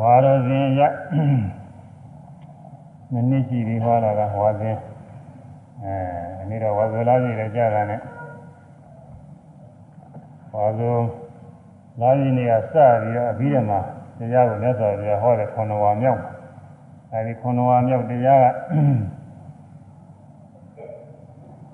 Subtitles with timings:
[0.00, 0.80] ဝါရဇင်ရ
[3.12, 4.76] နည်းနည်းကြည့်ပြီးဟောတာကဝါဇင်
[5.84, 5.94] အဲ
[6.40, 8.00] အနည်းတော့ဝါဇလာကြီးလည်းကြာတာနဲ့
[10.54, 10.90] ဝါဇု
[12.00, 13.76] လာကြီးနေကစပြီးတော့အပြီးတော့မှ
[14.18, 16.20] တရားကိုမြတ်စွာဘုရားဟောတယ်ခွန်တော်ဝါမြောက်
[17.12, 18.46] အဲဒီခွန်တော်ဝါမြောက်တရားက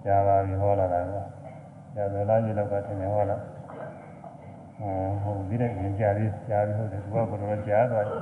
[0.04, 1.14] ကြာပါပြီဟောလာတာက
[1.94, 3.59] ကြာဇလာကြီးလောက်ကထင်တယ်ဟောလာအဲ
[5.22, 8.16] ဟုတ်ပြီးတဲ့ရင်ကြာပြီးကြာပြီးဟုတ်တယ်သူကဘယ်လိုကြာသွားလဲ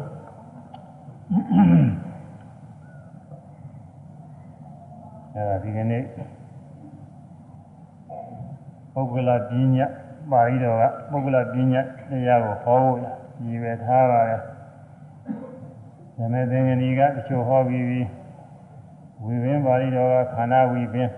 [5.34, 6.02] အဲဒါဒီကနေ့
[8.94, 9.86] ပုဂ္ဂလပညာ
[10.30, 12.98] ပါဠိတော်ကပုဂ္ဂလပညာတရားကိုဟောဖို့
[13.46, 14.40] ရည်ပဲထားပါတယ်။
[16.16, 18.06] ဓမ္မသင်္ကနီကတချို့ဟောပြီးပြီး
[19.24, 21.12] ဝိပင်းပါဠိတော်ကခန္ဓာဝိပင်း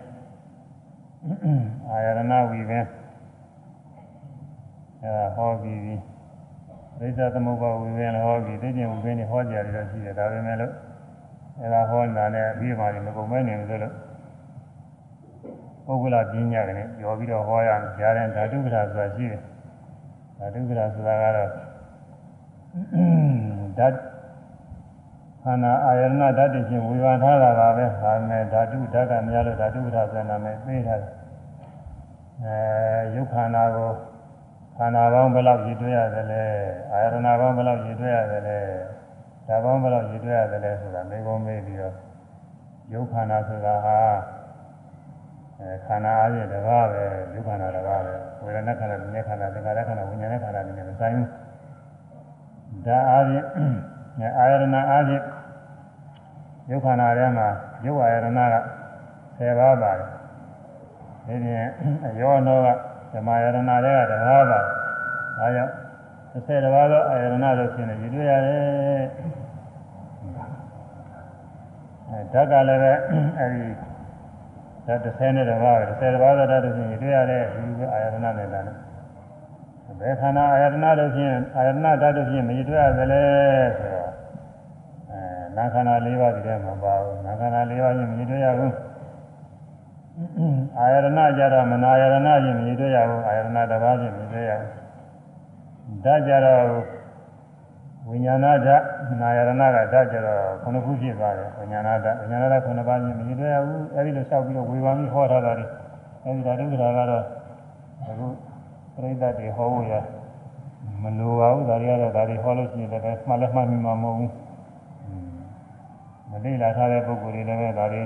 [1.89, 2.87] အာယရဏဝိပင်း
[5.03, 6.01] အဲဒါဟောပြီးပြီး
[6.99, 10.73] ဒိဋ္ဌသမုပ္ပါဝိပင်းလည်းဟောပြီးသိကျင်ဝိပင်းတွေဟောကြရတယ်ရှိတယ်ဒါပေမဲ့လို့
[11.61, 13.95] အဲဒါဟောနေတာနဲ့အပြီးမှလည်းမကုန်မဲနေလို့လို့
[15.87, 19.43] ပုဂ္ဂလပညာကလည်းပြောပြီးတော့ဟောရမယ်ကြားတဲ့ဓာတုကရာဆိုတာရှိတယ်
[20.39, 21.49] ဓာတုကရာဆိုတာကတော့
[23.79, 23.95] ဓာတ်
[25.43, 31.13] ခန္ဓာအာယရဏဓာတ်တွေဖြင့်ဝေဘာထားတာပါပဲဒါမဲ့ဓာတုဓာတ်ကများလို့ဓာတုကရာဆိုနာမည်သိထားတယ်
[32.45, 33.91] အဲယုတ်ခန္ဓာကို
[34.81, 36.45] ခန္ဓာပေါင်းဘယ်လောက်ရည်တွေ့ရတယ်လဲ
[36.93, 38.59] အာယရဏပေါင်းဘယ်လောက်ရည်တွေ့ရတယ်လဲ
[39.47, 41.95] ဓာတ်ပေါင်းဘယ်လောက်ရည်တွေ့ရတယ်လဲဆိုတာမေးခွန်းမေးပြီးတော့
[42.93, 43.99] ယုတ်ခန္ဓာဆိုတာဟာ
[45.61, 47.03] အဲခန္ဓာအပြင်တကားပဲ
[47.35, 51.29] ယုတ်ခန္ဓာတကားပဲဝေဒနာခန္ဓာ၊ဉာဏ်ခန္ဓာ၊သင်္ခါရခန္ဓာ၊ဝိညာဉ်ခန္ဓာတွေနဲ့မဆိုင်ဘူး
[52.87, 53.45] ဒါအပြင်
[54.39, 55.23] အာယရဏအပြင်
[56.71, 57.49] ယုတ်ခန္ဓာထဲမှာ
[57.87, 58.57] ယုတ်အာယရဏက
[59.39, 60.09] 10ပါးပါတယ်
[61.27, 61.67] ဒီပြင်
[62.21, 64.61] ယောနောက ဓမ္မယရဏတွေကတကားပါ
[65.39, 65.73] ဒါကြောင့်
[66.33, 69.05] 30ပါးသောအာယရဏလို့ဖြစ်နေရတွေ့ရတယ်
[72.09, 72.93] အဲဓာတ်ကလည်းပဲ
[73.39, 73.65] အဲဒီ
[74.87, 78.77] ဓာတ်30နဲ့တပါးပဲ30ပါးသောဓာတ်လို့ဖြစ်နေတွေ့ရတဲ့ဒီလိုအာယရဏနဲ့လာတယ်
[80.01, 83.23] ဘယ်ခန္ဓာအာယတနာတို့ဖြင့်အာယတနာဓာတ်တို့ဖြင့်မရတွေ့ရသလဲ
[83.79, 84.11] ဆိုတော့
[85.11, 85.21] အဲ
[85.57, 88.73] နာခန္ဓာ၄ပါးဒီထဲမှာပါဘူးနာခန္ဓာ၄ပါးဖြင့်မရတွေ့ရဘူး
[90.79, 94.71] အာယတနာကြတော့မနာယတနာဖြင့်မရတွေ့ရဘူးအာယတနာတစ်ပါးဖြင့်မရတွေ့ရဘူး
[96.05, 96.65] ဓာတ်ကြတော့
[98.09, 98.85] ဝိညာဏဓာတ်
[99.23, 105.65] နာယတနာကဓာတ်ကြတော့ခုနှစ်ခုဖြစ်သွားတယ်ဝိညာဏဓာတ်ဝိညာဏဓာတ်ခုနှစ်ပါးဖြင့်မရတွေ့ရဘူးအဲဒီလိုလျှောက်ပြီးတော့ဝေဘာမိဟောထားတာလေ
[106.25, 107.25] အဲဒီဓာတုကရာကတော့
[108.09, 108.27] အခု
[108.95, 109.93] ပြိဿတွေဟောဖို့ရ
[111.03, 114.33] မလိုပါဘူးဒါတွေကတော့ဒါတွေဟောလို့ရှိရင်လည်းမှလည်းမှတ်မိမှာမဟုတ်ဘူး
[116.31, 118.03] မသိလာထားတဲ့ပုဂ္ဂိုလ်တွေလည်းဒါတွေ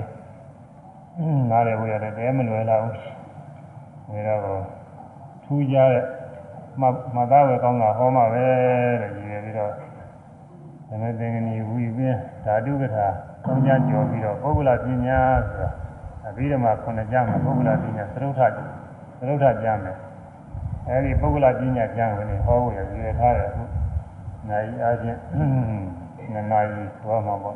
[1.51, 4.63] နားလည်ဖို့ရတယ်တဲမလွယ်လာဘူးဒါတော့
[5.43, 6.03] ထူးကြတဲ့
[6.81, 8.45] မှမသားဝယ်ကောင်းတာဟောမှာပဲ
[9.01, 9.71] တဲ့ရည်ရပြီးတော့
[10.89, 13.07] သမသင်္ကနီဝီပင်းဓာတုကထာ
[13.43, 15.69] သုံးကြကြော်ပြီးတော့ပုဂ္ဂလပညာဆိုတာ
[16.27, 18.41] အပြီးတော့မှခုနှစ်ကြမှာပုဂ္ဂလပညာသရုပ်ထ
[19.19, 19.97] သရုပ်ထကြမယ်
[20.87, 23.63] အဲဒီပုဂ္ဂလပညာကျမ်းဝင်ဟောဖို့ရည်ရထားတယ်အခု
[24.49, 25.17] နိုင်အားဖြင့်
[26.33, 27.55] နှစ်နာရီသွားမှာပေါ့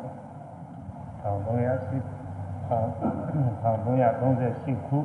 [2.70, 4.98] 1338ခု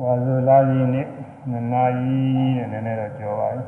[0.00, 1.06] ဝါဇူလာကြီးနေ့
[1.50, 2.18] နှစ်နာရီ
[2.56, 3.62] တဲ့နည်းနည်းတော့ကြော်ပါပြီ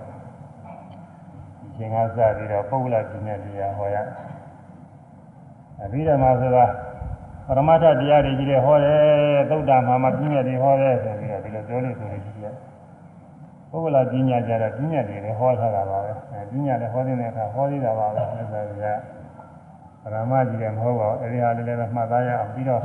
[1.61, 3.97] ဒီချိန်ကစပြီးတော့ပုဂ္ဂလပညာတရားဟောရ
[5.83, 6.65] အပြီးတော့မှဆိုတာ
[7.47, 9.01] ပရမတ္ထတရားတွေကြီးတွေဟောတယ်
[9.51, 12.55] သုဒ္ဓမှာမပြည့်ညက်တွေဟောတယ်ဆိုပြီးတော့ဒီလိုပြောလို့ဆိုလို့ရှိတယ်
[13.71, 18.85] ပုဂ္ဂလပညာကြတော့ပညာတွေလည်းဟောထားတာပါပဲအဲပညာလည်းဟောတဲ့အခါဟောသေးတာပါပဲအဲဒါက
[20.07, 22.83] ပရမကြီးလည်းမဟုတ်ပါဘူးအဲဒီဟာလေးလည်းမှတ်သားရအောင်ပြီးတော့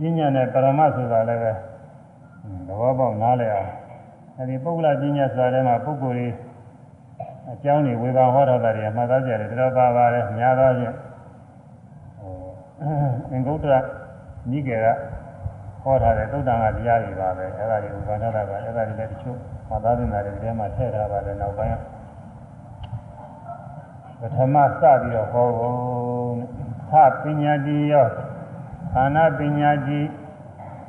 [0.00, 1.52] ပညာနဲ့ပရမဆိုတာလည်းပဲ
[2.66, 3.70] သဘောပေါက်နားလည်အောင်
[4.38, 6.28] အဲဒီပုဂ္ဂလပညာဆိုတာထဲမှာပုဂ္ဂိုလ်တွေ
[7.52, 10.94] အကြောင်းတွေဝေဘာဟောထားတာတွေမှတ်သားကြတယ်တော်ပါပါတယ်များသောဖြင့်
[13.30, 13.74] အင်္ဂုတ္တရ
[14.50, 14.86] နိကေက
[15.82, 19.38] ဟောထားတဲ့သုတ္တန်ကတရားတွေပါပဲအဲ့ဒါတွေကိုဘာသာတာပါအဲ့ဒါတွေလည်းတချို့
[19.70, 21.72] မသာသနာတွေထဲမှာထည့်ထားပါတယ်နောက်ပိုင်း
[24.20, 25.76] ပထမစပြီးတော့ဟောဖို့
[26.90, 26.92] သ
[27.22, 28.06] ပညာတိယော
[28.92, 30.00] ခန္ဓာပညာတိ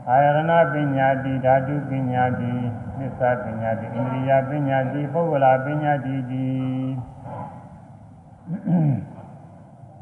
[0.10, 2.54] အာယရဏပညာတိဓာတုပညာတိ
[2.98, 6.50] သစ္စာပညာတိဣန္ဒြိယပညာတိပုဂ္ဂလာပညာတိတိ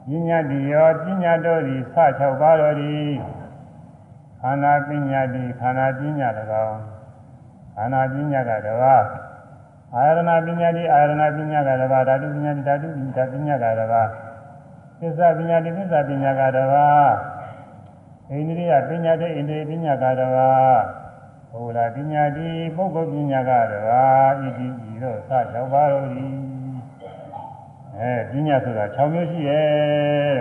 [0.08, 3.10] ပညာတိယောပညာတော်သည်စ6ပါးတော်သည်
[4.42, 6.28] ခန္ဓာပညာတိခန္ဓာပညာ၎
[6.68, 6.80] င်း
[7.76, 9.04] ခန္ဓာပညာကတပါး
[9.96, 12.88] အာရဏပညာတိအာရဏပညာကတပါးဓာတုပညာတိဓာတု
[13.34, 14.10] ပညာကတပါး
[15.00, 17.14] သစ္စာပညာတိသစ္စာပညာကတပါး
[18.30, 20.80] ဣန္ဒြိယပညာတိဣန္ဒြိပညာကတပါး
[21.52, 26.36] ဘုရားပညာတိပုဂ္ဂိုလ်ပညာကတပါးဣတိဤသို့စ6ပါးတော်သည်
[28.00, 30.36] အဲပညာဆိုတာ6မျိုးရှိရဲ့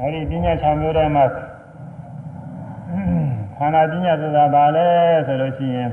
[0.00, 1.24] အဲဒီပညာ6မျိုးထဲမှာ
[3.58, 4.88] ခန္ဓာပညာဆိုတာဘာလဲ
[5.26, 5.90] ဆိုလို့ရှိရင်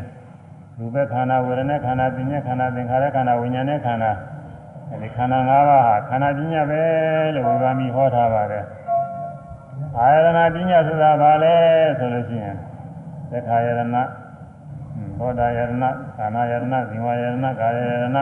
[0.84, 4.12] ရူပခန္ဓာဝေဒနာခန္ဓာပညာခန္ဓာသင်္ခါရခန္ဓာဝိညာဉ်နဲ့ခန္ဓာ
[4.90, 6.82] အဲဒီခန္ဓာ၅ပါးဟာခန္ဓာပညာပဲ
[7.36, 8.66] လို့ဝေဘာမီဟောထားပါတယ်
[9.98, 11.56] အာယရဏပညာဆိုတာဘာလဲ
[12.00, 12.56] ဆိုလို့ရှိရင်
[13.32, 13.82] သက္ခာယရဏ
[15.20, 15.72] ဘောဓာယရဏ
[16.18, 18.18] ကာနာယရဏဇင်ဝယရဏကာယယရဏ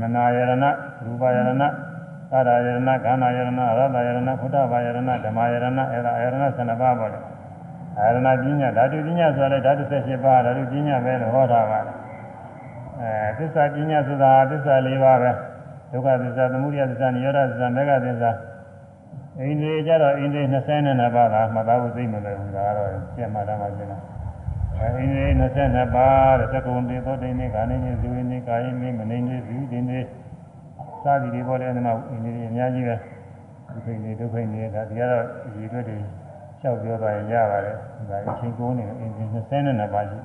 [0.00, 0.64] မနာယရဏ
[1.04, 7.20] ရူပယရဏသာရယရဏခန္ဓာယရဏရတယရဏဖုဒ္ဓဘာယရဏဓမ္မယရဏအဲဒါယရဏ12ပါးပေါ့လေ
[7.98, 11.96] အာရဏပညာဓာတုပညာဆိုတဲ့ဓာတု78ပါးဓာတုပညာပဲလို့ဟောထားပါတယ်
[13.00, 15.30] အဲသစ္စာပညာဆိုတာသစ္စာ၄ပါးပဲ
[15.92, 18.30] ဒုက္ခသစ္စာသမုဒယသစ္စာနိရောဓသစ္စာမေဃသစ္စာ
[19.40, 20.42] အိန္ဒြေကြတော့အိန္ဒြေ
[20.78, 23.98] 22ပါးကမှတ်သားဖို့သိမလို့ဘူးဒါကတော့ကျက်မှတ်တာမှကျင်တာ
[24.78, 25.26] အိန္ဒြေ
[25.60, 30.00] 22ပါးတဲ့သက္ကုံတေသောတိနေခာနေနေဇူဝိနေကာယိနေမနေနေဇူဝိနေ
[31.02, 32.96] စာဒီတွေပေါ်တဲ့အနေမှာအိန္ဒြေအများကြီးပဲ
[33.70, 35.24] ဒုက္ခိနေဒုက္ခိနေဒါဒီကတော့
[35.54, 35.98] ဒီအတွက်တွေ
[36.62, 37.76] လျှောက်ပြောသွားရင်ရပါတယ်
[38.10, 40.18] ဒါအချင်းကိုးနေအိန္ဒြေ22ပါးရှိ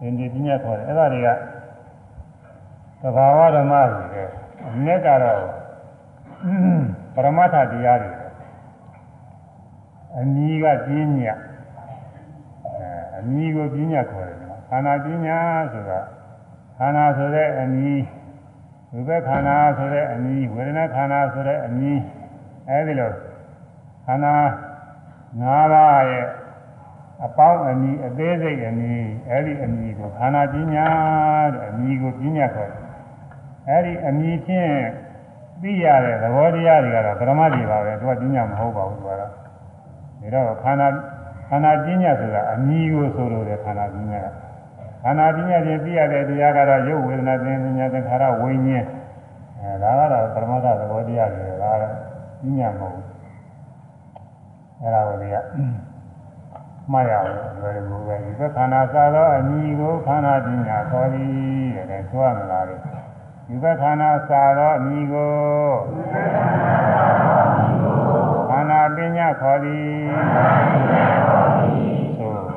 [0.00, 1.28] အိန္ဒြေပညာခေါ်တယ်အဲ့ဒါတွေက
[3.00, 4.28] သဘာဝဓမ္မတွေတဲ့
[4.68, 5.40] အမြဲကတော့
[7.14, 8.12] ပရမတ္ထတရားတွေ
[10.18, 11.20] အမြီးကပြင်းည
[13.18, 15.28] အမြီးကိုပြင်းညခေါ်တယ်နော်ခန္ဓာပြင်းည
[15.72, 16.00] ဆိုတာ
[16.78, 18.02] ခန္ဓာဆိုတဲ့အမြီး
[18.92, 22.00] ဝိဘခန္ဓာဆိုတဲ့အမြီးဝေဒနာခန္ဓာဆိုတဲ့အမြီး
[22.68, 23.12] အဲဒီလို
[24.06, 24.34] ခန္ဓာ
[25.40, 26.26] ၅ပါးရဲ့
[27.24, 30.76] အပေါင်းအမြီးအသေးစိတ်အမြီးအဲဒီအမြီးကိုခန္ဓာပြင်းည
[31.52, 32.82] တဲ့အမြီးကိုပြင်းညခေါ်တယ်
[33.68, 34.72] အဲဒီအမြီးဖြင့်
[35.62, 39.26] သိရတဲ့သဘောတရားတွေကတော့ပရမတ်တွေပါပဲသူကပညာမဟုတ်ပါဘူးသူကတော့ဒါ
[40.34, 40.88] တော့ခန္ဓာ
[41.48, 44.28] ခန္ဓာပညာဆိုတာအမြည်ကိုဆိုလိုတယ်ခန္ဓာပညာက
[45.02, 48.84] ခန္ဓာပညာချင်းသိရတဲ့တရားကတော့ရုပ်ဝေဒနာသင်ပညာသင်္ခါရဝိညာဉ်
[49.60, 51.94] အဲဒါကတော့ပရမတ်သဘောတရားတွေဒါကတော့
[52.42, 53.15] ပညာမဟုတ်ဘူး
[54.82, 55.36] အဲဒါကိုဒီက
[56.92, 57.28] မှားရအောင်
[57.60, 61.30] လွယ်လို့ပဲဒီခန္ဓာစားသောအမြည်ကိုခန္ဓာပညာခေါ်သည်
[61.90, 62.76] တဲ့ဆိုရမလားလေ
[63.48, 65.34] ယူပခန္ဓာစာသောအမိကို
[68.48, 69.96] ခန္ဓာပညာခေါ်သည်
[72.18, 72.56] သို့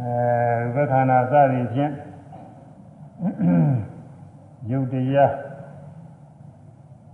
[0.00, 1.92] အဲဝိပခန္ဓာစသည်ဖြင့်
[4.70, 5.32] ယုတ်တရား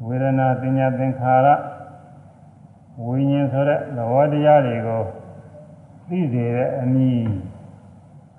[0.06, 1.48] ဝေဒ နာပညာသင်္ခါရ
[3.04, 5.02] ဝိညာဉ်ဆိုတဲ့သဘောတရားတွေကို
[6.08, 7.28] သိစေတဲ့အနည်း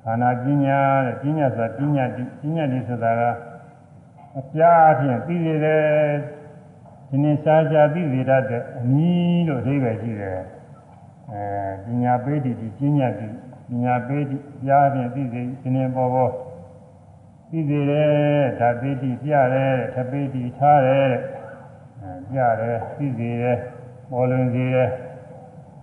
[0.03, 2.05] ခန္ဓာပညာတဲ့ပညာဆိုတာပညာ
[2.41, 3.21] ပညာဒီဆိုတာက
[4.39, 5.83] အပြားအဖြစ်သိစေတဲ့
[7.09, 10.39] ဒီနေ့စားကြသိစေတတ်တဲ့အနည်းလို့အဓိပ္ပာယ်ရှိတယ်
[11.31, 11.43] အဲ
[11.85, 13.27] ပညာပေးတည်ဒီပညာဒီ
[13.69, 16.31] ပညာပေးတည်ကြားဖြင့်သိစေဒီနေ့ပေါ်ပေါ်
[17.49, 21.21] သိစေတယ်ဓာပိတိပြတယ်ထပိတိထားတယ်တဲ့
[22.31, 23.57] ပြတယ်သိစေတယ်
[24.11, 24.89] ပေါ်လွင်စေတယ်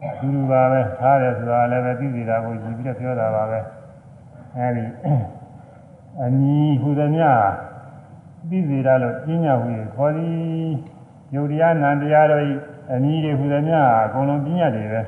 [0.05, 3.61] အတူတူပါပဲထားတယ်ဆိုတာလည်းပဲသိစေတာကိုကြည့်ပြီးတော့ပြောတာပါပဲ
[4.59, 4.85] အဲဒီ
[6.23, 7.29] အညီဟူသမျှ
[8.49, 10.73] သိစေတာလို့ပြညာဟူရခေါ်သည်
[11.35, 12.52] ယုတ်တရားနံတရားတို့ဤ
[12.93, 15.00] အညီတွေဟူသမျှအကုန်လုံးပြညာတွေပဲ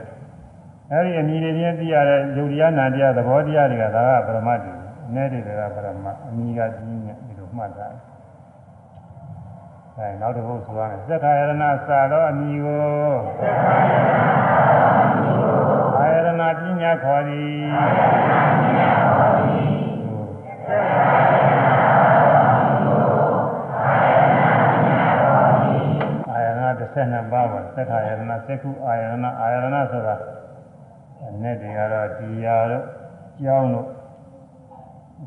[0.93, 4.73] အဲဒီအညီတွေချင်းသိရတဲ့ယုတ်တရားနံတရားသဘောတရားတွေကဒါကပရမတ်တွေ
[5.15, 7.87] နဲ့တွေကပရမအမိကကြီးညဒီလိုမှတ်တာ
[9.99, 11.53] အဲနောက်တစ်ခုဆိုရမယ်သက္ခာယရဏ
[11.87, 12.85] စာတော့အမိကို
[15.99, 26.61] အာယရဏပညာခေါ်သည်အာယရဏ
[26.95, 30.15] 12ပါးပါသက္ခာယရဏသက္ခုအာယရဏအာယရဏဆိုတာ
[31.43, 32.85] နဲ့တွေကတော့တရားတို့
[33.41, 33.89] ကြောင်းတို့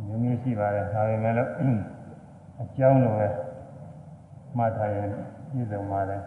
[0.05, 1.49] မျိုးမျိုးရှိပါတယ်ဒါပေမဲ့လို့
[2.61, 3.29] အကြောင်းလိုပဲ
[4.57, 5.09] မှတ်ထားရင်
[5.51, 6.21] ပြည့်စုံပါတယ်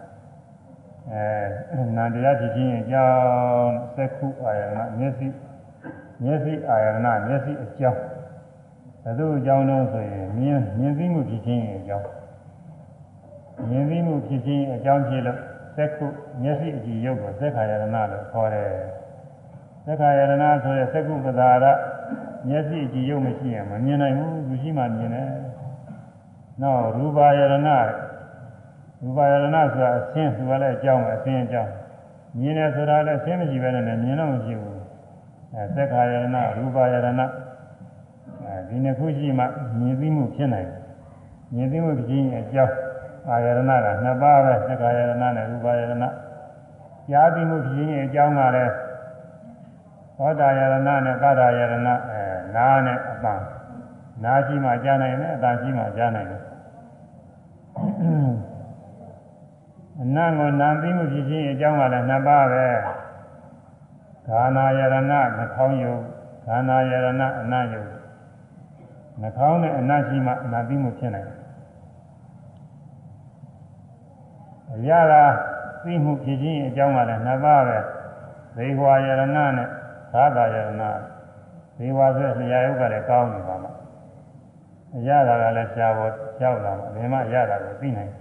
[1.11, 5.27] အဲနန္တရားဖြစ်ခြင်းအကြောင်းသက္ခုအာယနာမျက်စိ
[6.23, 8.01] မျက်စိအာယနာမျက်စိအကြောင်း
[9.03, 12.07] ဘယ်သူအကြောင်းလို့ဆိုရင်မြင်မြင်သိမှုဖြစ်ခြင်းအကြောင်း
[13.69, 15.39] မြင်သိမှုဖြစ်ခြင်းအကြောင်းဖြစ်လို့
[15.77, 16.05] သက္ခု
[16.41, 18.71] မျက်စိအကြည့်ရုပ်ကိုသက္ခာယနာလို့ခေါ်တယ်
[19.85, 21.65] သက္ခာယနာဆိုတဲ့သက္ခုပဒါရ
[22.47, 25.29] မျက်စိကြည့်ရုပ်မရှိရင်မမြင်နိုင်ဘူးသူရှိမှမြင်တယ်။
[26.61, 27.55] နောက်ရူပါယရဏ
[29.01, 31.71] ရူပါယရဏဆိုတာအရှင်းသူကလည်းအကြောင်းပဲအရှင်းအကြောင်း
[32.39, 34.77] မြင်တယ်ဆိုတာလည်းအရှင်းမရှိဘဲနဲ့မြင်တော့မရှိဘူး။
[35.53, 37.07] အဲသက်ခာယရဏရူပါယရဏ
[38.45, 39.45] အဲဒီနှစ်ခုရှိမှ
[39.79, 40.79] မြင်သိမှုဖြစ်နိုင်တယ်
[41.55, 42.75] မြင်သိမှုဖြစ်ခြင်းအကြောင်း
[43.29, 45.93] အာယရဏကနှစ်ပါးပဲသက္ကာယရဏနဲ့ရူပယရဏ
[47.09, 48.73] ကြားသိမှုဖြစ်ခြင်းအကြောင်းကလည်း
[50.17, 51.77] သောတာယရဏနဲ့ကာရယရဏအဲ
[52.55, 53.33] နားနဲ့အပံ
[54.23, 56.41] နားရှိမှကြားနိုင်တယ်အတန်ရှိမှကြားနိုင်တယ်
[60.01, 62.65] အနံ့ကိုနာသိမှုဖြစ်ခြင်းအကြောင်းကလည်းနှစ်ပါးပဲ
[64.27, 65.21] ခန္ဓာယရဏနှာ
[65.55, 66.01] ခေါင်းယုတ်
[66.45, 67.89] ခန္ဓာယရဏအနံ့ယုတ်
[69.21, 71.37] နှာခေါင်းနဲ့အနံ့ရှိမှနာသိမှုဖြစ်နိုင်တယ်
[74.73, 75.13] အရာက
[75.83, 77.77] သိမှုဖြစ်ခြင်းအကြောင်းကလည်းနှစ်ပါးပဲ
[78.55, 79.49] သေဝါယရဏနဲ့
[80.13, 80.83] သာသာယရဏ
[81.77, 83.71] သေဝါဆိုလျှာယုတ်ကလည်းကောင်းနေပါမှာ
[84.95, 88.11] အရာကလည်းရှားပေါ်ကြောက်လာမှာဘယ်မှအရာကလည်းသိနိုင်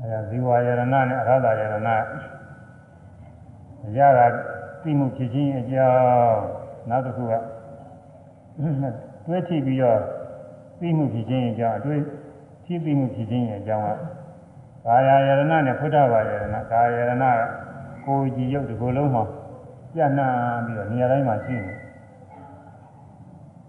[0.00, 1.88] အဲဒါဇီဝယရဏနဲ့အရဟတယရဏ
[3.86, 4.34] အရာက
[4.82, 6.40] သိမှုဖြစ်ခြင်းအကြောင်း
[6.88, 7.32] နောက်တစ်ခုက
[9.26, 10.00] တွဲထိပ်ပြီးတော့
[10.80, 12.00] သိမှုဖြစ်ခြင်းအကြောင်းအတွေ့
[12.64, 13.90] ထိသိမှုဖြစ်ခြင်းအကြောင်းက
[14.86, 17.24] ကာယယရဏနဲ့ဖုဒ္ဓဘာယရဏကာယယရဏက
[18.04, 19.22] ကိုယ်ကြည်ရုပ်တစ်ခုလုံးမှာ
[19.92, 20.32] ပြန့်နှံ့
[20.66, 21.72] ပြီးတော့နေရာတိုင်းမှာရှိနေ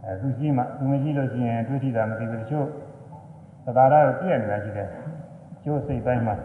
[0.03, 2.67] အဲသူရှိမှသူမရှိလို့ရှိရင်တွေ့ထိတာမသိဘူးတချို့
[3.65, 4.89] သဘာဝကိုပြည့်နေတာရှိတယ်
[5.63, 6.35] ကျိုးစိတ်ပိုင်းမှာ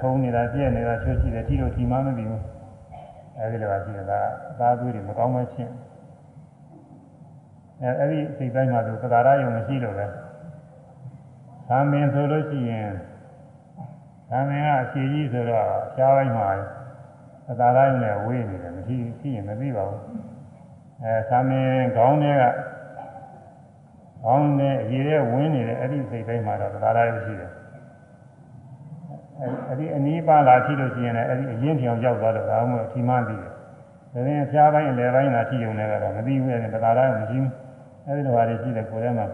[0.00, 2.42] ထုံနေတာပြည့်နေတာချိုးရှိတယ်ထိလို့ထိမှမသိဘူး
[3.38, 4.12] အဲဒီလိုပါရှိတယ်က
[4.50, 5.70] အသားသွေးတွေမကောင်းမှဖြစ်
[7.82, 10.06] အဲအဲ့ဒီစိတ်ပိုင်းမှာသူသဘာဝယုံမရှိလို့ပဲ
[11.68, 12.90] သာမင်ဆိုလို့ရှိရင်
[14.30, 16.48] သာမင်ကအရှိကြီးဆိုတော့ရှားပိုင်းမှာ
[17.50, 20.02] အသာတိုင်းနဲ့ဝေးနေတယ်မထီးရှိရင်မသိပါဘူး
[21.02, 22.44] အဲသာမင်ခေါင်းထဲက
[24.24, 27.50] ခေါင်းထဲအရေထဲဝင်းနေတဲ့အဲ့ဒီစိတ်တိုင်းမှာတော့သာတိုင်းရှိတယ်
[29.68, 33.52] အဲ့ဒီအနီးပါလာရှိလို့ရှိရင်လည်းအဲ့ဒီအရင်ပြောင်ရောက်သွားတော့ဒါမှမဟုတ်ထီမှန်းပြီးတယ်
[34.12, 37.50] ဒါရင်အဖျားပိုင်းအလယ်ပိုင်းလာရှိုံနဲ့ကတော့မသိဘူးအဲ့ဒီသာတိုင်းမရှိဘူး
[38.06, 39.26] အဲ့ဒီလိုဟာတွေရှိတယ်ကိုယ်ထဲမှာ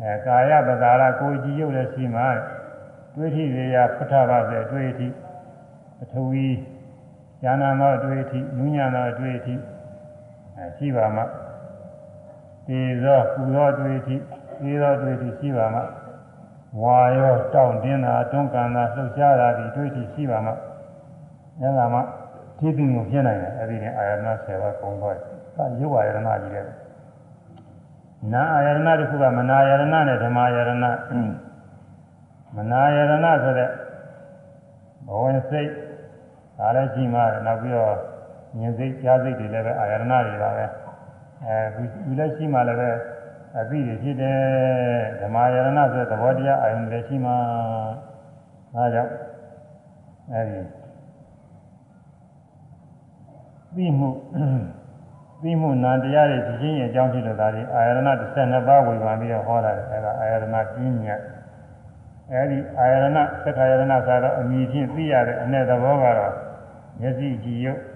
[0.00, 2.26] အဲကာယပဒါရကိုကြည်ရုပ်လည်းရှိမှာ
[3.14, 5.06] တွေးထိရေရဖထပါစေတွေးထိ
[5.98, 6.48] ပထဝီ
[7.42, 9.54] ဉာဏသောအတွေ့အထိနုညံသောအတွေ့အထိ
[10.56, 11.22] အဲရှိပါမှ
[12.66, 14.16] ဒီသောပူသောအတွေ့အထိ
[14.60, 15.80] ဒီသောအတွေ့အထိရှိပါမှ
[16.82, 20.52] ဝါရောတောင့်တင်းတာတွန်းကန်တာလှုပ်ရှားတာဒီတွေ့အထိရှိပါမှ
[21.60, 22.00] အဲဒါမှ
[22.58, 25.24] သိသိမှုဖြစ်နိုင်တယ်အဲဒီနဲ့အာရဏ10ပါးကုန်သွားတယ်။
[25.56, 26.66] ဒါရုပ်အာရဏကြီးတယ်။
[28.32, 30.90] နာအာရဏတစ်ခုကမနာအာရဏနဲ့ဓမ္မအာရဏမနာ
[32.86, 33.70] အာရဏဆိုတဲ့
[35.06, 35.70] ဘဝင်စိတ်
[36.58, 37.94] ဒါလည်းရှိမှနောက်ပြီးတော့
[38.60, 40.64] ဉာဏ်စိတ်ကြားစိတ်တွေလည်းပဲအာရဏတွေပါပဲ
[41.44, 42.90] အဲဒီလည်းရှိမှလည်းပဲ
[43.58, 44.40] အသိတွေဖြစ်တယ်
[45.20, 47.32] ဓမ္မယရဏဆိုတဲ့သဘောတရားအာယုန်လည်းရှိမှ
[48.74, 49.12] ဒါကြောင့်
[50.32, 50.60] အဲဒီ
[53.76, 54.08] သိမှု
[55.42, 57.98] သိမှုနာတရားတွေဖြစ်ခြင်းရဲ့အကြောင်းဖြစ်လို့ဒါတွေအာယရဏ
[58.36, 61.20] 12ပါးဝေဖန်ပြီးတော့ဟောတာလေအဲဒါအာယရဏပြင်းညတ်
[62.32, 66.34] အဲဒီအာယရဏသက္ခာယရဏဆိုတော့အမြင်ဖြင့်သိရတဲ့အ내သဘောကတော့
[67.00, 67.80] မျက်စိကြည့်ရုပ်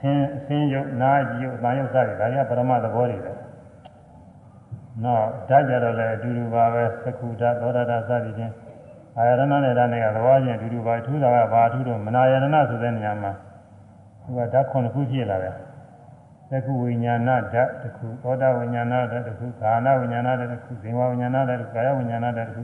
[0.00, 3.32] ဆင်းအဆင်းရုပ်နားကြည့်ရုပ်အသံရုပ်စသည်ဒါတွေကပရမသဘောတွေပဲ
[5.04, 8.54] နောက်ဓာတ်ကြတော့လည်းအတူတူပါပဲသက္ခုဓာတ်သောဓာတ်စသည်ချင်း
[9.16, 13.32] အာယရဏနဲ့ဓာတ်နဲ့ကသဘောချင်းအတူတူပါထူးတာကဘာထူးတော့မနာယရဏဆိုတဲ့နေရာမှာ
[14.22, 15.54] သူကဓာတ်ခုနှစ်ခုဖြစ်လာတယ်
[16.50, 22.62] သက္ခုဝိညာဏဓာတ်တစ်ခုသောတာဝိညာဏဓာတ်တစ်ခုခန္ဓာဝိညာဏဓာတ်တစ်ခုဇင်ဝဝိညာဏဓာတ်တစ်ခုကာယဝိညာဏဓာတ်တစ်ခု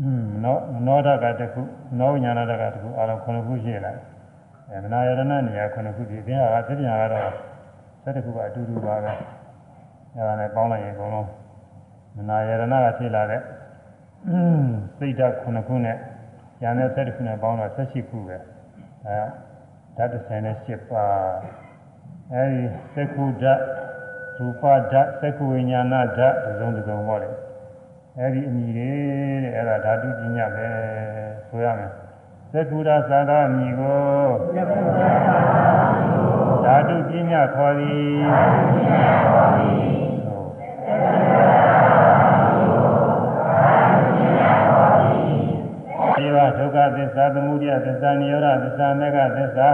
[0.00, 1.62] อืมနောနောဓာတ်ကတစ်ခု
[1.98, 4.04] နောဝိညာဏဓာတ်ကတစ်ခုအလုံးခုနှစ်ခုရှိလာတယ်
[4.70, 7.30] အဲမနာယရဏနေရာခုနှစ်ခုဒီအင်းဟာသတိညာကတော့
[8.04, 9.12] သတ္တခုကအတူတူပါပဲ
[10.14, 11.28] အဲဒါနဲ့ပေါင်းလိုက်ရင်အကုန်လုံး
[12.16, 13.40] မနာယရဏကဖြစ်လာတဲ့
[14.98, 15.96] စိတ်ဓာတ်ခုနှစ်ခုနဲ့
[16.62, 18.36] ဉာဏ်နဲ့သတ္တခုနဲ့ပေါင်းတော့18ခုပဲ
[19.06, 19.18] အဲ
[19.96, 21.06] ဓာတ်38ပါ
[22.32, 22.62] အဲဒီ
[22.94, 23.60] သက္ခုဓာတ်
[24.36, 27.30] ရူပဓာတ်သက္ခုဝိညာဏဓာတ်ဒီစုံဒီစုံပေါ့လေ
[28.18, 28.90] အဲဒီအမိတွေ
[29.44, 30.66] တဲ့အဲဒါဓာတုပညာပဲ
[31.48, 31.90] ဆိုရမယ်
[32.54, 34.26] သက္ခုရာသာသာအမိကို
[36.64, 38.20] ဓာတုပညာခေါ်သည်
[46.16, 49.68] ဒီဝဒုက္ခသစ္စာသမုဒယသစ္စာនិရောဓသစ္စာမေဃသစ္စာ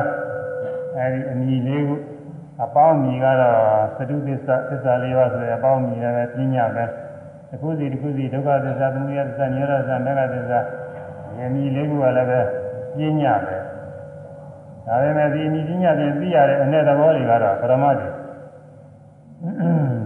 [0.97, 1.97] အဲဒီအမိလေးခု
[2.64, 3.56] အပေါင်းမြည်ကတော့
[3.97, 6.85] သတုသစ္စာသစ္စာလေးပါးဆိုရအပေါင်းမြည်လည်းပညာပဲ
[7.49, 10.61] တစ်ခုစီတစ်ခုစီဒုက္ခသစ္စာသမုဒယသစ္စာនិရောဓသစ္စာမေဃသစ္စာ
[11.38, 12.40] ယမီလေးခုကလည်းပဲ
[12.99, 13.57] ပညာပဲ
[14.87, 18.09] ဒါပေမဲ့ဒီအမိပညာဖြင့်သိရတဲ့အ내သဘောတွေကတော့ပရမတ်တွေ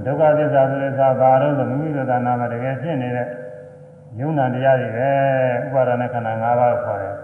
[0.05, 3.29] ဒုက္ခသစ္စာဆိုတဲ့သာဘာတော့ဆိုမိမိတို့သာနာမှာတကယ်ဖြစ်နေတဲ့
[4.21, 5.11] ယုံနာတရားတွေပဲ
[5.67, 7.15] ဥပါဒနာခန္ဓာ၅ပါးခေါ်တယ်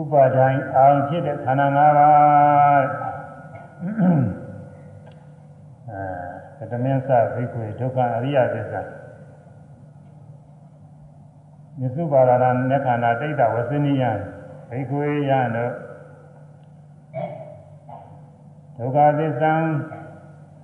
[0.00, 2.82] ဥပါဒိုင်အာရုံဖြစ်တဲ့ခန္ဓာ၅ပါး
[6.72, 8.80] တမင်းစဘိက္ခွေဒုက္ခအရိယသစ္စာ
[11.78, 14.04] မြစုပါရဏနက္ခန္ဓာတိတ်တဝစနိယ
[14.68, 15.72] ဘိက္ခွေယံတို့
[18.76, 19.54] ဒုက္ခသစ္စာ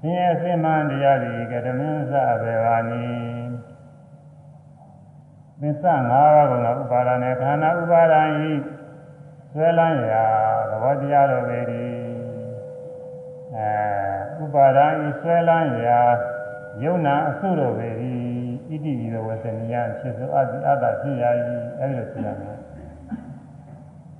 [0.00, 3.06] ဆင်းရဲစင်မှန်တရားဒီကတမင်းစဘေဝာနီ
[5.60, 8.52] သစ္စာ၅ပါးကဥပါဒနဲ့ခန္ဓာဥပါဒံဤ
[9.52, 10.26] ဆွဲလန်းရာ
[10.70, 11.86] သဘောတရားတော်ပဲဒီ
[13.56, 16.00] အဲဥပါဒံဤဆွဲလန်းရာ
[16.82, 18.14] ယုံနာအစုတော်ပဲဒီ
[18.68, 21.40] ဣတိဒီဝဆနိယဖြစ်သောအတ္တိအတ္တဖြစ်ရာဤ
[21.80, 22.63] အဲဒီလိုဖြစ်ရမယ်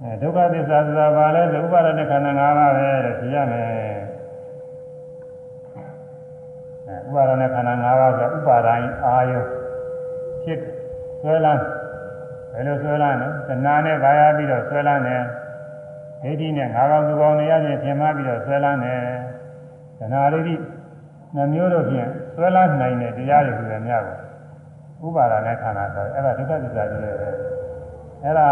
[0.02, 3.68] အဲဒုက္ခသစ္စာဆိုတာဘာလဲဆိုဥပါဒနဲ့ခန္ဓာ၅ပါးပဲတဲ့ဖြစ်ရမယ်
[6.86, 8.74] အဲဥပါဒနဲ့ခန္ဓာ၅ပါးဆိုဥပါဒံ
[9.04, 9.40] အာယု
[10.42, 10.60] ဖြစ်
[11.20, 11.62] ဆွဲလန်း
[12.52, 15.22] ဘယ်လိုဆွဲလန်းလဲတဏှာနဲ့ဘာရပြီးတော့ဆွဲလန်းတယ်
[16.22, 19.00] ဒိဋ္ဌိနဲ့ငါးကောင်သူကောင်တွေရချင်းပြင်မပြီးတော့ဆွဲလန်းတယ်
[19.98, 20.54] တဏှာဒိဋ္ဌိ
[21.34, 24.02] နှမျိုးတို့ဖြင့်ဆွဲလန်းနိုင်တဲ့တရားတွေဆိုရမြတ်
[25.00, 27.28] ကိုဥပါဒနဲ့ခန္ဓာဆိုအဲ့ဒါဒုက္ခသစ္စာကြီးလည်းပဲ
[28.22, 28.48] အဲ့ဒါ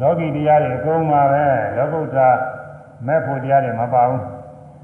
[0.00, 1.44] လောကီတရားတွေအကုန်ပါပဲ
[1.76, 2.18] လောကုတ္တ
[3.06, 4.24] မဲ့ဖို့တရားတွေမပါဘူး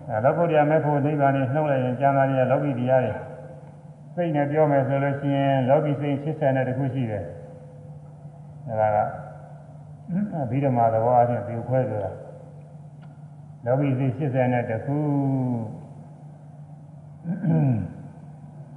[0.08, 3.12] အဲလောကုတ္တမဲ့ဖို့နိဗ္ဗာန်ကိုနှုတ်လိုက်ရင်ကျမ်းသာရလောကီတရားတွေ
[4.14, 7.24] စိတ်နဲ့ပြောမယ်ဆိုလို့ရှိရင်လောကီစိတ်80နဲ့တခုရှိတယ်
[8.68, 8.98] အဲဒါက
[10.50, 12.10] ဘိဓမ္မာသဘောအချင်းဒီခွဲဆိုတာ
[13.64, 14.96] လောကီစိတ်80နဲ့တခု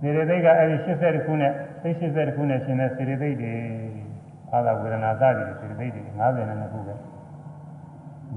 [0.02, 3.56] စေရသိက်ကအဲဒီ80တခုနဲ့စိတ်80တခုနဲ့ရှင်တဲ့စေရသိက်တွေ
[4.54, 6.94] အာသာဝေဒနာစသည်စေရသိက်တွေ90နဲ့ခုပဲ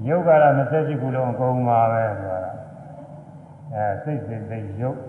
[0.07, 2.51] ယုတ်ကတော့28ခုလုံးအကုန်ပါပဲဆိုတာ
[3.73, 4.99] အဲစိတ်စေသိက်ယုတ်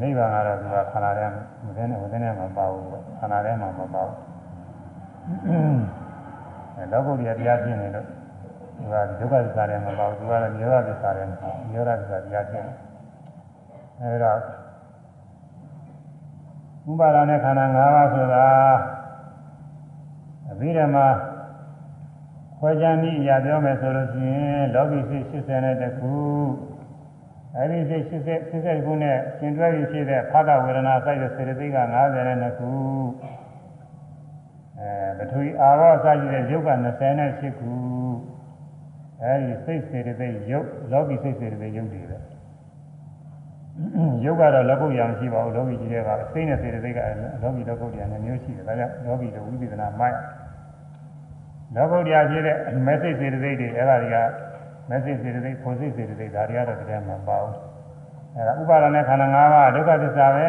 [0.00, 2.86] နိဗ္ဗာန်ကတော့သူကခန္ဓာထဲမှာဝိသင်းနဲ့ဝိသင်းနဲ့မပါဘူး
[3.18, 4.16] ခန္ဓာထဲမှာမပါဘူး
[6.76, 8.06] အဲလောကုတ္တရာတရားဖြစ်နေလို့
[8.76, 12.72] သူကဒုက္ခသစ္စာထဲမှာပါဘူးသူကတော့နိရောဓသစ္စာထဲမှာနိရောဓသစ္စာတရားဖြစ်နေ
[14.00, 14.32] အဲဒါ
[16.90, 18.44] ဥပါဒနဲ့ခန္ဓာ၅ပါးဆိုတာ
[20.56, 21.06] အဘိဓမ္မာ
[22.58, 26.12] ခွဲခြားနည်းအရာပြောမယ်ဆိုလို့ရှိရင်လောကီစိတ်80နဲ့တခု
[27.56, 32.70] အဲဒီစိတ်80 80ခုနဲ့ရှင်တွဲပြီးဖြစ်တဲ့ဖသဝေဒနာစိုက်တဲ့စေတသိက်က90နဲ့ခု
[34.78, 36.70] အဲပထဝီအာဘောအစရှိတဲ့ယုတ်က
[37.14, 37.72] 28ခု
[39.22, 42.18] အဲဒီစိတ်စေတသိက်ယုတ်လောကီစိတ်စေတသိက်ယုတ်တွေပဲ
[44.24, 47.00] ယုတ်ကတော့လက်ကုတ်ရမရှိပါဘူးလောကီကြီးတဲ့ကစိတ်နဲ့စေတသိက်က
[47.42, 50.16] လောကီလက်ကုတ်တရားနဲ့မျိုးရှိတယ်ဒါကြောင့်လောကီတို့ဝိပဿနာမိုက်
[51.74, 54.16] လောကုတ်တရားဖြစ်တဲ့ message စေတသိက်တွေအဲ့ဒါတွေက
[54.90, 57.56] message စေတသိက်ဖို့စိတ်စေတသိက်ဒါတွေကတော့တကယ်မှမပါဘူး
[58.34, 60.48] အဲ့ဒါဥပါဒณะခန္ဓာ၅ပါးဒုက္ခသစ္စာပဲ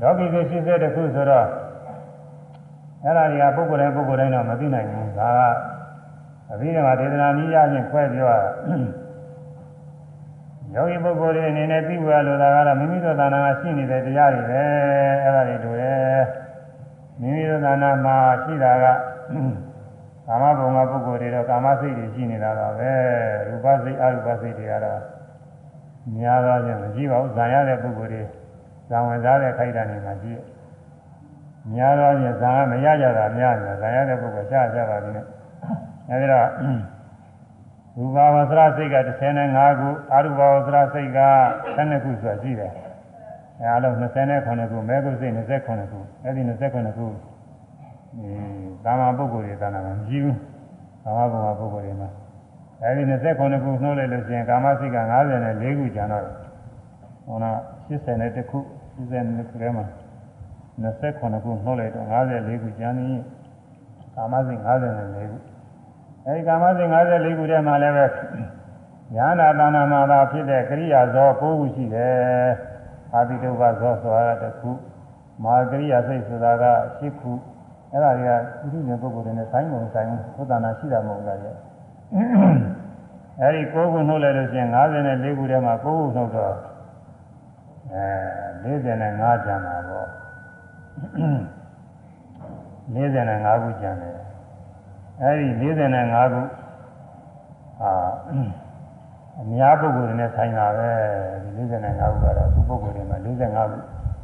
[0.00, 1.46] လောကီစိတ်80တခုဆိုတော့
[3.04, 5.40] အဲ့ဒါတွေကပုဂ္ဂိုလ်တိုင်းပုဂ္ဂိုလ်တိုင်းတော့မသိနိုင်ဘူးဒါက
[6.52, 8.40] အဘိဓမ္မာဒေသနာနည်းရချင်းခွဲပြောတာ
[10.74, 14.62] ယောဂီပုဂ္ဂိုလ်တွေအနေနဲ့သိဝရလိုတာကတော့မိမိတို့သာနာကရှိနေတဲ့တရားတွေပဲ
[15.24, 16.20] အဲ့ဒါတွေတို့ရဲ့
[17.20, 18.84] မိမိတို့သာနာမှာရှိတာက
[20.32, 22.90] ကာမဘုံကပုဂ္ဂိုလ်တွေတော့ကာမစိတ်တွေရှိနေတာပါပဲ
[23.48, 25.00] ရူပစိတ်အရူပစိတ်တွေကတော့
[26.16, 28.22] များသောဖြင့်မရှိပါဘူးဇာရတဲ့ပုဂ္ဂိုလ်တွေ
[28.90, 30.44] ဇာဝင်စားတဲ့ခိုက်တာနေမှာရှိတယ်
[31.74, 35.26] များသောဖြင့်ဇာမရကြတာများတယ်ဇာရတဲ့ပုဂ္ဂိုလ်ရှားကြပါပြီနဲ့
[36.10, 36.48] အဲဒီတော့
[37.98, 38.96] ရူပဝဆရာစိတ်က
[39.38, 41.20] 35ခုအရူပဝဆရာစိတ်က
[41.76, 42.72] 12ခုဆိုတာရှိတယ်
[43.60, 47.31] အဲအလုံး29ခုမဲကုစိတ်29ခုအဲဒီ29ခုဒီ
[48.84, 50.38] သာမပုဂ္ဂိုလ်တွေသာနာမှာမရှိဘူး
[51.02, 52.08] ကာမဘုံပုဂ္ဂိုလ်တွေမှာ
[52.82, 54.98] အဲဒီ29ခုနှုတ်လိုက်လို့ရှိရင်ကာမစိတ်က
[55.38, 56.24] 54ခုကျန်တော့
[57.26, 57.50] ဟောနာ
[57.88, 58.58] 80ခု
[59.10, 59.84] 80ခုထဲမှာ
[60.82, 63.06] 29ခုနှုတ်လိုက်တော့54ခုကျန်နေ
[64.14, 65.36] ကာမစိတ်54ခု
[66.26, 68.06] အဲဒီကာမစိတ်54ခုထဲမှာလည်းပဲ
[69.14, 72.50] ညာနာတဏမာသာဖြစ်တဲ့ကရိယာဇော9ခုရှိတယ်
[73.14, 74.70] အာတိတုဘဇောဆိုတာတစ်ခု
[75.44, 76.64] မာကရိယာစိတ်ဆိုတာက
[77.00, 77.32] 10ခု
[77.92, 78.32] အဲ့ဒါတွေက
[78.64, 81.54] ဥဒိဉ္ပုဂ္ဂိုလ်တွေနဲ့ဆိုင်ကုန်ဆိုင်သုဒ္ဓနာရှိတာမဟုတ်လားရဲ့
[83.40, 86.54] အဲ့ဒီ9ခုနှုတ်လိုက်လို့ရှိရင်54ခုထဲမှာ9ခုနှုတ်တော့
[87.92, 90.08] အဲ45ကျန်တာပေါ့
[92.94, 94.16] 45ခုကျန်တယ်
[95.22, 96.42] အဲ့ဒီ45ခု
[97.82, 97.92] အာ
[99.40, 100.90] အများပုဂ္ဂိုလ်တွေနဲ့ဆိုင်တာပဲ
[101.56, 103.78] ဒီ45ခုကတော့သူပုဂ္ဂိုလ်တွေမှာ45ခု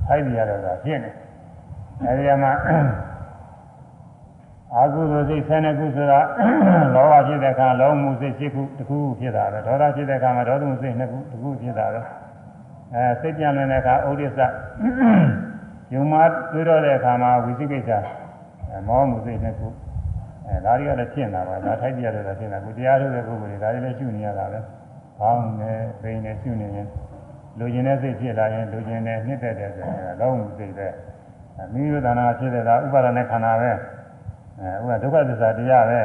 [0.07, 1.11] ထိုက်ပြရတော့တာဖြစ်နေ
[2.05, 2.53] အဲဒီမှာ
[4.75, 6.21] အာဟုသောစိတ်12ခုဆိုတာ
[6.95, 12.01] လောဘဖြစ်တဲ့အခါလောမှုစိတ်7ခုတစ်ခုဖြစ်တာပဲဒေါသဖြစ်တဲ့အခါမှာဒေါသမှုစိတ်2ခုတစ်ခုဖြစ်တာပဲ
[12.95, 14.41] အဲစိတ်ပြန်လည်တဲ့အခါဩဒိစ္စ
[15.95, 16.19] ယုံမှ
[16.53, 17.91] တွေးတော့တဲ့အခါမှာဝိသိကိစ္စ
[18.89, 19.69] မောမှုစိတ်2ခု
[20.47, 24.59] အဲဒါတွေကလည်းဖြစ်နေတာပါဒါထိုက်ပြရတော့ဖြစ်နေတာကိုတရားထုတ်တဲ့ပုဂ္ဂိုလ်တွေဒါတွေလည်းရှုနေရတာပဲ
[25.21, 26.87] ဘောင်းနဲ့ပိန်နဲ့ရှုနေရင်
[27.59, 30.89] လူကျင်တဲ့စိတ်ဖြစ်လာရင်လူကျင်တဲ့နှစ်သက်တဲ့ဆိုရင်လောင်းစိတ်ပဲ
[31.73, 33.71] မိမိတို့တဏှာဖြစ်တဲ့ကဥပါဒနဲ့ခန္ဓာပဲ
[34.60, 36.02] အဲဥကဒုက္ခသစ္စာတရားပဲ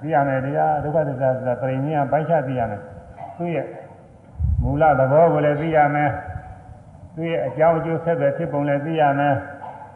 [0.00, 2.80] သိရမယ်တရားဒုက္ခသစ္စာဆိုတာပြိဉ္ညာပိုင်းခြားသိရမယ်
[3.36, 3.66] သူ့ရဲ့
[4.62, 6.10] မူလသဘောကိုလည်းသိရမယ်
[7.14, 9.34] သူ့ရဲ့အကြောင်းအကျိုးဆက်ပဲဖြစ်ပုံလည်းသိရမယ်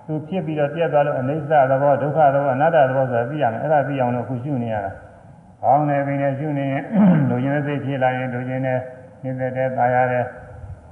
[0.07, 4.91] သူဖြစ်ပြီးတော့ပြတ်သွားလို့အနိစ္စသဘောဒုက္ခသဘောအနတ္တသဘောဆိုတာသိရမယ်အဲ့ဒါသိအောင်လို့အခုရှုနေရတာ
[5.63, 6.83] ကောင်းတယ်ပင်နဲ့ရှုနေရင်
[7.31, 8.79] လူကျင်တဲ့စိတ်ဖြစ်လာရင်လူကျင်တဲ့
[9.23, 10.25] နေတဲ့တဲ့ตายရတဲ့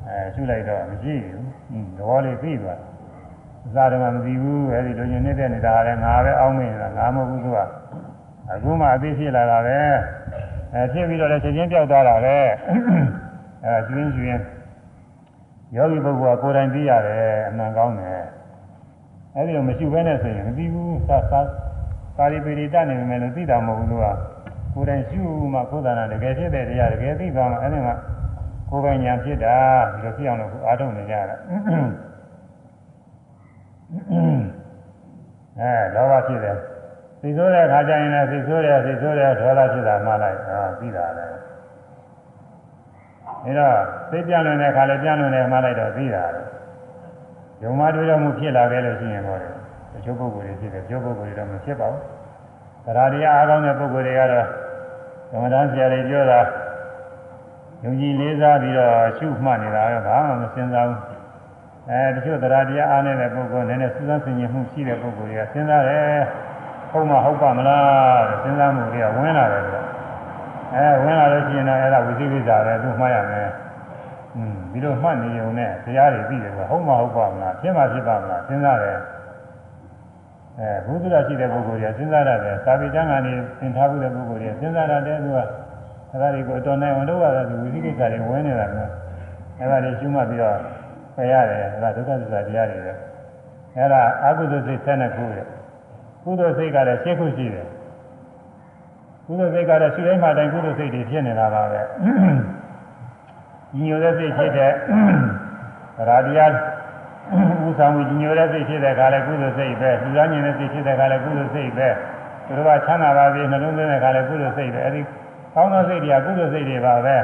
[0.06, 2.80] အဲရှုလိုက်တော့မရှိဘူးသဘောလေးသိသွား
[3.65, 7.59] အစားတည်းမသိဘူးအဲဒီလူကျင်နေတဲ့နေတာကလည်းငါပဲအောင်းမင်းတာငါမဟုတ်ဘူးသူက
[8.51, 9.77] အခုမှအသိဖြစ်လာတာပဲ
[10.73, 12.37] အဲဖြစ်ပြီးတော့လည်းချက်ချင်းပြောက်သွားတာပဲ
[13.65, 14.41] အဲကျွင်းကျွင်း
[15.75, 18.23] ယောဂီပုဂ္ဂိုလ်ကကိုယ်တိုင်သိရတယ်အမှန်ကောင်းတယ်
[19.35, 21.41] အဲဒီလိုမရှိဘဲနဲ့ဆိုရင်မသိဘူးသာသာ
[22.17, 24.05] သာရိပိရိတနေမယ်လို့သိတာမဟုတ်ဘူးသူက
[24.73, 25.21] ကိုယ်တိုင်ရှု
[25.53, 27.95] မှကိုယ်သာနာတကယ်ဖြစ်တဲ့တရားတကယ်သိသွားမှအဲဒီမှာ
[28.69, 29.55] ကိုယ်ပိုင်ညာဖြစ်တာ
[29.91, 31.35] ဒီလိုဖြစ်အောင်လို့အားထုတ်နေကြတာ
[35.59, 36.57] အဲလောဘဖြစ်တယ်
[37.21, 41.31] သိဆိုးတဲ့ခါကျရင်လည်းသိဆိုးတယ်သိဆိုးတယ်ဒေါသဖြစ်တာမှလိုက်အာပြီးတာလည်း
[43.45, 43.75] အဲတော့
[44.11, 46.43] သိပြလွန်တဲ့ခါလည်းပြလွန်တယ်မှလိုက်တော့ပြီးတာလေ
[47.63, 49.39] ယုံမတွေးတော့မှုဖြစ်လာခဲ့လို့ရှိရင်တော့
[49.93, 52.03] တချို့ပုဂ္ဂိုလ်တွေဖြစ်တယ်တချို့ပုဂ္ဂိုလ်တွေတော့မဖြစ်ပါဘူး
[52.85, 54.45] တရားတရားအားကောင်းတဲ့ပုဂ္ဂိုလ်တွေကတော့
[55.31, 56.39] ဓမ္မတန်းဆရာတွေပြောတာ
[57.83, 61.08] ယုံကြည်လေးစားပြီးတော့ရှုမှတ်နေတာတော့ဘာမှမစဉ်းစားဘူး
[61.89, 66.19] အဲတချို့တရားတရားအားနေတဲ့ပုဂ္ဂိုလ်နည်းနည်းစူးစမ်းဆင်ခြင်မှုရှိတဲ့ပုဂ္ဂိုလ်တွေကစဉ်းစားတယ်
[66.91, 69.83] ဟုတ်မှဟုတ်ပါမလားစဉ်းစားမှုတွေကဝင်လာတယ်ဆို
[70.75, 73.49] အဲဝင်လာလို့ရှိရင်တော့အဲ့ဒါဝိသိကိစ္စပဲသူမှားရမယ်
[74.35, 78.97] อืมပြီးတော့မှတ်နေုံနဲ့တရားတွေပြီးတယ်ဆိုဟုတ်မှဟုတ်ပါမလားဖြစ်မှဖြစ်ပါမလားစဉ်းစားတယ်
[80.59, 85.47] အဲဘုဒ္ဓရာရှိတဲ့ပုဂ္ဂိုလ်တွေကစဉ်းစားရတယ်သာဝေကျမ်းကနေသင်ထားမှုတဲ့ပုဂ္ဂိုလ်တွေစဉ်းစားရတယ်သူကအဲ့
[86.21, 88.91] ဒါတွေကိုအတော်နိုင်အောင်လုပ်ရတာဒီဝိသိကိစ္စတွေဝင်နေတာမျိုး
[89.59, 90.57] အဲ့ဒါတွေရှုမှတ်ပြီးတော့
[91.19, 92.93] ဖယ်ရတယ်အဲ့ဒါဒုက္ခသစ္စာတရားတွေပဲ
[93.75, 95.45] အဲ့ဒါအကုသိုလ်စိတ်12ခုရဲ့
[96.23, 97.67] ကုသိုလ်စိတ်ကလည်း7ခုရှိတယ်
[99.25, 101.81] ကုသိုလ်စိတ်ကတော့ရှိတိုင်းမှတိုင်းကုသိုလ်စိတ်တွေဖြစ်နေတာပါပဲ
[103.73, 104.71] ညီညွတ်တဲ့စိတ်ဖြစ်တဲ့
[106.07, 106.51] ရာတရား
[107.67, 111.89] ဥဆောင်မှုညိုတဲ့စိတ်ဖြစ်တဲ့ခါလဲကုသိုလ်စိတ်ပဲလူသားညင်တဲ့စိတ်ဖြစ်တဲ့ခါလဲကုသိုလ်စိတ်ပဲ
[112.45, 115.01] သူတို့ကချမ်းသာပါပြီနှလုံးသွင်းတဲ့ခါလဲကုသိုလ်စိတ်ပဲအဲဒီ
[115.53, 117.15] ကောင်းသောစိတ်တွေကကုသိုလ်စိတ်တွေပါပဲ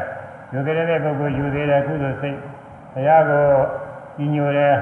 [0.53, 2.37] ယူသေးတဲ့ပုဂ္ဂိုလ်ယူသေးတဲ့ကုသိုလ်စိတ်
[2.93, 3.45] ဘုရားကို
[4.33, 4.73] ညိုတဲ့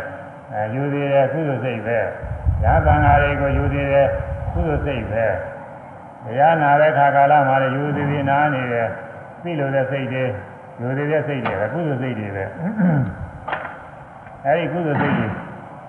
[0.53, 1.99] အဲယူသေးတဲ့ကုသိုလ်စိတ်ပဲ
[2.63, 4.07] ညာသံဃာတွေကိုယူသေးတဲ့
[4.53, 5.25] ကုသိုလ်စိတ်ပဲ
[6.23, 8.87] ဘုရားနာတဲ့ခါကာလမှာလည်းယူသေးသေးနာနေတယ်
[9.41, 10.23] ပြီလို့တဲ့စိတ်တွေ
[10.81, 12.43] ယူသေးတဲ့စိတ်တွေပဲကုသိုလ်စိတ်တွေပဲ
[14.45, 15.27] အဲဒီကုသိုလ်စိတ်တွေ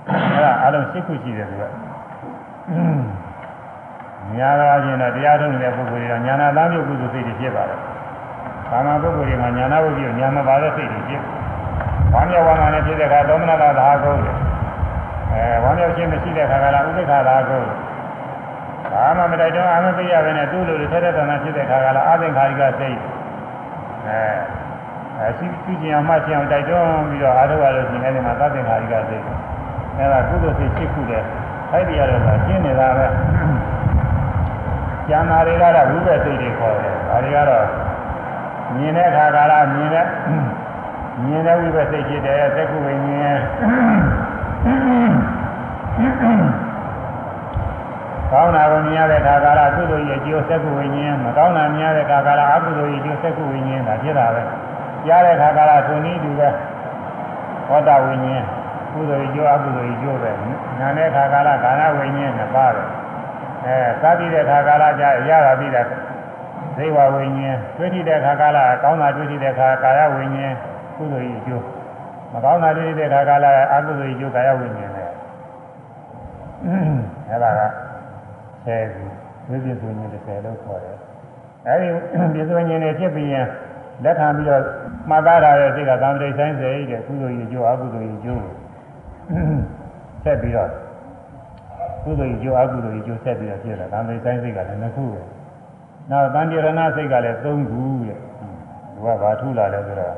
[0.09, 1.65] အဲဒါအလုံး၈ခုရှိတယ်သူက
[4.37, 7.79] ညာလာခြင်းတော့တရားထုတ်နေတဲ့ပုဂ္ဂိုလ်တွေတော့ညာနာသားမျိုးကုသိုလ်စိတ်တွေဖြစ်ပါတယ်။
[8.71, 11.23] ဘာမှပုဂ္ဂိုလ်တွေမှာညာနာဝိပ္ပယညာမပါတဲ့စိတ်တွေဖြစ်။
[12.15, 14.37] ဝမ်းမြောက်ဝမ်းသာနဲ့ဖြစ်တဲ့အခါသောမနာသာကုန်းတယ်။
[15.33, 17.69] အဲဝမ်းမြောက်ခြင်းမရှိတဲ့အခါကလည်းဥပိ္ပခာသာကုန်း။
[18.93, 22.99] ဘာမှမတိုက်တော့အာမသိရပဲနဲ့သူ့လိုလိုထက်တဲ့တဏ္ဍာဖြစ်တဲ့အခါကလည်းအာသင်္ခါရိကစိတ်။
[24.07, 24.21] အဲ
[25.19, 29.23] အဲဒီကြည့်ကြအောင်မှတ်ကြအောင်တိုက်တွန်းပြီးတော့အားထုတ်ရလို့ရှိရင်အဲဒီမှာသတ္တင်္ခါရိကစိတ်။
[29.99, 31.23] အဲဒါကုသိုလ်စိတ်ရှိခုတယ်။
[31.73, 33.07] အဲ့ဒီရတော့ကျင်းနေတာပဲ။
[35.09, 37.65] ကျန်တာတွေကတော့ဝိပ္ပစိတ်တွေခေါ်တယ်။ဒါတွေကတော့
[38.77, 40.07] မြင်တဲ့အခါကလည်းမြင်တဲ့
[41.23, 43.39] မြင်တဲ့ဝိပ္ပစိတ်ဖြစ်တယ်သက္ကုဝိညာဉ်
[48.31, 54.43] ကောင်းတာကိုမြင်ရတဲ့အခါကလည်းကုသိုလ်ရဲ့အကျိုးသက္ကုဝိညာဉ်မကောင်းတာမြင်ရတဲ့အခါကလည်းအကုသိုလ်ရဲ့အကျိုးသက္ကုဝိညာဉ်ဒါဖြစ်တာပဲ။
[55.07, 56.49] ကြားတဲ့အခါကလည်းသုနည်းတူပဲ
[57.69, 58.45] ဟောတာဝိညာဉ်
[58.93, 60.31] ကုသိုလ်ရဲ့အကျိုးအကုသိုလ်ရဲ့အကျိုးပဲ။
[60.81, 62.83] နာတဲ့အခါကလည်းကာဏဝိညာဉ်နှစ်ပါးပဲ။
[63.67, 65.87] အဲစားပြီးတဲ့ခါကာလကြာရတာပြီးတဲ့
[66.77, 70.55] ဇေဝဝိညာဉ်တွေ့ထိတဲ့ခါကာလကောင်းတာတွေ့ထိတဲ့ခါကာယဝိညာဉ်
[70.97, 71.65] ကုသိုလ်ဤကျိုး
[72.33, 75.05] မကောင်းတာတွေ့ထိတဲ့ခါကာလအကုသိုလ်ဤကျိုးကာယဝိညာဉ်လေ
[77.29, 77.61] အဲဒါက
[78.65, 79.05] ဆယ်ခု
[79.49, 80.97] ဝိပ္ပစ္စဝိညာဉ်30လို့ခေါ်တယ်
[81.67, 81.89] အဲဒီ
[82.35, 83.47] ပစ္စဝိညာဉ်တွေဖြစ်ပြီးရင်
[84.05, 84.63] လက်ခံပြီးတော့
[85.11, 88.43] မှတ်သားရတဲ့စိတ်ကသံတိဆိုင်စေတဲ့ကုသိုလ်ဤကျိုးအကုသိုလ်ဤကျိုး
[90.25, 90.71] ဆက်ပြီးတော့
[92.05, 95.23] ကုသိုလ်ကြီးကျိုးအကုသိုလ်ကြီးကျိုးဆက်ပြီးတော့ဖြစ်တာဒါမေဆိုင်စိတ်ကလည်းနှစ်ခုပဲ။
[96.11, 98.19] နောက်တန်တိရဏစိတ်ကလည်းသုံးခုတဲ့။
[98.95, 100.15] သူကဘာထုလာလဲဆိုတော့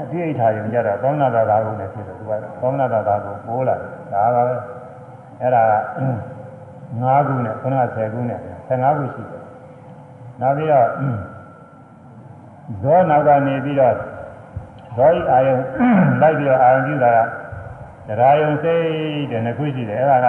[0.00, 4.56] အပြိဋ္ဌာယုံကြတော့ကောင်းနာတာသာကုန်နဲ့ဖြစ်တယ်သူကကောင်းနာတာသာကိုပိုးလာတယ်ဒါပါပဲ။
[5.42, 5.72] အဲ့ဒါက
[7.00, 9.42] 9ခုနဲ့ခုနက10ခုနဲ့15ခုရှိတယ်။
[10.40, 10.88] နောက်ပြီးတော့
[12.82, 13.94] ဇောနောက်ကနေပြီးတော့
[14.96, 15.56] ဇောဤအာယုံ
[16.20, 17.14] လိုက်ပြီးတော့အာယုံပြုတာ
[18.08, 18.84] ကတရားယုံစိတ်
[19.30, 20.28] တဲ့နှစ်ခုရှိတယ်အဲ့ဒါက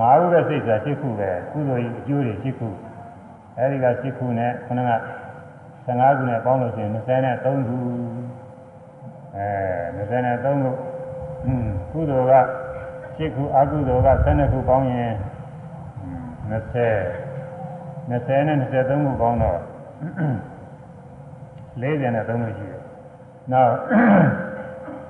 [0.00, 2.68] မာဟုတဲ့စိတ်ဆိုတာ၈ခုပဲကုသိုလ်ကြီးအကျိုးတွေ၈ခု
[3.58, 4.92] အဲဒီက၈ခုနဲ့ခဏက
[5.86, 7.76] 15ခုနဲ့ပေါင်းလို့ရှိရင်23ခု
[9.37, 9.47] အဲ
[9.97, 10.71] 23ခု
[11.45, 12.33] อืมကုသိုလ်က
[13.17, 15.13] 7ခုအကုသိုလ်က12ခုပေါင်းရင်
[16.51, 17.27] 20
[18.09, 19.59] 20နဲ့23ခုပေါင်းတော့
[21.81, 22.81] 43ခုရှိတယ်
[23.51, 23.73] နောက်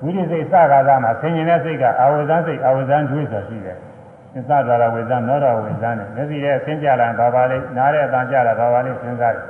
[0.02, 3.78] ဝိရိစိတ်စကားသားမှာဆင်ញင်တဲ့စိတ်ကအာဝဇန်စိတ်အာဝဇန်တွေးဆိုရှိတယ်
[4.34, 9.44] သစ္စာဒွါရဝေဇန်နောရဝေဇန်နဲ့မျက်စိရဲ့ဆင်းကြလာဘာပါလေးနားတဲ့အတန်ကြလာဘာပါလေးစဉ်းစားတယ်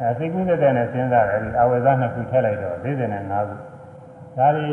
[0.00, 3.54] အဲစိတ်ကူးတဲ့နဲ့စဉ်းစားတယ်ဒီအာဝဇန်နှစ်ခုထည့်လိုက်တော့45ခု
[4.37, 4.69] ဒါတွေ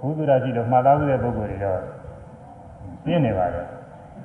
[0.00, 1.80] ဟိုဘုဒ္ဓရာရှိတော့မှားသားမှုတဲ့ပုဂ္ဂိုလ်တွေတော့
[3.04, 3.62] ပြင်းနေပါလေ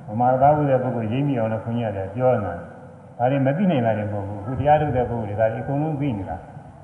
[0.08, 2.54] မမှားသားမှုတဲ့ပုဂ္ဂိုလ်ရိပ်မိအောင်လို့ခွန်ကြီးရတယ်ပြောနေတာ
[3.18, 6.36] ဒါတွေမသိနိုင်တာတွေမဟုတ်ဘူးခုတရားထုတ်တဲ့ပုဂ္ဂိုလ်တွေဒါတွေအကုန်လုံးသိနေတာ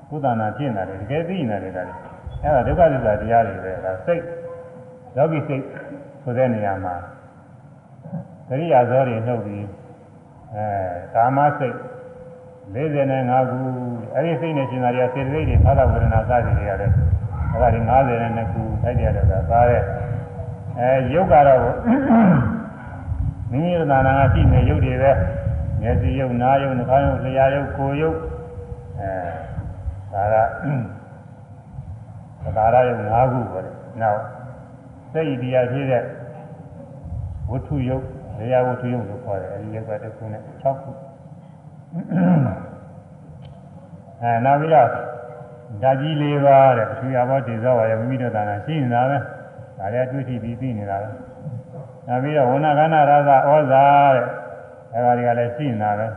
[0.09, 1.95] ကုသနာဖြစ်နေတာတကယ်သိနေတယ်ဒါတွေ
[2.43, 4.23] အဲဒါဒုက္ခသစ္စာတရားတွေပဲဒါစိတ်
[5.15, 5.63] လောကီစိတ်
[6.23, 6.95] ဆိုတဲ့နေရာမှာ
[8.47, 9.65] ကရိယာဇောတွေနှုတ်ပြီး
[10.55, 10.65] အဲ
[11.13, 11.75] ကာမစိတ်
[12.71, 13.59] 45ခု
[14.15, 16.91] အဲ့ဒီစိတ်နဲ့ရှင်သာတွေကစေတသိက်တွေဖသဝေဒနာစသည်တွေရတယ်
[17.51, 19.81] အဲ့ဒါတွေ52ခုထိုက်တယ်လို့သာသားတဲ့
[20.79, 21.61] အဲယုတ်ကတော့
[23.51, 25.11] မိမိတို့သာနာကရှိနေယုတ်တွေပဲ
[25.81, 28.17] မျက်စိယုတ်နားယုတ်နှာခေါင်းယုတ်လျှာယုတ်ကိုယ်ယုတ်
[28.99, 30.43] အဲဒါ
[32.43, 33.61] ကသဒါရယုတ်5ခုပဲ
[34.01, 34.21] နောက်
[35.11, 36.03] စိတ်တရားဖြစ်တဲ့
[37.49, 38.03] ဝတ္ထုယုတ်
[38.37, 40.91] လျှာဝတ္ထုယုတ်လို့ခေါ်တယ်အဲဒီယုတ်ကတစ်ခုနဲ့6ခု
[44.21, 44.89] အဲနောက်ပြီးတော့
[45.81, 49.17] ဓာကြီး၄ပါးတဲ့ပထဝီအဘောတည်သောပါရမိမိတို့သာနာရှိနေတာပဲ
[49.77, 51.09] ဒါလည်းတွေ့ထိပြီးသိနေတာပဲ
[52.07, 53.83] နောက်ပြီးတော့ဝဏကဏရသဩဇာ
[54.15, 54.25] တဲ့
[54.93, 56.07] အဲဒါတွေကလည်းရှိနေတာပဲ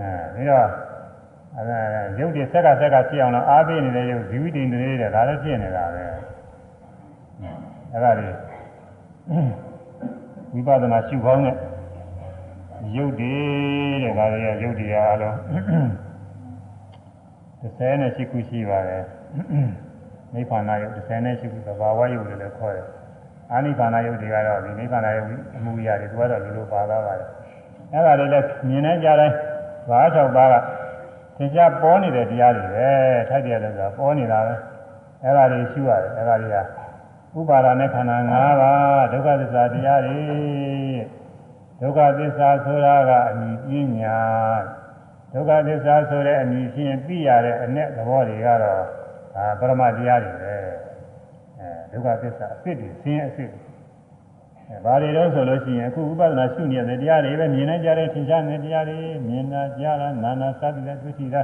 [0.00, 0.66] အဲပြီးတော့
[1.56, 1.62] အဲ
[2.18, 6.04] ရုပ်တွေဆက်ကဆက်ကဖြစ်အောင်လို့အားပေးနေတဲ့ရုပ်ဇီဝတိန်တွေတဲ့ဒါလည်းဖြစ်နေတာပဲ
[7.92, 8.28] အဲဒါတွေ
[10.52, 11.56] ဝိပဿနာရှုခေါင်းနဲ့
[12.96, 13.34] ရုပ်တွေ
[14.02, 15.34] တဲ့ဒါတွေကရုပ်တွေအားလုံး
[17.78, 19.04] 38ခုရှိပါတယ်
[20.34, 22.86] နိဗ္ဗာန်ရုပ်38ခုသဘာဝရုပ်တွေလည်းခေါ်တယ်
[23.52, 27.28] အာနိဗ္ဗာန်ရုပ်တွေကတော့ဒီနိဗ္ဗာန်ရုပ်အမှုရာတွေသူကတော့လူလိုပါသားပါတယ်
[27.92, 29.36] အဲ့ဒါတွေလည်းမြင်နေကြတိုင်း
[29.88, 30.54] ဘာ၆ပါးက
[31.36, 32.88] သင်္ချာပေါ်နေတဲ့တရားတွေပဲ
[33.28, 34.54] ထိုက်တယ်လို့ဆိုတာပေါ်နေတာပဲ
[35.22, 36.56] အဲ့ဒါတွေရှုရတယ်အဲ့ဒါတွေက
[37.38, 40.18] ဥပါဒနဲ့ခန္ဓာ၅ပါးဒုက္ခသစ္စာတရားတွေ
[41.82, 43.46] ဒုက္ခသစ္စာဆိုတာကအမြ
[43.78, 44.18] င်ပညာ
[45.32, 48.84] ဒုက္ခသစ္စာဆိုတဲ့အမြင်ဖြင့်သိရတဲ့အ내သဘောတွေကတော့
[49.36, 50.54] အာပရမတရားတွေပဲ
[51.58, 53.50] အဲဒုက္ခသစ္စာအစ်စ်တွေဆင်းရဲအစ်စ်
[54.68, 61.42] အဲဘာတွေတော့ဆိုလို့ရှိရင်အခုဥပဒနာရှုနေတဲ့တရားတွေပဲမြင်နေကြတဲ့ထင်ရှားနေတဲ့တရားတွေမြင်တာကြားတာနာနာစသည်နဲ့တွေ့ရှိတာ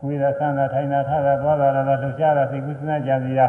[0.00, 3.46] ကိုယ်သာဆန်းတာထိုင်တာထားတာသွားတာလာလှုပ်ရှားတာစိတ်ကူးစဉ်းစားကြံစီတာ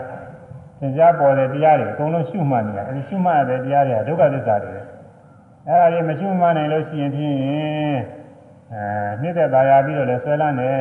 [0.79, 4.92] သင်ကြားပေါ်တဲ့တရားတွေအကုန်လုံးရှုမှတ်နေတာအဲဒီရှုမှတ်ရတဲ့တရားတွေကဒုက္ခသစ္စာတွေပဲ
[5.67, 7.37] အဲဒါတွေမရှုမှတ်နိုင်လို့ရှိရင်ဖြင့်
[8.73, 8.83] အဲ
[9.21, 10.77] နှိမ့်သက်သာယာပြီးတော့လည်းဆွဲလန်းတယ်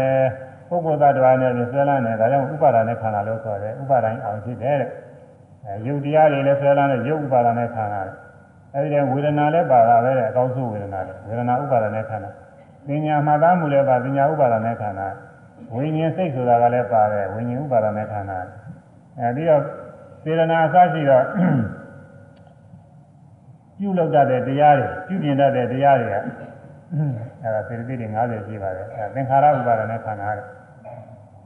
[0.69, 4.91] ပုဂ္ဂိုလ်သတ္တဝါနဲ့လည်းဆွဲလန်းတယ်ဒါကြောင့်ဥပါဒာနဲ့ခန္ဓာလို့ဆိုတယ်ဥပါဒိုင်းအောင်ဖြစ်တယ်တဲ့
[5.67, 8.01] အဲယုတ်တရားတွေလည်းဆွဲလန်းတယ်ယုတ်ဥပါဒာနဲ့ခန္ဓာ
[8.75, 12.31] အဲဒီတည်းဝေဒနာလည်းပါတာပဲတဲ့အကောင်းဆုံးဝေဒနာလည်းဝေဒနာဥပါဒာနဲ့ခန္ဓာ
[12.87, 15.09] ပညာမှတ်သားမှုလည်းပါပညာဥပါဒာနဲ့ခန္ဓာ
[15.75, 18.39] ဝိညာဉ်စိတ်ဆိုတာကလည်းပါတယ်ဝိညာဉ်ဥပါဒာနဲ့ခန္ဓာ
[19.19, 19.63] အဲဒီတော့
[20.23, 21.25] စေရနာအစရှိတော့
[23.83, 26.17] ပြုလုပ်တတ်တဲ့တရားတွေပြုပြင်တတ်တဲ့တရားတွေက
[27.43, 30.47] အဲဒါစေတသိက်တွေ90ရှိပါတယ်အဲသင်္ခါရဥပါဒနဲ့ခန္ဓာတဲ့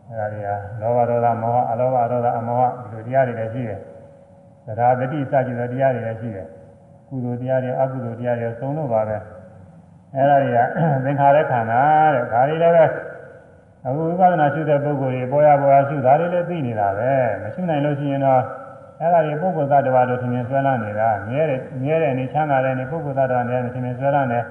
[0.08, 0.48] အဲဒါတွေက
[0.80, 3.80] လောဘဒေါသမောဟအလောဘဒေါသအမောဟဒီလိုတရားတွေလည်းရှိတယ်
[4.66, 6.46] သရာတတိစကြတဲ့တရားတွေလည်းရှိတယ်
[7.08, 9.16] ကုသိုလ်တရားတွေအကုသိုလ်တရားတွေသုံးလို့ပါပဲ
[10.14, 10.58] အဲဒါတွေက
[11.04, 11.80] သင်္ခါရခန္ဓာ
[12.14, 12.84] တဲ့ဒါတွေလည်းပဲ
[13.86, 18.42] အခုဝိပဿနာရှုတဲ့ပုဂ္ဂိုလ်တွေပေါ်ရပေါ်ရရှုဒါတွေလည်းသိနေတာပဲမရှုနိုင်လို့ရှိရင်တော့
[19.00, 24.44] အဲ့ဒါတွေပုဂ္ဂိုလ်သတ္တဝါတို့ထင်မြင်ဆွဲလန်းနေတာမြဲတယ်မြဲတယ်နေချမ်းသာတယ်နေပုဂ္ဂိုလ်သတ္တဝါနဲ့ထင်မြင်ဆွဲလန်းတယ်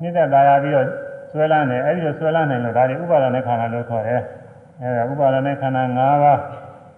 [0.00, 0.86] နှိမ့်သက်သာယာပြီးတော့
[1.30, 4.22] ဆွဲလန်းတယ်အဲ့ဒီလိုဆွဲလန်းနိုင်လို့ဒါတွေဥပါဒနဲ့ခန္ဓာလို့ခေါ်တယ်
[4.80, 6.38] အဲ့ဒါဥပါဒနဲ့ခန္ဓာ၅ပါး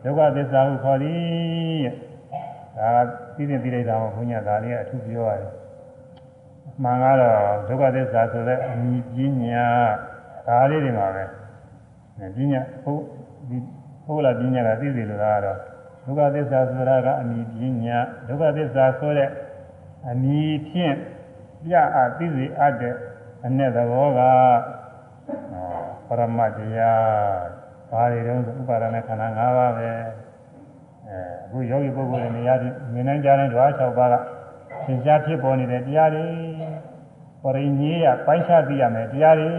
[0.04, 1.84] ဒုက္ခသစ္စာဟုခေါ်သည်
[2.78, 2.88] ဒါ
[3.34, 5.52] ပြီးတဲ့ပြီးလိုက်တာကိုဘုညာဒါလေးအထူးပြောရတယ်
[6.82, 7.36] မှန်ကတော့
[7.68, 9.66] ဒုက္ခသစ္စာဆိုတဲ့အမိပညာ
[10.48, 11.24] ဒါလေးတွေမှာပဲ
[12.36, 13.02] ပညာဟုတ်
[13.48, 13.58] ဒီ
[14.04, 15.71] ဟုတ်လားပညာကသိစီလို့ကတော့
[16.04, 19.28] ဒုက္ခသစ္စာဆိုတာကအမိပညာဒုက္ခသစ္စာဆိုတဲ့
[20.10, 20.96] အမိဖြင့်
[21.64, 22.94] ပြအသိစေအပ်တဲ့
[23.46, 24.20] အ내သဘောက
[26.06, 29.88] ပရမတရားဘာတွေတုံးဆိုဥပါဒနဲ့ခန္ဓာ၅ပါးပဲ
[31.08, 32.54] အဲအခုယောဂီပုဂ္ဂိုလ်တွေနေရာ
[32.92, 34.14] မြင်နိုင်ကြတဲ့ဓဝါ၆ပါးက
[34.86, 36.26] သင်ကြားဖြစ်ပေါ်နေတဲ့တရားတွေ
[37.42, 39.50] ပရိညေယပိုင်းခြားသိရမယ်တရားတွေ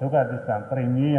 [0.00, 1.18] ဒုက္ခသစ္စာပရိညေယ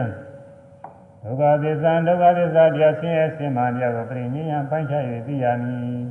[1.27, 6.01] ဒုက္ခသစ္စာဒုက္ခသစ္စာတရားဆင်းရဲဆင်းမှတရားကိုပရိညေယပိုင်းခြား၍သိရမည်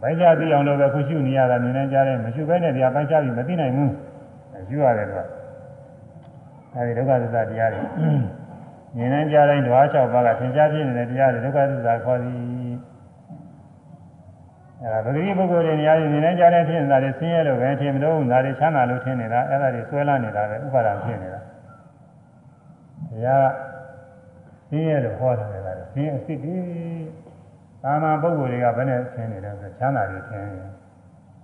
[0.00, 3.92] ပိုင်းခြားသိအောင်လို့ပဲခုရှုနေရတာမြင်နိုင်ကြတယ်မရှုဘဲနဲ့တရားပိုင်းခြားပြီးမသိနိုင်ဘူး
[4.68, 5.24] ရှုရတယ်ကွာ
[6.74, 7.82] အဲဒီဒုက္ခသစ္စာတရားတွေ
[8.96, 12.38] မြင်နိုင်ကြတိုင်းဓဝါ၆ပါးကသင်္ချာဖြစ်နေတဲ့တရားတွေဒုက္ခသစ္စာခေါ်သည်
[14.82, 21.40] အဲဒါပဂတိပုဂ္ဂိုလ်တွေနေရာမြင်နိုင်ကြတဲ့ဖြစ်နေတာတွေဆင်းရဲလို့ပဲထင်မလို့ဒါတွေချမ်းသာလို့ထင်နေတာအဲ့ဒါတွေဆွဲလာနေတာပဲဥပါဒံဖြစ်နေတာ
[23.10, 23.73] တရား
[24.74, 25.60] ဆင်းရဲလို့ဟောတယ်လေ
[25.94, 26.54] ဆင်းရဲအစ်စ်ဒီ
[27.82, 30.64] သာမန်ပုဂ္ဂိုလ်တွေကဘယ်နဲ့ဆင်းနေလဲဆိုချမ်းသာတွေထင်နေ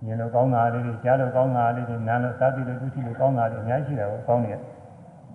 [0.05, 4.61] မြင်လို့ကောင်းတာလေးတွေကြားလို့ကောင်းတာလေးတွေနားလို့စားပြီးလို့ဒုတိလို့ကောင်းတာတွေအများကြီးရှိတယ်ဟောကောင်းနေတယ်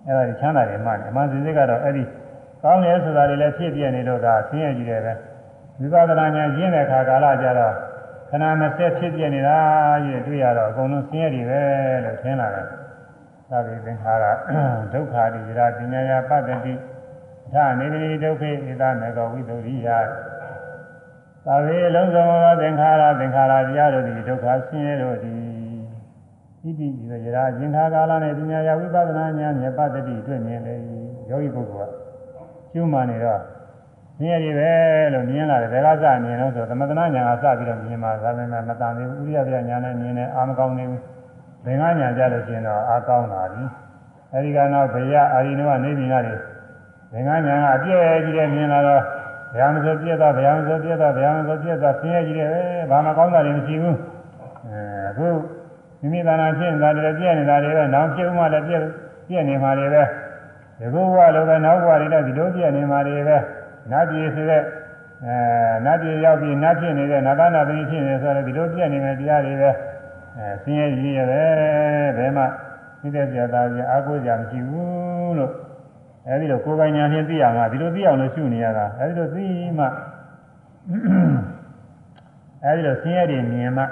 [0.06, 2.04] အဲ့ဒါကြီးချမ်းသာတယ်မှန်တယ်အမှန်စင်စစ်ကတော့အဲ့ဒီ
[2.62, 5.12] ကောင်းတယ်ဆိုတာတွေလည်းဖြစ်ပြနေလို့ကဆင်းရဲကြီးတယ်ပဲ
[5.92, 7.74] ဝိပဿနာဉာဏ်ကျင့်တဲ့အခါကာလကြတော့
[8.30, 9.58] ခဏမဆက်ဖြစ်ပြနေတာ
[10.04, 11.60] ကြီးတွေ့ရတော့အကုန်လုံးဆင်းရဲတွေပဲ
[12.04, 12.66] လို့ထင်လာတယ်
[13.50, 14.24] သာဝေသင်္ခါရ
[14.92, 16.72] ဒုက္ခတိရာပညာယပတ္တိ
[17.52, 19.88] သာနေတိဒုက္ခေဣဒမေကဝိသုရိယ
[21.44, 25.38] သာဝေအလုံးစုံသောသင်္ခါရသင်္ခါရတရားတို့သည်ဒုက္ခဆင်းရဲတို့သည်
[26.62, 26.88] ဣတိ
[27.26, 30.74] ဤရာယင်္ခါကာလနဲ့ပညာယဝိပဿနာဉာဏ်မြတ်ပတ္တိတွေ့မြင်လေ
[31.30, 31.92] ယောဂီပုဂ္ဂိုလ်က
[32.72, 33.40] ကျွမှနေတော့
[34.20, 34.70] မြင်ရည်ပဲ
[35.12, 41.02] လို့မြင်လာတယ်ဒါကစမြင်လို့ဆိုသမထနာဉာဏ်ကစပြီးတော့မြင်မှာဒါပေမဲ့မတန်သေးဘူးဥရိယပြဉာဏ်နဲ့မြင်တယ်အာမကောင်းနေဘူး
[41.64, 43.62] ဘင်္ဂဉာဏ်ကြလို့ရှိရင်တော့အာကောင်းလာပြီ
[44.32, 46.55] အဲဒီကနောက်ဘေယအာရိနဝနေပြီနာတွေဘ
[47.18, 49.02] င်္ဂဉာဏ်ကအပြည့်ကြီးတဲ့မြင်လာတော့
[49.52, 53.96] ဘုရားမဆိုပြည့်သွားဘုရားမဆိုပြည့်သွားဘုရားမဆိုပြည့်သွားဆင်းရဲကြီးတယ်ပဲဘာမှကောင်းတာတွေမရှိဘူး
[54.66, 55.28] အဲအခု
[56.00, 58.82] မိမိသာနာဖြစ်နေတာတွေပြည့်နေတာတွေပဲနောက်ဖြစ်မှလည်းပြည့်
[59.28, 60.02] ပြည့်နေမှာတွေပဲ
[60.78, 63.36] ဒီဘုရားလိုပဲနောက်ဘဝတွေတော့ဒီလိုပြည့်နေမှာတွေပဲ
[63.90, 64.62] နတ်ပြည်ဆိုတဲ့
[65.24, 65.36] အဲ
[65.84, 69.70] နတ်ပြည်ရောက်ပြီးနတ်ဖြစ်နေတဲ့နတ်သားနာသမီးဖြစ်နေဆိုတော့ဒီလိုပြည့်နေမယ်တရားတွေပဲ
[70.36, 71.40] အဲဆင်းရဲကြီးရပဲ
[72.16, 72.44] ဘယ်မှ
[73.00, 75.52] သိတဲ့ပြတာကြီးအာကိုကြမရှိဘူးလို့
[76.28, 79.46] အဲဒီလိုကိုယ်ပိုင်ညာဖြင့်သိရမှာဒီလိုသိအောင်လို့ရှုနေရတာအဲဒီလိုသိ
[79.78, 79.86] မှ
[82.64, 83.84] အဲဒီလိုဆင်းရဲတွေမြင်မှ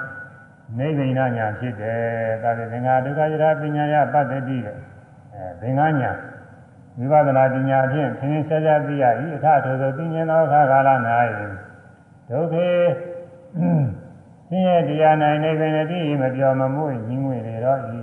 [0.77, 4.77] နိဗ္ဗာန်ညာဖြစ်တယ်ဒါပေမဲ့ငါဒုက္ခယရာပညာယပတ္တိတဲ့
[5.33, 6.11] အဲသင်္ကညာ
[6.97, 10.89] ဝိပဿနာပညာဖြင့်သင်္ချာချာသိရ၏အထထိုသောသိဉ္ဇသောခါကာလ၌
[12.29, 12.67] ဒုက္ခေ
[14.49, 17.97] ဆင်းရဲတရား၌နိဗ္ဗာန်တည်းမပြောမမှုညင်းငွေတွေတော့ဤ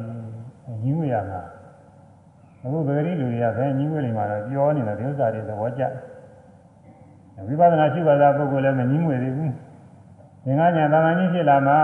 [0.83, 1.43] ညင်းငွေရမှာ
[2.65, 5.83] အခုဗဂရိလူတွေကပဲညင်းငွေတွေမှာတော့ပြောနေတာဒီဥစ္စာတွေသဘောကျ
[7.47, 9.53] ဝိပဿနာရှုပါတာပုဂ္ဂိုလ်လည်းမညင်းငွေသေးဘူး
[10.45, 11.75] သင်္ကညာတာမန်ကြီးဖြစ်လာမှ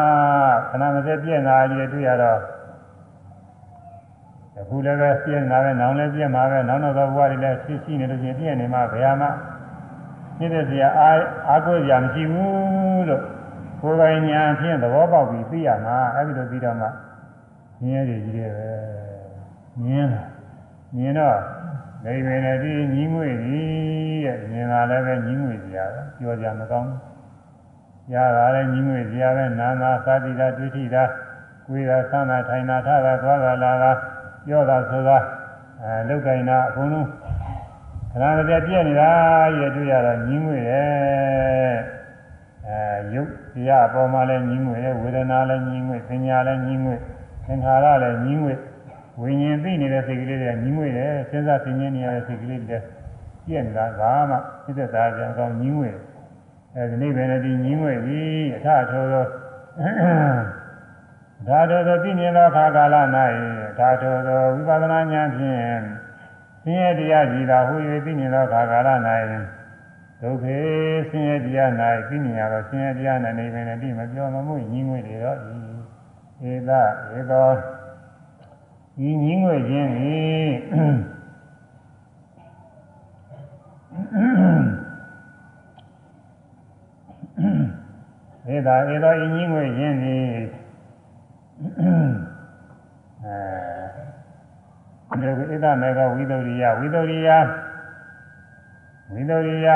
[0.70, 2.40] ခဏမစက်ပြည့်နာကြီးတွေ့ရတော့
[4.60, 9.30] အခုလည်းပဲပြည့်နာပဲနောင်လည်းပြည့်မှာပဲနောက်နောက်သောဘဝတွေလည်းရှိရှိနေလို့ချင်းပြည့်နေမှာဘယ်မှာ
[10.38, 13.22] ပြည့်တဲ့စရာအားအားကိုးစရာမရှိဘူးလို့
[13.80, 16.86] ကိုယ်ပိုင်ညာဖြင့်သဘောပေါက်ပြီးသိရမှာအဲဒီလိုပြီးတော့မှ
[17.82, 18.70] မြင်ရည်ကြီးတယ်ပဲ
[19.84, 20.37] မြင်လာ
[20.96, 21.38] မြင်တော့
[22.04, 26.90] နေပင်နဲ့ဒီညီးငွေကြီးတဲ့မြင်လာလည်းပဲညီးငွေစရာပဲပြောကြမကောင်း
[28.12, 31.04] ရတာလည်းညီးငွေစရာပဲနာနာသာတိတာတွေ့ထိတာ
[31.66, 33.92] ကိုယ်သာသနာထိုင်တာထားတာသွားတာလာတာ
[34.46, 35.18] ပြောတာဆိုတာ
[35.82, 37.06] အဲလုတ်ကိုင်တာအကုန်လုံး
[38.10, 39.10] ခဏတည်းပြည့်နေတာ
[39.58, 41.76] ရတွေ့ရတော့ညီးငွေတယ်
[42.68, 42.80] အဲ
[43.14, 46.94] ရုပ်တရားအပေါ်မှာလည်းညီးငွေတယ်ဝေဒနာလည်းညီးငွေပညာလည်းညီးငွေ
[47.46, 48.54] သင်္ခါရလည်းညီးငွေ
[49.20, 52.78] ဝိညာဉ်သိနေတဲ့စိတ်ကလေးတွေညီးငွေတယ်စဉ်းစားသိဉ္ဇင်းနေရတဲ့စိတ်ကလေးတွေ
[53.46, 55.90] ပြည့်နေတာဘာမှသိတဲ့သားပြန်ကောင်းညီးငွေ
[56.74, 58.20] အဲဒီနေ့ပဲနဲ့ဒီညီးငွေပြီ
[58.56, 59.24] အထထောသော
[61.46, 62.96] ဒါတော်သောသိမြင်သောခါကာလ၌
[63.78, 65.60] ဒါတော်သောဝိပဿနာဉာဏ်ဖြင့်
[66.62, 68.88] ဆင်းရဲတရားကြည်သာဟူ၍သိမြင်သောခါကာလ၌
[70.22, 70.58] ဒုက္ခေ
[71.10, 71.70] ဆင်းရဲတရား၌
[72.08, 75.38] သိမြင်ရသောဆင်းရဲတရား၌နေပင်လည်းဒီမပြောမမှုညီးငွေတွေတော့
[76.50, 76.70] ဤဧသ
[77.18, 77.48] ဧသော
[79.06, 80.48] ဤညီးငွေခြင်းသည်
[88.54, 90.30] ဧသာဧသောဤညီးငွေခြင်းသည်
[95.10, 97.30] အဲဒါကဧသမေကဝိသုရိယဝိသုရိယ
[99.12, 99.68] ဝိသုရိယ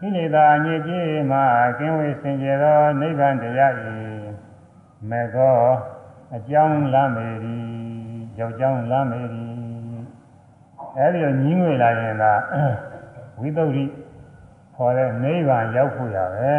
[0.00, 1.38] ကိလေသာအညစ်အကြေးမှ
[1.78, 3.72] ကင်းဝေးစင်ကြယ်သောနိဗ္ဗာန်တရား၏
[5.10, 5.58] မေကော
[6.34, 7.81] အကြောင်းလမ်းမေရီ
[8.38, 9.44] ယောက်ျောင်းလမ်းမေရီ
[10.98, 12.32] အဲဒီလိုညီးငွေလာရင်သာ
[13.40, 13.84] ဝိသုရိ
[14.74, 16.52] ခေါ်တဲ့နိဗ္ဗာန်ရောက်ဖို့ရပဲ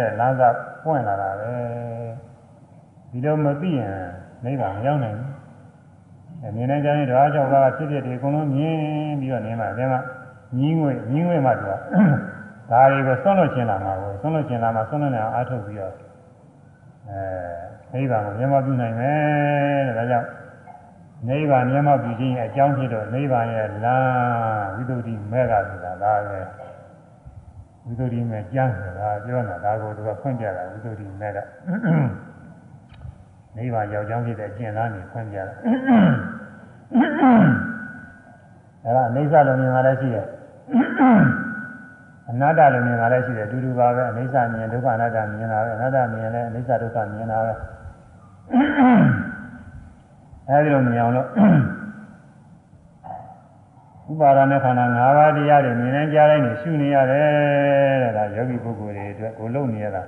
[0.00, 0.48] တဲ့လမ်းစာ
[0.84, 1.52] ပွင့်လာတာပဲ
[3.10, 3.96] ဒီလိုမသိရင်
[4.44, 5.32] နိဗ္ဗာန်မရောက်နိုင်ဘူး
[6.46, 8.76] အမြင်နဲ့ကြားရင်ဓဝါ၆ပါးဖြစ်ဖြစ်ဒီအကုန်လုံးမြင်
[9.20, 9.98] ပြီးတော့နေမှာဒါမှ
[10.58, 11.72] ညီးငွေညီးငွေမှသူက
[12.70, 15.94] ဒါတွေကိုဆွန့်လွတ်ခြင်းလာမှာကိုဆွန့်လွတ်ခြင်းလာမှာဆွန့်လွတ်နေအောင်အားထုတ်ပြီးတော့
[17.08, 17.20] အဲ
[17.92, 20.26] နိဗ္ဗာန်ကိုမျက်မှောက်ပြုနိုင်မယ်တဲ့ဒါကြောင့်
[21.28, 26.40] နိဗ္ဗာန်မျက်မှောက်ပြုခြင်းရဲ့အကြောင်းဖြစ်တော့နိဗ္ဗာန်ရဲ့လမ်းဝိသုဒ္ဓိမေကဆိုတာဒါပဲ
[27.84, 31.38] ဝိသုဒ္ဓိမေကျမ်းဆိုတာပြောနေတာဒါကိုသူကဖွင့်ပြတာဝိသုဒ္ဓိမေက
[33.56, 35.54] နိဗ္ဗာန်ရောက်ကြောင်းဖြစ်တဲ့အကျင့်လားနေဖွင့်ပြတာ
[38.84, 40.26] အဲ့ဒါအိဋ္ဌလုံးမြင်လာလည်းရှိတယ်
[42.30, 47.52] အနတ္တလို့မြင်တာလည်းရှိတယ်အတူတူပါပဲအနိစ္စမြင်ဒုက္ခအနတ္တမြင်တာပဲအနတ္တမြင်လည်းအနိစ္စဒုက္ခမြင်တာပဲ
[50.48, 51.28] အဲဒီလိုမြင်အောင်လို့
[54.10, 57.28] ဥပါဒณะခန္ဓာ၅ပါးတရားတွေမြင်နေကြတိုင်းနေရှုနေရတယ်
[58.02, 60.02] တဲ့ဒါယောဂီပုဂ္ဂိုလ်တွေအတွက်ကိုလုံနေရတာ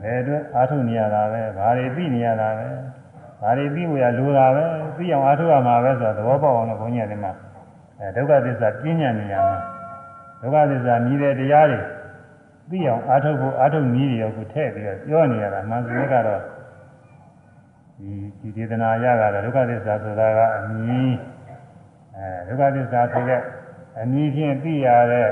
[0.00, 2.66] ဘယ်အတွက်အားထုတ်နေရတာပဲဘာတွေသိနေရတာပဲ
[3.40, 4.64] ဘာတွေသိဖို့ရလိုတာပဲ
[4.96, 7.32] သိအောင်အားထုတ်ရမှာပဲဆိုတော့သဘောပေါက်အောင်လို့ဘုန်းကြီးကဒီမှာ
[8.00, 9.58] အဲဒုက္ခသစ္စာပြင်းညံနေရမှာ
[10.40, 11.80] ဒုက္ခသစ္စာမြည်တဲ့တရားတွေ
[12.70, 16.42] သိအောင်အားထုတ်ဖို့အားထုတ်နည်းတွေရောကိုထည့်ပြီးတော့ပြောနေရတာမှန်စကားကတော့
[17.98, 21.12] ဒီဒီဒေသနာရကတော့ဒုက္ခသစ္စာဆိုတာကအမြင်
[22.16, 23.40] အဲဒုက္ခသစ္စာဆိုတဲ့
[24.00, 25.28] အနည်းဖြင့်သိရတဲ့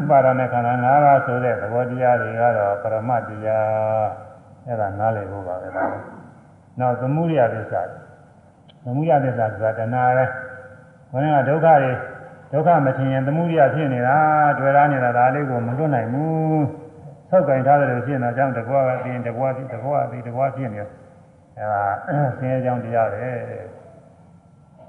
[0.00, 4.06] ဥပါဒณะခန္ဓာ၅ပါးဆိုတဲ့သဘောတရားတွေကတော့ပရမတရား
[4.66, 5.84] အဲ့ဒါနားလည်ဖို့ပါပဲဒါ။
[6.78, 7.82] နောက်သမုဒိယသစ္စာ
[8.84, 10.24] သမုဒိယသစ္စာဆိုတာတဏှာပဲ။
[11.12, 11.92] ဘုရားကဒုက္ခတွေ
[12.52, 14.16] ဒုက္ခမထင်ရင်သမုဒိယဖြစ်နေတာ
[14.58, 16.60] တွေ့ရနေတာဒါလေးကိုမလွတ်နိုင်ဘူး။
[17.30, 20.90] ဆောက်ကင်ထားတယ်လို့ဖြစ်နေတော့ကြောင့်တကွာကပြင်တကွာပြီးတကွာပြီးတကွာဖြစ်နေတယ်။
[21.58, 21.82] အဲဒါ
[22.38, 23.30] ဆင်းရဲကြောင်းတရားပဲ။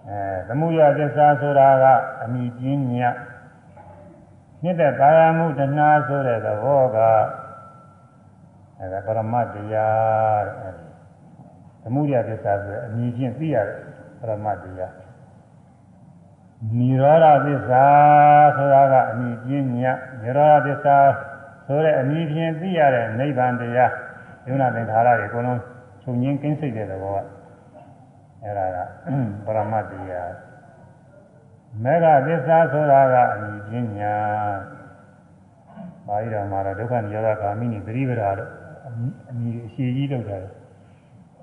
[0.09, 1.85] အဲသမုဒယသစ္စာဆိုတာက
[2.23, 2.93] အမိပြင်းည
[4.61, 6.97] မြင့်တဲ့ကာယမှုတဏှာဆိုတဲ့သဘောက
[8.79, 10.73] အဲဒါပရမတ်တရားတဲ့
[11.83, 13.79] သမုဒယသစ္စာဆိုတဲ့အမိချင်းသိရတဲ့
[14.19, 14.93] ပရမတ်တရား
[16.77, 17.85] နိရောဓသစ္စာ
[18.55, 19.77] ဆိုတာကအမိပြင်းည
[20.21, 20.97] နိရောဓသစ္စာ
[21.67, 23.91] ဆိုတဲ့အမိဖြင့်သိရတဲ့နိဗ္ဗာန်တရား
[24.47, 25.61] ယုံနာသင်္ခါရတွေအကုန်လုံး
[26.05, 27.17] ချုပ်ငင်းကင်းစိတ်တဲ့သဘောက
[28.43, 28.77] အဲ့ဒါက
[29.45, 30.31] ပရမတ်တရား
[31.83, 34.15] မေဃသစ္စာဆိုတာကအမိပညာ
[36.07, 38.49] ပါဠိတော်မှာတော့ဒုက္ခនិရောဓဂာမိနိပရိပဒါလို့
[39.31, 40.43] အမိအရှိကြီးလုပ်တယ်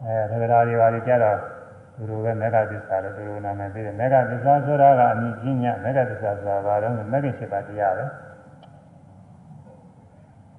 [0.02, 1.38] အဲသက္ကရာတွေပါလေကြတော့
[1.94, 8.04] သူတို့ပဲမေဃသစ္စာလို့သူတို့နာမည်ပေးတယ်မေဃသစ္စာဆိုတာကအမိပညာမေဃသစ္စာဆိုတာဘာတော့မေဃရှိပါတရားပဲ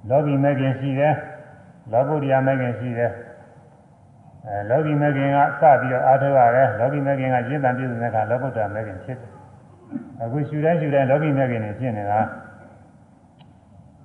[0.09, 1.15] လောကီမေခင်ရှိတယ်
[1.91, 3.11] လောကုတ္တရာမေခင်ရှိတယ်
[4.47, 9.29] အဲလောကီမဂ်ခင်ကစပြီးတော့အားထုတ်ရတယ်လောကီမဂ်ခင်ကရင့်တန်ပြည့်စုံတဲ့အခါလောကုတ္တရာမဂ်ခင်ဖြစ်တယ်
[10.23, 12.19] အခုရှူတိုင်းရှူတိုင်းလောကီမဂ်ခင်နေဖြစ်နေတာ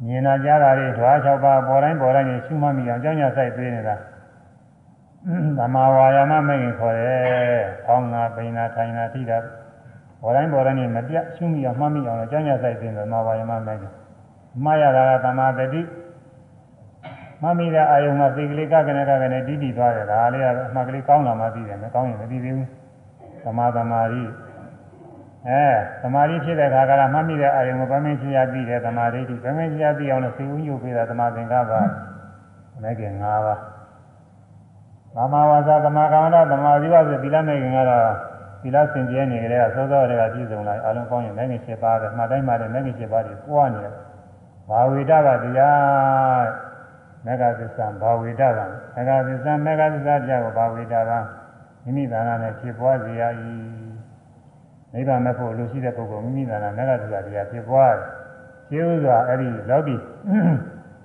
[0.04, 3.96] မြင်နာကြတာတွေဓွား၆ပါးပေါ်တိုင်းပေါ်တိုင်းရှုမှတ်မိအောင်ကြောင်းညာဆိုင်သေးနေတာ
[5.58, 9.38] သမာဝါယာမမဂ်ခင်ခေါ်တယ်။ဖောင်းတာပိန်တာထိုင်တာထိတာ
[10.22, 13.92] ပေါ်တိုင်းပေါ်တိုင်းမပြတ်ရှုမိအောင်မှတ်မိအောင်ကြောင်းညာဆိုင်သေးတယ်သမာဝါယာမမဂ်ခင်
[14.64, 15.80] မှားရတာကသမာဓိ
[17.42, 22.68] မမိတဲ့အာယုံကသိကလေးကကနဲ့ကကနဲ့တီးတီးသွားတယ်ဒါလေးကအမှကလေးကောင်းလာမှသိတယ်မကောင်းရင်မသိသေးဘူး
[23.44, 24.24] သမာသမာဓိ
[25.48, 25.64] အဲ
[26.02, 31.72] သမာဓိဖြစ်တဲ့ခါကလာမှမိတဲ့အာယုံကိုဗမင်းချရပြီးတယ်သမာဓိတိဗမင်းချရပြီးအောင်လို့သိဦးညုပ်ပေးတာသမာသင်္ကပ္ပ
[32.82, 33.60] မဲခင်၅ပါး
[35.16, 38.06] သမာဝါစာသမာကမ္မန္တသမာဓိဝဆိုသီလမဲခင်ကတော့
[38.62, 43.94] သီလစင်ကြဲနေကြတဲ့သောသောတွေကပြည့်စုံလာအလုံးကောင်းရင်မဲခင်7ပါးပဲမှတ်တိုင်းမှလည်းမဲခင်7ပါးတွေပွားနေတယ်
[44.68, 46.67] ဘာဝိတကတရား
[47.24, 51.18] မေဃသစ္စာဘာဝိတဗံမေဃသစ္စာမေဃသစ္စာတရားကိုဘာဝိတဗံ
[51.84, 53.22] မိမိသာနာနဲ့ဖြစ်ပွားစေရ၏
[54.92, 58.08] နိဗ္ဗာန်မဲ့ဖို့လူရှိတဲ့ပုဂ္ဂိုလ်မိမိသာနာမေဃသစ္စာတရားဖြစ်ပွားတယ်
[58.70, 59.96] ကျေဥစွာအဲ့ဒီလောကီ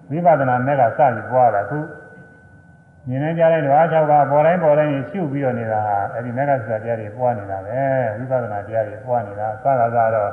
[0.09, 1.79] ဝိပဿနာမေဃစပြီးပွားတာခု
[3.07, 7.79] မြင်နေကြတဲ့ဓဝါ၆ပါးပေါ်တိုင်းပေါ်တိုင်းရှုပြီးတော့နေတာဟာအဲ့ဒီမေဃသစ္စာတရားတွေပွားနေတာပဲ
[8.17, 10.31] ဝိပဿနာတရားတွေပွားနေတာစကားကတော့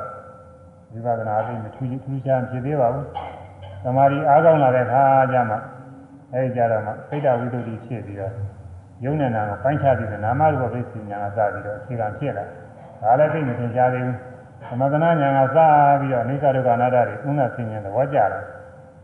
[0.93, 3.05] ဝိပဿနာအသိမထူးထူးခြားဖြစ်သေးပါဘူး
[3.83, 5.01] သမာဓိအားကောင်းလာတဲ့အခါ
[5.31, 5.55] ကျမှ
[6.33, 8.33] အဲဒီကြတော့မှစိတ်တဝိသုဒ္ဓိဖြစ်ပြီးတော့
[9.03, 12.45] ယုံနဲ့နာကိုပိုင်းခြားပြီးတော့နာမရူပပိစိညာကစပြီးတော့အခြေခံဖြစ်လာ
[13.01, 14.17] ဒါလည်းသိမထင်ရှားသေးဘူး
[14.69, 15.57] သမထနာညာကစ
[16.01, 18.43] ပြီးတော့အနိစ္စဒုက္ခအနတ္တတွေဥနာဆင်ញင်သဘောကျတယ်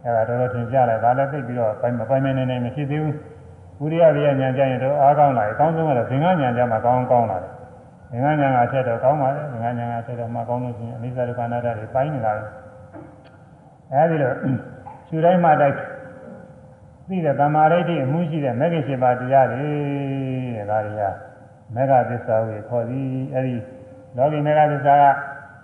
[0.03, 3.15] အဲဒါတော်တော်ထင်ရှားတယ်ဒါလည်းသိပြီးတော့ပိုင်းမပိုင်းမနေနေမဖြစ်သေးဘူး
[3.81, 7.51] ဝိရိယရိယညာကြရင်တော့အားကောင်းလာတယ်အကောင်းဆုံးကတော့သင်္ကညာကြမှာကောင်းကောင်းလာတယ်
[8.11, 12.47] သင်္ကညာကအချက်တော့ကောင်းပါလေသင်္ကညာကအချက်တော့မှကောင်းလို့ရှိရင်အနိစ္စဒုက္ခအနတ္တတွေပိုင်းနေလာတယ်
[13.93, 14.33] အဲဒီလို
[15.07, 15.75] ခြူတိုင်းမှတိုက်
[17.07, 19.69] သိတဲ့သမာဓိတိအမှုရှိတဲ့မဂ္ဂင်7ပါးတရားတွေ
[20.55, 21.03] တဲ့ဒါတွေက
[21.75, 23.55] မေဃသစ္စာကိုခေါ်သည်အဲဒီ
[24.17, 25.05] လောကီမေဃသစ္စာက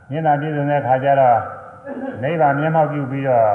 [0.10, 1.40] မြင်တာပြည့်စုံတဲ့ခါကျတော့
[2.24, 3.48] နိဗ္ဗာန်မျက်မှောက်ပြုပြီးတော့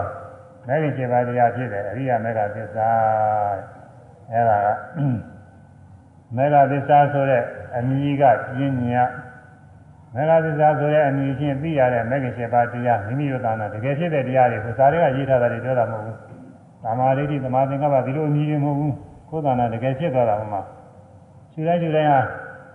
[0.67, 2.89] မဂ္ဂင်7ပါးတရားဖြစ်တယ်အရိယာမေဃသစ္စာ
[4.33, 4.69] အဲဒါက
[6.37, 7.43] မေဃသစ္စာဆိုတဲ့
[7.77, 8.25] အမည်က
[8.57, 9.03] ပြင်းညာ
[10.15, 16.17] မေဃသစ္စာဆိုတဲ့အမည်ချင်းသိရတဲ့မဂ္ဂင်7ပါးတရားမိမိတို့သာနာတကယ်ဖြစ်တဲ့တရားတွေကိုစာတွေကရေးထားတာတွေပြောတာမဟုတ်ဘူး။
[16.85, 18.93] သမာဓိဋ္ဌိသမာသင်္ကပ္ပဒီလိုအမည်တွေမဟုတ်ဘူး။
[19.31, 20.63] ကိုယ်သာနာတကယ်ဖြစ်သွားတာမှမှာ။
[21.53, 22.21] ခြေတိုင်းခြေတိုင်းဟာ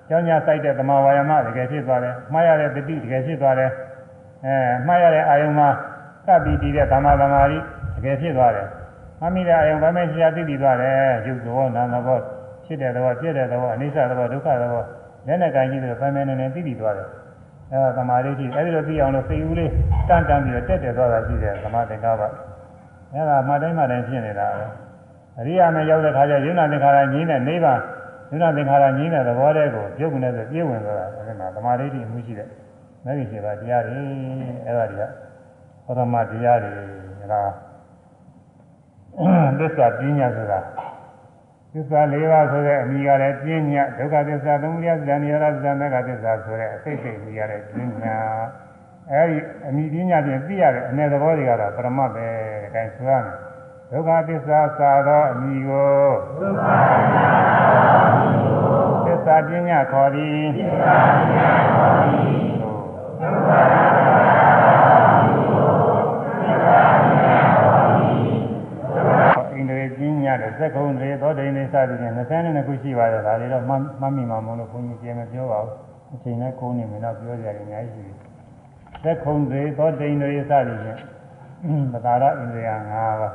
[0.09, 3.69] ကျောင်းညာစိုက်တဲ့သမာဝါယမတကယ်ဖြစ်သွားတယ်။မှားရတဲ့တတိတကယ်ဖြစ်သွားတယ်။
[4.45, 4.55] အဲ
[4.87, 5.67] မှားရတဲ့အာယုံမှာ
[6.25, 7.57] ကပ်ပြီးတည်တဲ့သမာသမာဓိ
[7.95, 8.67] တကယ်ဖြစ်သွားတယ်။
[9.21, 12.19] မှမိတဲ့အာယုံဗမဲရှားသိတည်သွားတယ်။ရုပ်သောနာမ်သော
[12.65, 14.83] ဖြစ်တဲ့သဘောဖြစ်တဲ့သဘောအနိစ္စသဘောဒုက္ခသဘော
[15.27, 17.09] လက်နဲ့ကင်ကြီးတဲ့ဗမဲနဲ့နဲ့သိတည်သွားတယ်။
[17.73, 19.71] အဲဒါသမာဓိရှိအဲဒီလိုသိအောင်လို့စိတ်ဦးလေး
[20.07, 22.21] တန်တန်ပြီးတော့တက်တက်သွားတာရှိတယ်သမာသင်္ကပ္ပ
[23.13, 24.65] အဲဒါမှတိုင်းမှတိုင်းဖြစ်နေတာပဲ
[25.39, 27.79] အရိယာနဲ့ရောက်တဲ့ခါကျယုံနာသင်္ခါရငြင်းတဲ့နိဗ္ဗာန်
[28.31, 32.47] ယုံနာသင်္ခါရငြင်းတဲ့သဘောတည်းကိုပြုတ်ကနေဆိုပြည့်ဝင်သွားတာအဲဒီမှာသမာဓိတိအမှုရှိတဲ့
[33.05, 33.99] မဂ္ဂင်7ပါးတရားတွေ
[34.65, 35.03] အဲဒါတွေက
[35.85, 36.71] ပရမတရားတွေ
[37.21, 37.41] အဲဒါ
[39.59, 40.59] သစ္စာပညာဆိုတာ
[41.75, 48.17] သစ္စာ၄ပါးဆိုတဲ့အမိကလည်းပညာဒုက္ခသစ္စာသမုဒယသစ္စာနိရောဓသစ္စာမေဃသစ္စာဆိုတဲ့အစိတ်စိတ်မိရတဲ့ပညာ
[49.11, 52.27] အဲဒီအမိပညာဖြင့်သိရတဲ့အ내သဘောတွေကတော့ပရမတ်ပဲ
[52.63, 53.35] အဲဒါဆိုရမယ်
[53.91, 55.93] ဒုက္ခသစ္စာစာသောအမိကို
[56.39, 56.67] ဒုက္ခ
[59.05, 62.43] သစ္စာပညာခေါ်သည်သစ္စာပညာခေါ်သည်
[63.21, 63.73] ဒုက္ခ
[69.53, 73.81] အိန္ဒြေ ပညာတဲ့သက္ကုံတွေသောဒိန်တွေစသည်ဖြင့်22ခုရှိပါတယ်ဒါတွေတော့မှတ်
[74.15, 75.75] မိမှာမလို့ဘုန်းကြီးပြန်မပြောပါဘူး
[76.13, 78.13] အချိန်နဲ့ကိုးနေမယ်တော့ပြောကြရတယ်အများကြီးရှိ
[79.03, 80.99] တယ်သက္ကုံတွေသောဒိန်တွေစသည်ဖြင့်
[81.93, 83.33] ပသာရအိန္ဒြေ၅ပါး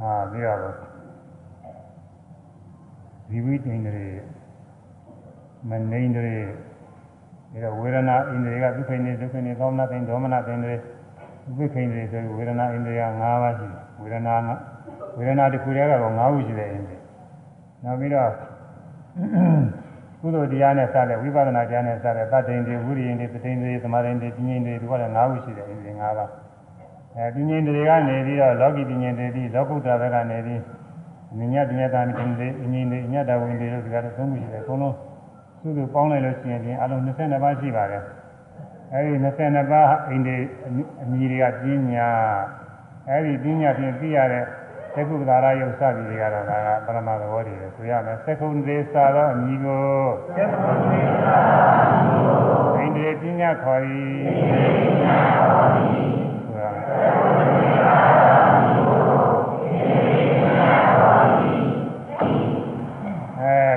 [0.00, 0.74] အာပြီးတော့
[3.28, 4.06] ဇီဝိတ္တိန္ဒြေ
[5.68, 6.36] မနိန္ဒြေ
[7.50, 10.74] ပြီးတော့ဝေဒနာဣန္ဒြေကဒုက္ခိနေဒုက္ခိနေသောမနာသိဒေါမနာသိန္ဒြေ
[11.56, 14.48] ဝိခိန္ဒြေဆိုဝေဒနာဣန္ဒြေက၅ပါးရှိတယ်ဝေဒနာက
[15.16, 16.96] ဝေဒနာတစ်ခုတည်းကတော့၅ခုရှိတယ်ဣန္ဒြေ
[17.84, 18.30] နောက်ပြီးတော့
[20.20, 26.30] ကုသိုလ်တရားနဲ့စတဲ့ဝိပဿနာတရားနဲ့စတဲ့တတ္တိန္ဒြေဝိရိယန္ဒြေသတိန္ဒြေသမာဓိန္ဒြေပညာန္ဒြေဒီကလည်း၅ခုရှိတယ်ဣန္ဒြေ၅ပါး
[27.16, 30.62] အဲပညာန္ဒြေကနေပြီးတော့လောကီပညာန္ဒြေဒီလောကုတ္တရဘက်ကနေပြီး
[31.38, 34.96] မြညာပညာတာပညာန္ဒြေအငြိန္ဒြေအညတဝိန္ဒြေတို့ဒီကတော့သုံးခုရှိတယ်အကုန်လုံး
[35.60, 38.02] စုစုပေါင်းလိုက်လို့ရှိရင်အလုံး22ပါးရှိပါတယ်
[38.94, 40.36] အဲဒီ22ပါးအိန္ဒြေ
[41.02, 42.08] အမည်တွေကပညာ
[43.08, 44.44] အဲဒီပညာဖြင့်သိရတဲ့
[44.94, 49.86] သက္ကုပ္ပဒါရယုတ်စသည်တွေကတော့ဒါကပရမသဘောတွေဆိုရမယ်သက္ကုံဒေသာသောအမည်ကို
[50.36, 51.38] သက္ကုံဒေသာ
[52.06, 53.82] သောအိန္ဒြေပညာခေါ်၏
[54.26, 55.70] အိန္ဒြေပညာခေါ်၏
[56.44, 58.08] ဆိုရမယ်သက္ကုံဒေသာ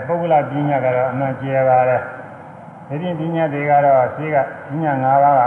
[0.07, 2.01] ပုဂ္ဂလပညာကတော့အမှန်ကျဲပါတယ်
[2.91, 4.37] ဒီပြင်ပညာတွေကတော့ရှိက
[4.69, 5.43] ပညာ၅ပါးက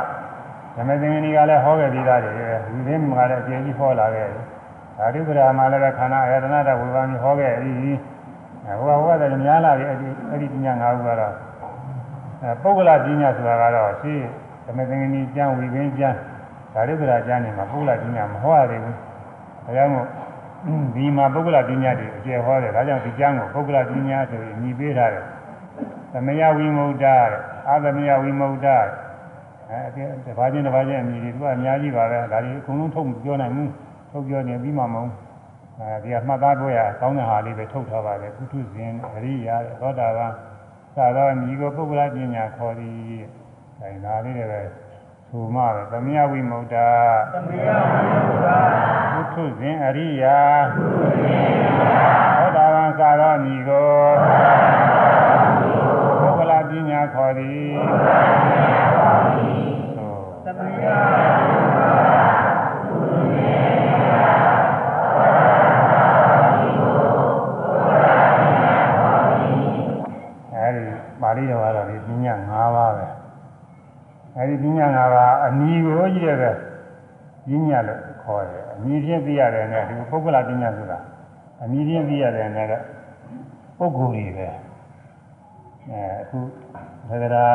[0.77, 4.45] ဓမ္မသင်္ကနီကလည်းဟောခဲ့ပြီးသားတွေပဲဒီသင်းမှာလည်းအကျဉ်းကြီးဟောလာခဲ့တယ်
[4.99, 7.99] ဓာတုပရာမှာလည်းခန္ဓာအယတနာတဝေဘာမျိုးဟောခဲ့ပြီး
[8.81, 11.33] ဟိုဟောတယ်များလာပြီအဲ့ဒီအဲ့ဒီပညာ၅ခုကတော့
[12.43, 14.15] အဲပုဂ္ဂလပညာဆိုတာကတော့ရှိ
[14.67, 16.17] ဓမ္မသင်္ကနီကျမ်းဝိပင်းကျမ်း
[16.75, 18.97] ဓာတုပရာကျမ်းနေမှာပုဂ္ဂလပညာမဟောရသေးဘူး
[19.65, 20.07] ဒါကြောင့်မို့
[20.95, 25.25] ဒီမှာပုဂ္ဂလပညာတွေအကျယ်ဟောတယ်ဒါကြောင့်ဒီကျမ်းကိုပုဂ္ဂလပညာဆိုပြီးညီပေးထားတယ်
[26.14, 27.06] သမယဝိမု ക്ത
[27.68, 28.68] အာသမယဝိမု ക്ത
[29.70, 33.72] အဲဒီတစ်ပါးချင်းတစ်ပါးချင်းအမည်တွေသူကအများကြီးပါပဲဒါတွေအကုန်လုံးထုတ်ပြောနိုင်ဘူး
[34.12, 35.12] ထုတ်ပြောနေပြီးမှမဟုတ်
[35.80, 40.32] အဲဒီကမှတ်သားဖို့ရကောင်းတဲ့ဟာလေးပဲထုတ်ထားပါတယ်ကုထုဇင်အရိယာသောတာပန်
[40.96, 43.24] သာသောအမည်ကိုပုဂ္ဂလပညာခေါ်သည်
[43.82, 44.62] အဲဒါလေးတွေပဲ
[45.32, 46.76] သုမပဲသမယဝိမု ക്ത
[47.34, 48.48] သမယဝိမု ക്ത
[49.14, 50.38] ကုထုဇင်အရိယာ
[50.76, 52.08] ကုထုဇင်အရိယာ
[52.38, 53.90] သောတာပန်သာသောအမည်ကို
[56.75, 57.71] ပုဂ္ဂလပညာခေါ်သည်
[60.45, 60.87] သမယ
[70.55, 70.85] အဲဒီ
[71.21, 73.07] ပါဠိတော်ကတော့ဒီပညာ၅ပါးပဲ
[74.37, 76.55] အဲဒီပညာ၅ပါးအနီးကိုကြီးရတဲ့
[77.49, 80.99] ပညာလို့ခေါ်တယ်အနီးချင်းသိရတယ်နဲ့ဒီပုဂ္ဂလပညာဆိုတာ
[81.63, 82.73] အနီးချင်းသိရတယ်နဲ့က
[83.79, 84.49] ပုဂ္ဂိုလ်တွေပဲ
[85.91, 86.39] အဲအခု
[87.09, 87.49] သက္ကရာ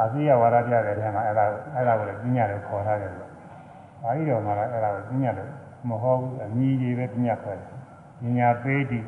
[0.00, 1.44] အာဇိယဝါဒပြတဲ့ထဲမှာအဲ့ဒါ
[1.74, 3.28] အဲ့ဒါကိုလည်းပညာလို့ခေါ်ထားတယ်လို့။
[4.02, 5.50] ဘာကြီးတော်မှာလည်းအဲ့ဒါကိုပညာလို့
[5.88, 7.68] မဟုတ်ဘူးအမြည်ကြီးပဲပညာခေါ်တယ်။
[8.22, 9.00] ပညာပေးတိ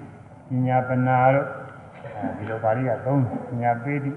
[0.49, 1.49] ပညာပနာတို့
[2.17, 4.13] အဲဒီလိုပါဠိကသုံးပညာပေးတိ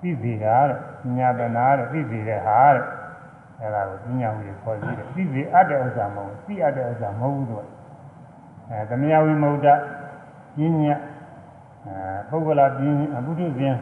[0.00, 2.84] သိစေတာတဲ့ပညာပနာတဲ့သိစေတဲ့ဟာတဲ့
[3.60, 7.66] အဲ့ဒါကိုပညာဟူခေါ်ပြီးတယ်သိစေအပ်တဲ့ဥစ္စာမဟုတ်ဘူးသိအပ်တဲ့ဥစ္စာမဟုတ်ဘူးတော့
[8.70, 9.66] အဲသမယဝိမု ക്ത
[10.56, 10.94] ပညာ
[11.85, 13.75] အဲပုဂ္ဂလပညာအပုထုဇဉ်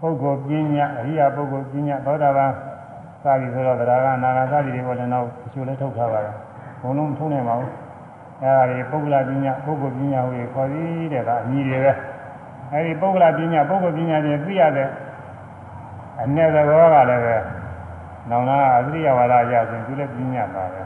[0.00, 2.52] ပုဂ္ဂိုလ်ပညာအရိယာပုဂ္ဂိုလ်ပညာသောတာပန်
[3.22, 6.34] စသည်ဆိုတော့ဗราဂနာဂသတိတွေပေါ်လည်းတော့အချို့လည်းထုတ်ထားပါတယ်
[6.80, 7.70] ဘုံလုံးထုံးနေပါဘူး
[8.42, 11.92] အဲဒါတွေပုဂ္ဂလပညာပုဂ္ဂိုလ်ပညာဟူခေါ်ပြီးတဲ့ကအညီတွေပဲ
[12.72, 14.88] အဲဒီပုဂ္ဂလပညာပုဂ္ဂိုလ်ပညာတွေသိရတဲ့
[16.22, 17.36] အ내သဘောကလည်းပဲ
[18.30, 20.80] နောင်နာအသရိယဝါဒရစဉ်သူလည်းပညာပါပဲ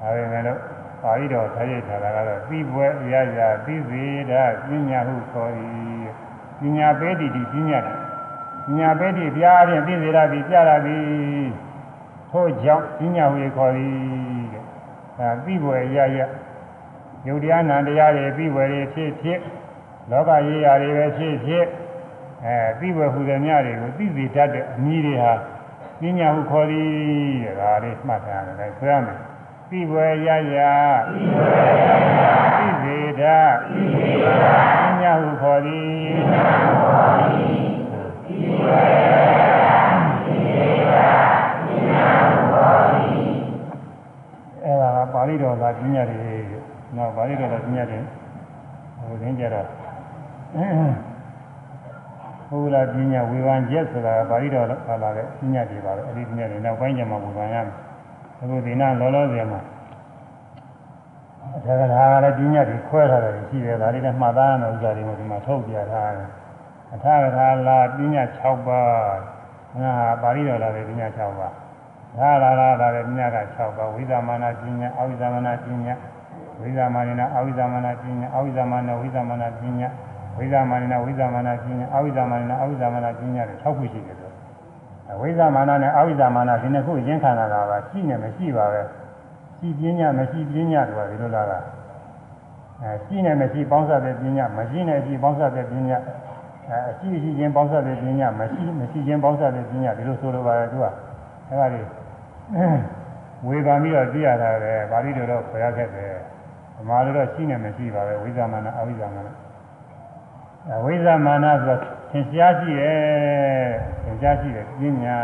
[0.00, 0.60] ဒါပေမဲ့လို့
[1.05, 5.51] ပါဠိတော်ထားရိတ်ထားတာကတော့သိပွဲအရာရာသိစေတာပညာဟုခေါ်၏
[6.59, 7.97] ပညာပေတိတိပညာတယ်
[8.65, 10.97] ပညာပေတိပြားဖြင့်သိစေတာဒီပြတာဒီ
[12.31, 13.73] ထို့ကြောင့်ပညာဟုခေါ်၏
[14.51, 14.63] တဲ့
[15.17, 16.25] ဒါသိပွဲအရာရာ
[17.27, 19.39] ယုတ်တရားနာတရားတွေသိပွဲတွေဖြစ်ဖြစ်
[20.11, 21.65] လောကရေးရာတွေပဲဖြစ်ဖြစ်
[22.45, 25.33] အဲသိဝဟူတဲ့မြတွေကိုသိစေတတ်တဲ့အမည်တွေဟာ
[25.99, 26.87] ပညာဟုခေါ်သည်
[27.43, 29.19] တဲ့ဒါလေးမှတ်ထားရတယ်ဆိုရမယ်
[29.69, 29.93] သိဝ
[30.25, 30.57] ရရ
[31.09, 31.85] သိဝရ
[32.17, 32.21] ရ
[32.57, 37.63] သိစေတတ်သိစေတတ်ပညာဟုခေါ်သည်ပညာဟုခေါ်သည်
[38.25, 39.65] သိဝရရ
[40.25, 41.25] သိစေတတ်
[41.65, 43.27] ပညာဟုခေါ်သည်
[44.63, 46.33] အဲဒါကပါဠိတော်ကပညာတွေ
[46.95, 47.99] နောက်ပါဠိတော်ကပညာတွေ
[48.97, 49.67] ဟိုသင်ကြတော့
[52.49, 57.94] ဘုရားပညာဝေဘာချက်ဆိုတာပါဠိတော်ကလာတဲ့ပညာတွေပါပဲအဲ့ဒီပညာတွေနောက်ပိုင်းကျမှဝေဘာရမယ်
[58.41, 59.61] အခုဒီနာလောလောဆယ်မှာ
[61.65, 61.81] ဒါက
[62.23, 66.29] လည်းပညာတွေခွဲထားတယ်ရှိတယ်ဒါတွေလည်းမှတ်သားရမယ့်ဥစ္စာတွေကိုဒီမှာထုတ်ပြထားတယ်
[66.93, 69.19] အထာကထာလာပညာ6ပါး
[69.81, 71.53] ငါပါဠိတော်လာတဲ့ပညာ6ပါး
[72.17, 75.93] ဒါလာလာလာတဲ့ပညာက6ပါးဝိသမနာပညာအဝိသမနာပညာ
[76.61, 79.87] ဝိသမနာအဝိသမနာပညာအဝိသမနာဝိသမနာပညာ
[80.37, 84.24] ဝိသမနာဝိသမနာပညာအဝိသမနာအဝိသမနာပညာတွေ6ခုရှိတယ်
[85.07, 88.81] ဆိုဝိသမနာနဲ့အဝိသမနာဒီနှစ်ခုရင်းခံတာကရှိနေမရှိပါပဲ
[89.57, 91.53] ရှိပညာမရှိပညာတို့ကဒီလိုလားက
[92.81, 95.97] အဲရှိနေမရှိပေါင်းစပ်တဲ့ပညာမရှိနေရှိပေါင်းစပ်တဲ့ပညာ
[96.69, 100.85] အဲအရှိရှိချင်းပေါင်းစပ်တဲ့ပညာမရှိမရှိချင်းပေါင်းစပ်တဲ့ပညာဒီလိုဆိုလိုပါတယ်သူက
[101.49, 101.87] အဲဒါလေး
[103.47, 106.11] ဝေဘာပြီးတော့သိရတာပဲပါဠိတော်တော့ခေါ်ရခဲ့တယ်
[106.77, 109.31] ဗမာလိုတော့ရှိနေမရှိပါပဲဝိသမနာအဝိသမနာ
[110.77, 111.85] အဝိသမနာဆိုသ
[112.17, 113.71] င်ရှားရှိတယ်
[114.03, 115.19] သင်ရှားရှိတယ်ပညာ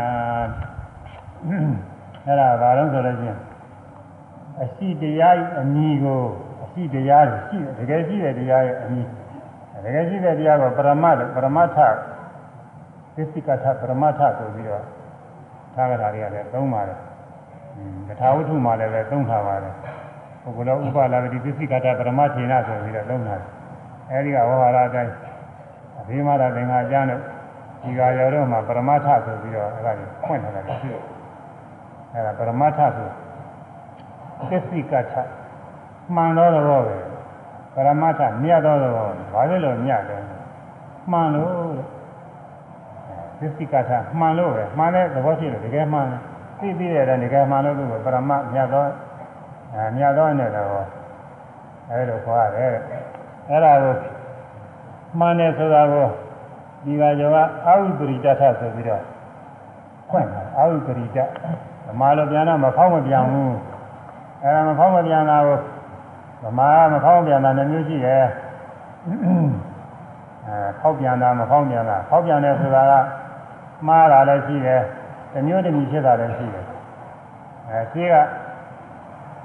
[2.26, 3.38] အဲ့ဒါဘာလို့ဆိုလို့ချင်း
[4.62, 6.20] အရှိတရားအမည်ကို
[6.62, 9.06] အရှိတရားရှိတယ်တကယ်ရှိတဲ့တရားရဲ့အမည်
[9.84, 11.78] တကယ်ရှိတဲ့တရားကိုပရမတ်ပရမတ်ထ
[13.14, 14.84] သစ္စကထပရမတ်ထဆိုပြီးတော့
[15.74, 16.98] သာဂတာတွေကလည်းသုံးပါတယ်။
[18.08, 19.74] ကထာဝတ္ထုမှာလည်းပဲသုံးထားပါတယ်။
[20.42, 23.50] ပုဂ္ဂလောဥပလာတိသစ္စကထပရမတ်ထေနဆိုပြီးတော့သုံးထားတယ်။
[24.10, 25.12] အဲဒီကဝဟရအတိုင်း
[26.00, 27.22] အဘိမာရသင်္ဃာကျမ်းတို့
[27.82, 31.02] ဒီဃာရောတော့မှာပရမတ်ထဆိုပြီးတော့အဲ့ဒါကိုဖွင့်ထားတယ်ရှိတယ်။
[32.12, 33.08] အဲ့ဒါပရမတ်ထဆို
[34.50, 35.14] သစ္စကထ
[36.14, 36.96] မှန်တော့တော့ပဲ
[37.74, 38.94] ပရမတ်ထမြတ်တော့တော့
[39.32, 40.22] ဘာလို့လဲမြတ်တယ်
[41.12, 41.86] မှန်လို့တဲ့
[43.40, 43.90] သစ္စကထ
[44.20, 46.06] မှန်လို့ပဲမှန်တဲ့သဘောရှိတယ်တကယ်မှန်
[46.58, 48.88] သိသိတဲ့တကယ်မှန်လို့သူကပရမတ်မြတ်တော့
[49.74, 50.86] အဲမြတ်တော့နဲ့တော့
[51.90, 52.68] အဲလိုခေါ်ရတယ်
[53.48, 53.94] အဲ့ဒါကို
[55.18, 56.06] မှန်တယ်ဆိုတာကို
[56.84, 57.36] ဒီကကျော်က
[57.66, 59.02] အာဝိပရိတထဆိုပြီးတော့
[60.08, 61.18] ဖွင့်တာအာဝိပရိတ
[61.86, 63.54] ဓမ္မလိုပြန်တော့မဖောက်မပြန်ဘူး
[64.42, 65.58] အဲဒါမဖောက်မပြန်တာကို
[66.42, 66.60] ဓမ္မ
[66.92, 68.24] မဖောက်ပြန်တာနှမျိုးရှိတယ်
[70.46, 72.92] အဲဖောက်ပြန်တာမဖောက်ပြန်တာဖောက်ပြန်တယ်ဆိုတာက
[73.86, 74.80] မှားတာလည်းရှိတယ်
[75.32, 76.66] တစ်မျိုးတစ်မျိုးဖြစ်တာလည်းရှိတယ်
[77.68, 78.14] အဲရှိက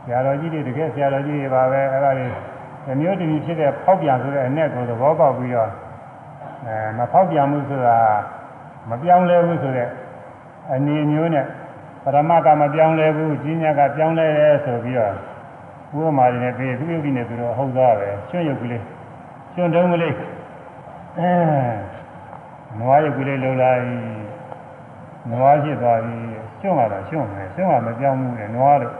[0.03, 2.56] ဆရာတော်ကြီးတွေတကယ်ဆရာတော်ကြီးတွေပါပဲအဲဒါတွေဒီ
[2.99, 5.71] မျိုးတည်းဖြစ်တဲ့ဖောက်ပြန်ဆိုတဲ့အ내ကိုသဘောပေါက်ပြီးတော့
[6.65, 7.97] အဲမဖောက်ပြန်မှုဆိုတာ
[8.89, 9.89] မပြောင်းလဲဘူးဆိုတဲ့
[10.73, 11.45] အနေမျိုးနဲ့
[12.03, 15.13] ပရမကမပြောင်းလဲဘူးကြီးညာကပြောင်းလဲတယ်ဆိုပြီးတော့
[15.95, 18.83] ဥပမာတွေနဲ့ပြီးသူယုတ်ကြီးနဲ့သူတော့ဟုတ်သားပဲကျွန့်ယုတ်ကလေး
[19.53, 20.13] ကျွန့်တုံးကလေး
[21.19, 21.31] အဲ
[22.79, 23.83] နွားယုတ်ကလေးလုံလိုက်
[25.31, 26.15] နွားဖြစ်သွားပြီ
[26.61, 28.93] ကျွန့်လာတော့ကျွန့်မယ်ကျွန့်ကမပြောင်းဘူးလေနွားတို့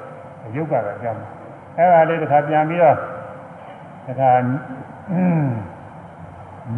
[0.55, 1.29] ယုတ်ကတော့ပြောင်းတယ်
[1.77, 2.97] အဲ့ဒါလေးတစ်ခါပြန်ပြီးတော့
[4.07, 4.31] တခါ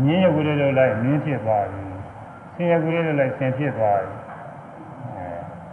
[0.04, 1.82] မြင်းရုပ်ကလေးလိုလိုက်မြင်းဖြစ်သွားပြီ
[2.56, 4.14] ဆင်းရုပ်ကလေးလိုလိုက်ဆင်းဖြစ်သွားပြီ
[5.16, 5.26] အဲ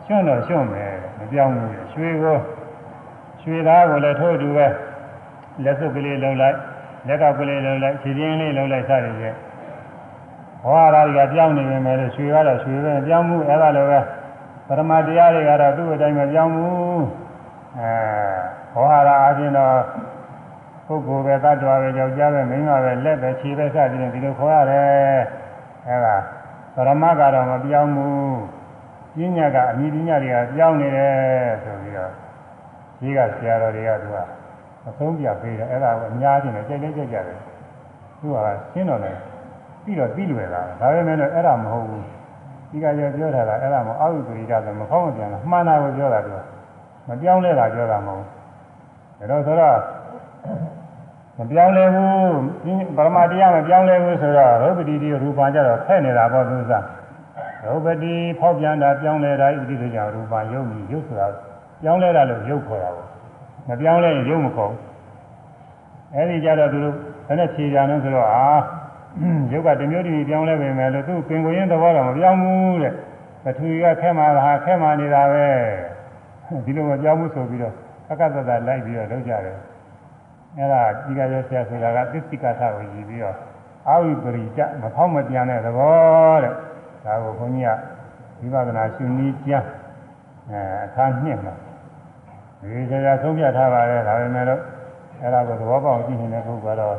[0.04, 2.36] ရှွန့်တော့ရှွန့်မယ်မပြောင်းဘူးရွှေကို
[3.42, 4.66] ရွှေသားကိုလည်းထိုးတူပဲ
[5.64, 6.56] လက်စုပ်ကလေးလုံးလိုက်
[7.08, 9.34] လက်ကကလေးလုံးလိုက်ခြေပြင်းလေးလုံးလိုက်စတယ်ရဲ့
[10.62, 14.00] ဟောရာတွေကပြောင်းနေပြီမယ်လို့ရွှေကတော့ရွှေပဲပြောင်းမှုအဲ့ဒါလိုပဲ
[14.68, 17.04] ပရမတရားတွေကတော့သူ့အတိုင်းမပြောင်းဘူး
[17.78, 17.90] အဲ
[18.72, 19.76] ဟောရာအချင်းတော့
[20.86, 25.20] ပုဂ္ဂိုလ်ပဲတ attva ပဲကြောက်ကြပဲမိန်းမပဲလက်ပဲခြေပဲစသည်ဖြင့်ဒီလိုခေါ်ရတယ်
[25.88, 26.16] အဲဒါ
[26.74, 28.38] ပရမတ်ကတော့မပြောင်းဘူး
[29.16, 31.14] ပညာကအမိပညာတွေကပြောင်းနေတယ်
[31.62, 32.12] ဆိုပြီးတော့
[33.00, 34.16] ကြီးကဆရာတော်တွေကသူက
[34.88, 37.38] အဆုံးပြပေးတယ်အဲ့ဒါကိုအများကြီးနဲ့ကြိုက်ကြိုက်ကြိုက်ကြတယ်
[38.20, 38.36] သူက
[38.72, 39.16] ရှင်းတော့တယ်
[39.84, 42.04] ပြီးတော့ပြီးလွယ်လာဒါပေမဲ့လည်းအဲ့ဒါမဟုတ်ဘူး
[42.70, 46.38] ဒီကရောပြောထားတာအဲ့ဒါမအောက်ဥပရိဒဆိုမဖောင်းမပြန်တာမှန်တာကိုပြောတာသူက
[47.08, 48.24] မပြောင်းလဲတာပြောတာမဟုတ်
[49.18, 49.76] ဘူးဒါတော့ဆိုတော့
[51.38, 52.10] မပြောင်းလဲဘူး
[52.96, 56.84] ပရမတရားမပြောင်းလဲဘူးဆိုတော့ရုပ်ပတိတိရူပံကြတော့ဖဲ့နေတာပေါ့သူစား
[57.64, 61.26] ရုပ်ပတိဖောက်ပြန်တာပြောင်းလဲတာဣတိဆိုကြရူပံရုပ်မြည်ရုပ်ဆိုတာ
[61.82, 63.08] ပြောင်းလဲတာလို့ရုပ်ခေါ်တာပေါ့
[63.68, 64.80] မပြောင်းလဲရင်ရုပ်မခေါ်ဘူး
[66.14, 66.94] အဲဒီကြတော့သူတို့
[67.26, 68.46] ဘယ်နဲ့ဖြေကြလဲဆိုတော့အာ
[69.52, 72.92] ရုပ်ကတမျိုးတည်းပြောင်းလဲပေမဲ့လို့သူပင်ကိုရင်းသဘောတော့မပြောင်းဘူးတဲ့
[73.44, 75.48] ပထဝီကခဲမှလာခဲမှနေတာပဲ
[76.64, 77.74] ဒီလိုမပြောင်းဘူးဆိုပြီးတော့
[78.10, 79.56] အကသတ္တလိုက်ပြီးတော့လုပ်ကြတယ်
[80.56, 83.36] အဲ့ဒါဒီကရောဆရာဆိုတာကသစ္စိကထကိုရည်ပြီးတော့
[83.88, 86.52] အာဝိပရိတမဖောက်မပြန်တဲ့သဘောတဲ့
[87.04, 89.68] ဒါကိုခွန်ကြီးကဝိပဿနာရှုနည်းကျမ်း
[90.50, 91.54] အဲအခါနှစ်မှာ
[92.60, 94.60] ဒီကြရာဆုံးဖြတ်ထားပါတယ်ဒါပေမဲ့တော့
[95.20, 96.96] အဲ့ဒါကိုသဘောပေါက်ကြည့်နေတဲ့ပုဂ္ဂိုလ်ကတော့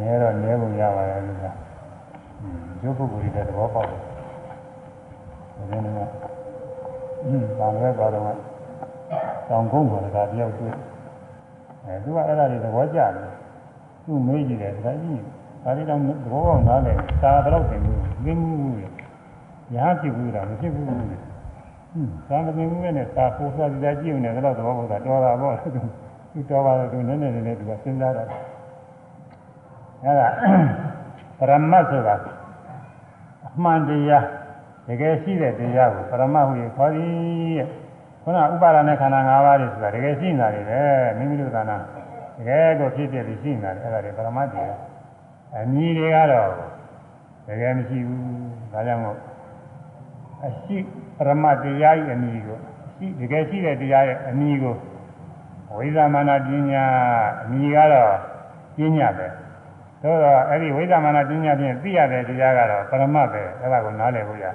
[0.00, 1.44] နဲတော့နဲပုံရပါတယ်လို့က
[2.82, 4.00] ရုပ်ပုဂ္ဂိုလ်တွေသဘောပေါက်တယ်
[5.70, 5.98] ဒါနဲ့က
[7.58, 8.24] ဘာလဲသွားတော့
[9.48, 10.74] တောင်ကုန်းပေါ်ကတယောက်တွေ့
[11.88, 13.10] အဲသူကအဲ့ဒါတွေသဘောကျတယ်
[14.04, 15.22] သူမေးကြည့်တယ်ဒါကြီး
[15.64, 18.84] ဒါတွေတော့သဘောပေါက်နားလည်စာတော့တင်ဘူးသိမှုဘူးရ
[19.86, 20.98] ဟဖြစ်ဘူးလားမဖြစ်ဘူးဟွန်း
[22.28, 25.80] သာမတင်ဘူးနဲ့စာပို့သွားကြည့်ကြည့်နေတယ်တော့သဘောပေါက်တာတော်တာပေါ့သူ
[26.32, 28.24] သူတော်ပါတယ်သူနည်းနည်းနည်းနည်းသူကစဉ်းစားတာ
[30.04, 30.28] အဲ့ဒါ
[31.38, 32.14] ပရမတ်ဆိုတာ
[33.46, 34.24] အမှန်တရား
[34.86, 37.10] တကယ်ရှိတဲ့တရားကိုပရမတ်ဟူရခေါ်သည်
[37.58, 37.68] တဲ့
[38.28, 40.80] ခုနဥပါဒနဲ့ခန္ဓာ၅ပါးတွေဆိုတာတကယ်ရှိနေတာတွေပဲ
[41.16, 41.76] မိမိတို့ကနာ
[42.38, 44.64] တကယ်ကိုဖြစ်ဖြစ်ပြီးရှိနေတာတွေအဲ့ဒါတွေပရမတ်တွေ
[45.56, 46.50] အမည်တွေကတော့
[47.46, 48.22] တကယ်မရှိဘူး
[48.72, 49.16] ဒါကြောင့်မို့
[50.46, 50.76] အရှိ
[51.16, 52.58] ပရမတ်တရားရဲ့အမည်ကို
[52.96, 54.74] ရှိတကယ်ရှိတဲ့တရားရဲ့အမည်ကို
[55.76, 56.84] ဝိသမနာပညာ
[57.42, 58.12] အမည်ကတော့
[58.76, 59.26] ပညာပဲ
[60.02, 64.46] သို့တော့အဲ့ဒီဝိသမနာပညာဖြင့်သိရတဲ့တရားကတော့ပရမတ်ပဲအဲ့ဒါကိုနားလည်ဖို့ရ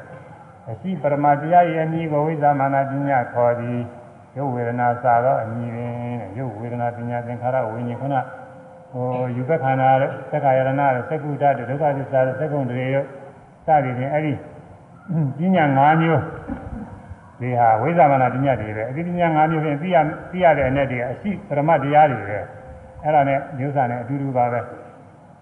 [0.70, 3.80] အရှိပရမတ်တရားရဲ့အမည်ကိုဝိသမနာပညာခေါ်သည်
[4.38, 5.92] ရုပ်ဝေဒနာစာတော့အမည်ပင်
[6.22, 8.16] တဲ့ရုပ်ဝေဒနာပညာသင်္ခါရဝိညာဉ်ခုန
[8.92, 13.06] ဟိုယူဘခန္ဓာတို့သက္ကာယရဏတို့သက္ကုတ္တတို့ဒုက္ခသစ္စာတို့သက္ကုံတွေတို့
[13.66, 14.34] စသည်ဖြင့်အဲ့ဒီ
[15.38, 16.22] ပညာ၅မျိုး
[17.42, 19.98] ဒီဟာဝိသမနာပညာတွေပဲအဒီပညာ၅မျိုးဖြင့်သိရ
[20.32, 22.40] သိရတဲ့အ내တွေအရှိပရမတ်တရားတွေပဲ
[23.04, 24.60] အဲ့ဒါနဲ့မျိုးစာနဲ့အတူတူပါပဲ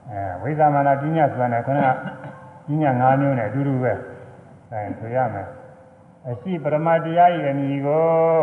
[0.09, 1.87] အဲဝိသမနာပညာဆိုတာနဲ့ခုနက
[2.67, 3.93] ပညာ၅မျိုးနဲ့အတူတူပဲ
[4.73, 5.47] အဲဆိုရမယ်
[6.27, 8.41] အရှိပရမတ်တရားရဲ့အမည်ကို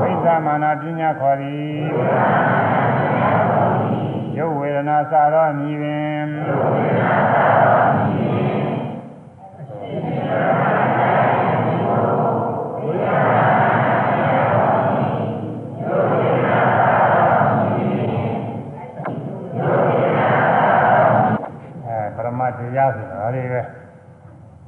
[0.00, 1.80] ဝိသမနာပညာခေါ်သည်
[4.38, 6.26] ရုပ်ဝေဒနာစာသောအမည်ပင်
[21.86, 23.62] အဲပရမတ်တရားဆိုတာဒါတွေပဲ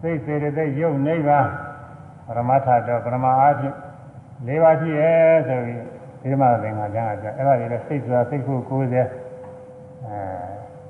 [0.05, 1.47] စိ တ်စေတသိက်ယုတ်နိဗ္ဗာန်
[2.26, 3.74] ပရမတ္ထတော့ပရမအားဖြင့်
[4.49, 5.80] ၄ပါးရှိရဲ့ဆိုပြီး
[6.22, 8.84] ဒီမှာသင်္ခါကျမ်းကအဲ့ဒါတွေလည်းစိတ်ဆိုတာစိတ်ခု90အဲ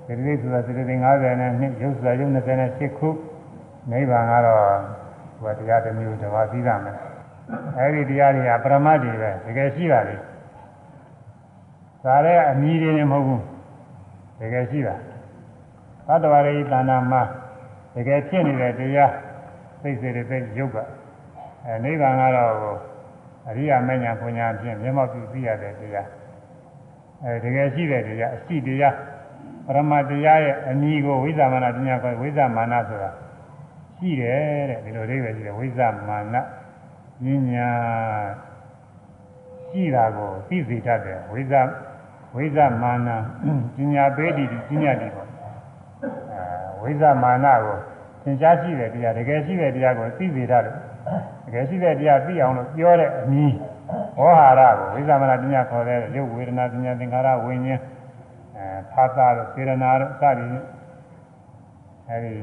[0.06, 3.08] စေတသိက်ဆိုတာစေတသိက်90နဲ့နှစ်ယုတ်ဆိုတာယုတ်20နဲ့8ခု
[3.90, 4.64] နိဗ္ဗာန်ကတော့
[5.40, 6.96] ဟိုတရားတစ်မျိုးတစ်ပါးပြီးတာမယ်
[7.78, 10.16] အဲ့ဒီတရားတွေကပရမတ်တွေပဲတကယ်ရှိတာလေ
[12.04, 13.42] ဒါလည်းအမြည်တွေနဲ့မဟုတ်ဘူး
[14.40, 14.94] တကယ်ရှိတာ
[16.06, 17.22] သတ္တဝါရိတဏ္ဍာမှာ
[17.94, 19.12] တကယ်ဖြစ်နေတဲ့တရား
[19.84, 20.78] စိတ်စေတဲ့စိတ်ယုတ်က
[21.66, 22.52] အဲနိဗ္ဗာန်ကတော့
[23.48, 26.08] အရိယာမဉ္ဇဉ်ပညာဖြင့်မျက်မှောက်ပြုသိရတဲ့တရား
[27.24, 28.94] အဲတကယ်ရှိတဲ့တရားအရှိတရား
[29.66, 33.10] ပရမတရားရဲ့အနည်းကိုဝိသမနာပညာခေါ်ဝိသမာနဆိုတာ
[33.96, 36.42] ရှိတယ်တဲ့ဒီလိုလေးပဲရှိတယ်ဝိသမာနဉာ
[37.32, 37.68] ဏ်ညာ
[39.70, 41.54] ရှိတာကိုသိစေတတ်တယ်ဝိသ
[42.36, 43.08] ဝိသမာန
[43.76, 45.28] ပညာပေးတည်ပညာတည်ပေါ့
[46.32, 46.42] အဲ
[46.82, 47.78] ဝိသမာနကို
[48.24, 50.74] သင်ကြားရှိတဲ့တရားတကယ်ရှိတဲ့တရားကိုသိစေတတ်တယ်
[51.46, 53.56] တကယ်ရှိတဲ့တရားသိအောင်လို့ပြောတဲ့အနည်း
[54.18, 57.80] ဝေါဟာရကိုဝိသမနာပညာခေါ်တဲ့ရုပ်ဝေဒနာပညာသင်္ခါရဝိညာဉ်
[58.56, 60.56] အဲဖာသာတို့စေရနာတို့စသည်
[62.08, 62.34] အဲဒီ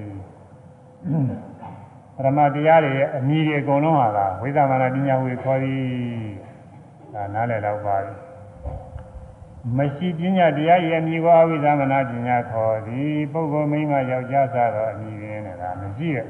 [2.16, 5.82] ပရမတရားတွေရဲ့အနည်းတွေအကုန်လုံးဟာလားဝိသမနာပညာဝေခေါ်သည်
[7.14, 8.31] ဒါနားလည်တော့ပါပြီ
[9.78, 16.26] မရှိပညာတရားရဲ့အမြည်ကိုအဝိသမနာပညာခေါ်သည်ပုဂ္ဂိုလ်မိန်းမယောက်ျားစသောအမြည်ရင်းနဲ့ဒါမရှိရဲ့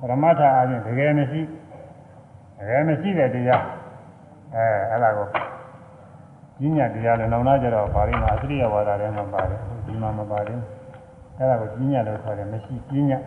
[0.00, 1.40] ပရမတ္ထအချင်းတကယ်မရှိ
[2.58, 3.64] တကယ်မရှိတဲ့တရား
[4.54, 5.26] အဲအဲ့ဒါကို
[6.60, 10.58] ပညာတရားလည်းနောင်နာကြတော့ပါဠိမှာအစရိယဝါဒထဲမှာပါတယ်ဒီမှာမပါတယ်
[11.36, 13.18] အဲ့ဒါကိုပညာလို့ခေါ်တယ်မရှိပညာ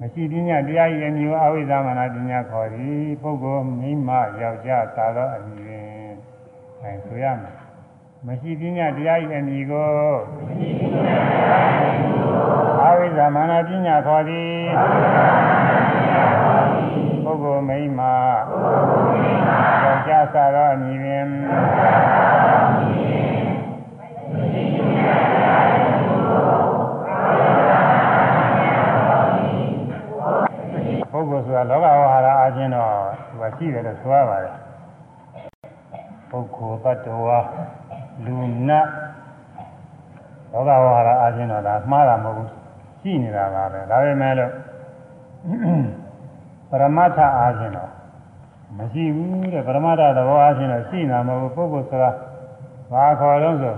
[0.00, 4.10] မရှိပညာတရားရဲ့အမြည်ကိုအဝိသမနာပညာခေါ်သည်ပုဂ္ဂိုလ်မိန်းမ
[4.40, 6.16] ယောက်ျားစသောအမြည်ရင်း
[6.82, 7.61] အဲဆိုရမယ်
[8.26, 9.90] မရှိပညာတရား၏အမည်ကို
[12.82, 14.56] အာဝိဇ္ဇမာနပညာခေါ်သည်
[17.24, 18.14] ပုဂ္ဂိုလ်မိမ့်မာ
[19.84, 21.26] ယောက်ျားစားသောအမည်ပင်
[31.12, 32.92] ပုဂ္ဂိုလ်ဆိုတာလောကဝါဟာရအချင်းတော့
[33.28, 34.56] သူကရှိတယ်လို့ဆိုရပါတယ်
[36.30, 37.40] ပုဂ္ဂိုလ်တ attva
[38.24, 38.34] လူ
[38.68, 38.86] နတ်
[40.52, 42.50] လောကဝါရအချင်းတော့ဒါမှားတာမဟုတ်ဘူး
[43.00, 44.52] ရှိနေတာပါပဲဒါပေမဲ့လို့
[46.70, 47.90] ပရမတ္ထအားဖြင့်တော့
[48.78, 52.14] မရှိဘူးတဲ့ပရမတ္ထသဘောအားဖြင့်တော့ရှိနေတာမဟုတ်ဘူးပုဂ္ဂိုလ်
[52.90, 53.76] ဆိုတာဘာခေါ်လို့ဆို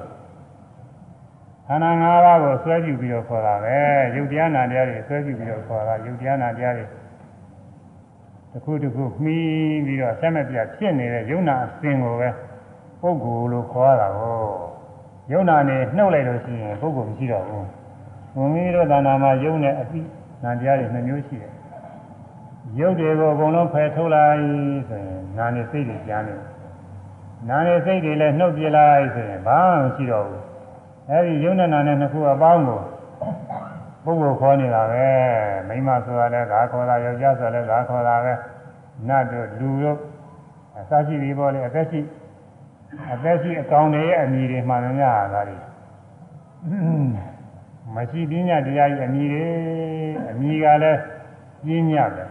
[1.67, 3.77] ခန္ဓာ၅ပါးကိုဆွဲကြည့်ပြီးတော့ခေါ်တာပဲ
[4.15, 6.87] ယုတ်တရားနာတရားတွေဆွဲကြည့်ပြီးတော့ခေါ်တာယုတ်တရားနာတရားတွေ
[8.53, 12.29] တစ်ခုတစ်ခုမှီးပြီးတော့ဆက်မပြတ်ဖြစ်နေတဲ့ယုံနာအစဉ်ကိုပဲ
[13.05, 14.39] ပုဂ္ဂိုလ်လို့ခေါ်တာကို
[15.33, 17.69] ယုံနာနေနှုတ်လိုက်လို့ရှိရင်ပုဂ္ဂိုလ်မရှိတော့ဘူး
[18.35, 20.01] ဘုံမီးတို့သာနာမှာယုံနဲ့အပိ
[20.43, 21.53] နာတရားတွေနှမျိုးရှိတယ်
[22.79, 24.41] ရုပ်တွေကိုအကုန်လုံးဖယ်ထုတ်လိုက်
[24.89, 26.35] ဆိုရင်နာနေစိတ်တွေကြားနေ
[27.49, 30.43] နာနေစိတ်တွေလည်းနှုတ်ပြလိုက်ဆိုရင်ဘာမှမရှိတော့ဘူး
[31.11, 32.81] အဲဒီယုံနဲ့နာနဲ့နှစ်ခုအပေါင်းကို
[34.05, 35.07] ပုဂ္ဂိုလ်ခေါ်နေတာပဲ
[35.69, 38.33] မိမဆိုတာလည်းဂါခေါ်တာယောက်ျားဆိုလည်းဂါခေါ်တာပဲ
[39.09, 39.99] နတ်တို့လူတို့
[40.79, 42.01] အစရှိပြီးပေါ်လေအသက်ရှိ
[43.13, 45.57] အသက်ရှိအကောင်တွေရဲ့အမည်တွေမှန်များတာဒါတွေ
[47.95, 49.47] မရှိပညာတရားကြီးအမည်တွေ
[50.31, 51.01] အမည်ကလည်း
[51.65, 52.25] ပြင်းညပဲ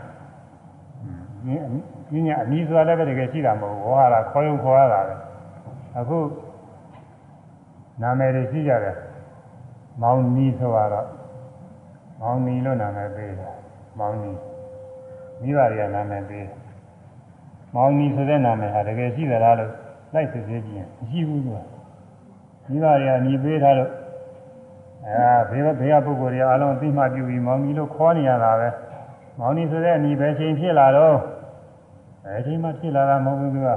[2.11, 5.15] ပညာအမည်ဆိုတာလည်းပဲတကယ်ရှိတာမဟုတ်ဘူးဟောရတာခေါ်ရုံခေါ်ရတာပဲ
[5.97, 6.17] အခု
[8.01, 8.97] နာမည်တွေရှိကြတယ်
[10.01, 11.07] မောင်နီဆိုတော့
[12.21, 13.53] မောင်နီလို့နာမည်ပေးတယ်
[13.99, 14.31] မောင်နီ
[15.41, 16.47] မိဘတွေကနာမည်ပေး
[17.75, 19.71] မောင်နီဆိုတဲ့နာမည်ဟာတကယ်ရှိသလားလို့
[20.13, 21.59] လိုက်စစ်စစ်ကြည့်ရင်မရှိဘူးသူက
[22.67, 23.91] မိဘတွေကညီပေးထားလို့
[25.07, 28.69] အဲဘေးဘေးကပုဂ္ဂိုလ်တွေအားလုံးအသိမှပြုပြီးမောင်နီလို့ခေါ်နေရတာပဲ
[29.39, 31.17] မောင်နီဆိုတဲ့အညီပဲချိန်ဖြစ်လာတော့
[32.25, 33.69] အဲချိန်မှဖြစ်လာတာမဟုတ်ဘူးသူက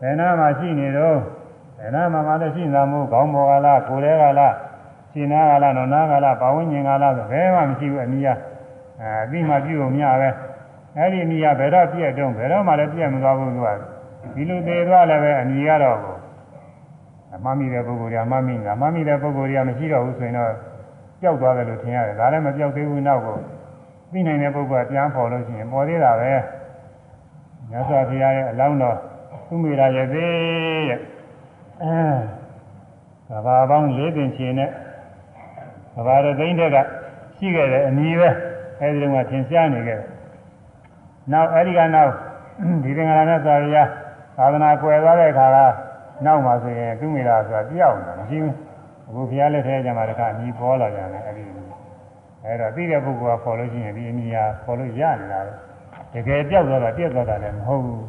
[0.00, 1.16] ဘယ်နာမှရှိနေတော့
[1.78, 4.54] ဘယ်နာမှမလည်းရှိနေတာမဟုတ်ခေါင်းပေါ်ကလားကိုယ်ထဲကလား
[5.12, 8.28] ရှင်နာကလားနော်နာကလားပါဝိညာဉ်ကလားဆိုဘယ်မှမရှိဘူးအနီးက
[9.00, 10.28] အဲအသိမှပြုလို့မရပဲ
[10.96, 13.68] အဲ့ဒီအနီးကဘယ်တော့ပြည့်တော့ဘယ်တော့မှလည်းပြည့်မသွားဘူးသူက
[14.34, 15.98] ဒီလိုသေးသွားလည်းပဲအနီးကတော့
[17.34, 20.52] အမှတ်မိတဲ့ပုဂ္ဂိုလ်တွေကမှတ်မိတာမှတ်မိတဲ့ပုဂ္ဂိုလ်တွေကမရှိတော့ဘူးဆိုရင်တော့
[21.20, 23.36] ပျောက်သွားတယ်လို့ထင်ရတယ်ဒါလည်းမပျောက်သေးဘူးနောက်ကို
[24.12, 26.32] သိနိုင်တဲ့ပုဂ္ဂိုလ်ကပြန်ပေါ်လို့ရှိရင်ပေါ်သေးတာပဲ
[27.70, 28.96] မြတ်စွာဘုရားရဲ့အလောင်းတော်
[29.46, 31.00] သူမိရာရဲ့သေးရဲ့
[31.82, 34.70] အဲဘာပေါင်း၄ပင်ချင်နဲ့
[36.06, 36.76] ဘာရသိန်းတဲ့က
[37.36, 38.28] ရှိခဲ့တဲ့အမည်ပဲ
[38.80, 40.08] အဲဒီတော့ကသင်ရှားနေခဲ့တယ်
[41.32, 42.12] နောက်အဲဒီကနောက်
[42.84, 43.84] ဒီသင်္ဃာရနဲ့သာရယာ
[44.38, 45.58] သာသနာကွယ်သွားတဲ့အခါက
[46.24, 48.54] နောက်မှဆိုရင်သူမိရာဆိုတာပြောက်နေတာမရှိဘူး
[49.08, 51.44] အခုဘုရားလက်ထဲကျမှတခါအမည်ပေါ်လာကြတယ်အဲဒီ
[52.44, 55.52] အဲဒါသိတဲ့ပုဂ္ဂိုလ်ကပေါ်လို့ရှိရင်ဒီအမည်ဟာပေါ်လို့ရနေတာပဲ
[56.14, 58.04] တကယ်ပြောက်သွားတာပြက်သွားတာလည်းမဟုတ်ဘူး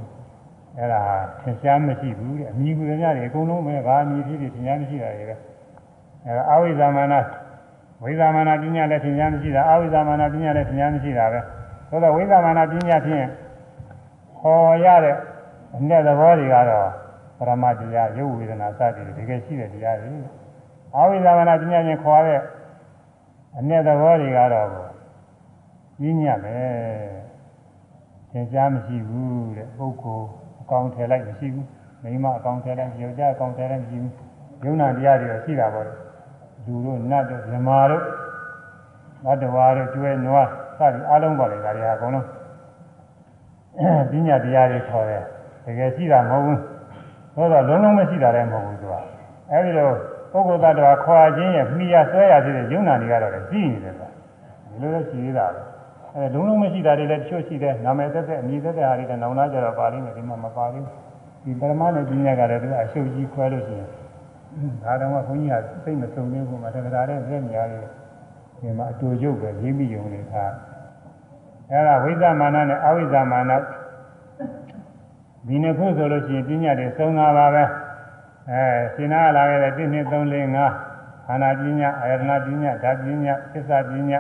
[0.78, 1.02] အဲ့ဒါ
[1.44, 5.36] သင်ရှားမရှိဘူးတဲ့အမိကူရများတွေအကုန်လုံးပဲဘာအမိဖြစ်ဖြစ်သင်ရှားမရှိတာတွေပဲ
[6.26, 7.14] အဲအဝိဇ္ဇာမာန
[8.04, 11.40] ဝိဇ္ဇာမာနပညာလည်းသင်ရှားမရှိတာအဝိဇ္ဇာမာနပညာလည်းသင်ရှားမရှိတာပဲ
[11.90, 13.26] ဆိုတော့ဝိဇ္ဇာမာနပညာဖြင့်
[14.40, 15.16] ဟောရတဲ့
[15.76, 16.90] အနဲ့သဘောတွေကတော့
[17.38, 20.10] ပရမတရားရုပ်ဝေဒနာစသည်တွေတကယ်ရှိတဲ့တရားတွေ
[20.96, 22.40] အဝိဇ္ဇာမာနပညာဖြင့်ခေါ်တဲ့
[23.58, 24.68] အနဲ့သဘောတွေကတော့
[26.00, 26.58] ပညာပဲ
[28.32, 30.28] သင်ကြားမရှိဘူးတဲ့ပုဂ္ဂိုလ်
[30.62, 31.68] အကောင်ထည်လိုက်မရှိဘူး
[32.04, 34.14] မိမအကောင်ထည်လိုက်ယောက်ျားအကောင်ထည်လိုက်မရှိဘူး
[34.66, 35.86] ယုံနာတရားတွေရှိတာပေါ့
[36.66, 38.04] လူတို့နတ်တို့မြမာတို့
[39.26, 40.48] နတ်တော်တို့ကျွဲနွား
[40.78, 42.28] စသည်အလုံးပါလေဒါတွေအကုန်လုံး
[44.12, 45.24] ပညာတရားတွေခေါ်တယ်
[45.66, 46.60] တကယ်ရှိတာမဟုတ်ဘူး
[47.36, 48.96] ဆိုတော့လုံးလုံးမရှိတာလည်းမဟုတ်ဘူးသူက
[49.52, 49.90] အဲဒီလို
[50.32, 54.10] ပုဂ္ဂိုလ်တ attva ခွာခြင်းရဲ့မိရဆွဲရသေးတဲ့ယုံနာတွေကတော့ရှိနေတယ်ကွာ
[54.70, 55.62] ဒီလိုလည်းရှိသေးတာပဲ
[56.16, 60.86] အဲလုံးလုံးမရှိတာတွေလည်းတချို့ရှိတယ်နာမည်သက်သက်အမည်သက်သက်ဟာတွေလည်းနောင်လာကြတော့ပါလိမ့်မယ်ဒီမှာမပါဘူး
[61.44, 63.90] ဒီပရမနဲ့ပညာကလည်းသူကအရှုပ်ကြီးခွဲလို့ရှိရင်
[64.84, 67.86] ဒါတော့မှဘုန်းကြီးကသိမစုံသေးဘူးမှာတက္ကရာတဲ့ပြည့်များလေး
[68.62, 70.54] ဒီမှာအတူရုပ်ပဲရေးမိယုံနေထား
[71.72, 73.52] အဲဒါဝိသမမာနနဲ့အဝိသမမာန
[75.48, 77.64] ဒီနှစ်ခုဆိုလို့ရှိရင်ပညာတွေသုံးတာပါပဲ
[78.52, 78.64] အဲ
[78.94, 80.90] ရှင်နာလာခဲ့တဲ့1 2 3 4 5
[81.26, 84.20] ခန္ဓာပညာအာယတနာပညာဓာတ်ပညာသစ္စာပညာ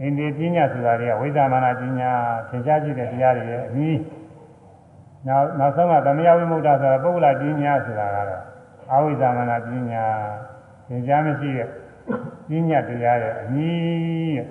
[0.00, 2.10] အိန္ဒိပညာဆိုတာတွေကဝိသမမာနပညာ
[2.48, 3.98] သင်ကြားကြည့်တဲ့တရားတွေရဲ့အပြီး
[5.26, 8.42] နောက်နောက်ဆုံးကသမယဝိမု ക്ത ဆိုတာပုဂ္ဂလပညာဆိုတာကတော့
[8.92, 10.04] အဝိသမမာနပညာ
[10.88, 11.68] သင်ကြားမရှိတဲ့
[12.48, 14.46] ပညာတရားရဲ့အပြီးရဲ့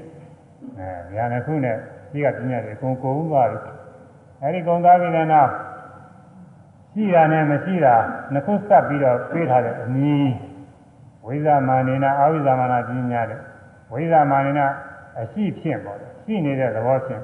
[0.77, 1.77] အဲဉာဏ်တစ်ခုနဲ့
[2.11, 3.82] ဒီကပညာတွေအကုန်ကုန်သွားပြီ
[4.43, 5.51] အဲဒီကုန်သွားပြီလည်းနောက်
[6.93, 7.95] ရှိတာနဲ့မရှိတာ
[8.33, 10.31] နှစ်ခုစပ်ပြီးတော့ပြေးထားတဲ့အမီး
[11.25, 13.39] ဝိဇာမာနေနာအဝိဇာမာနာပညာတဲ့
[13.93, 14.65] ဝိဇာမာနေနာ
[15.19, 17.23] အရှိဖြင့်ပေါ့ရှိနေတဲ့သဘောဖြင့်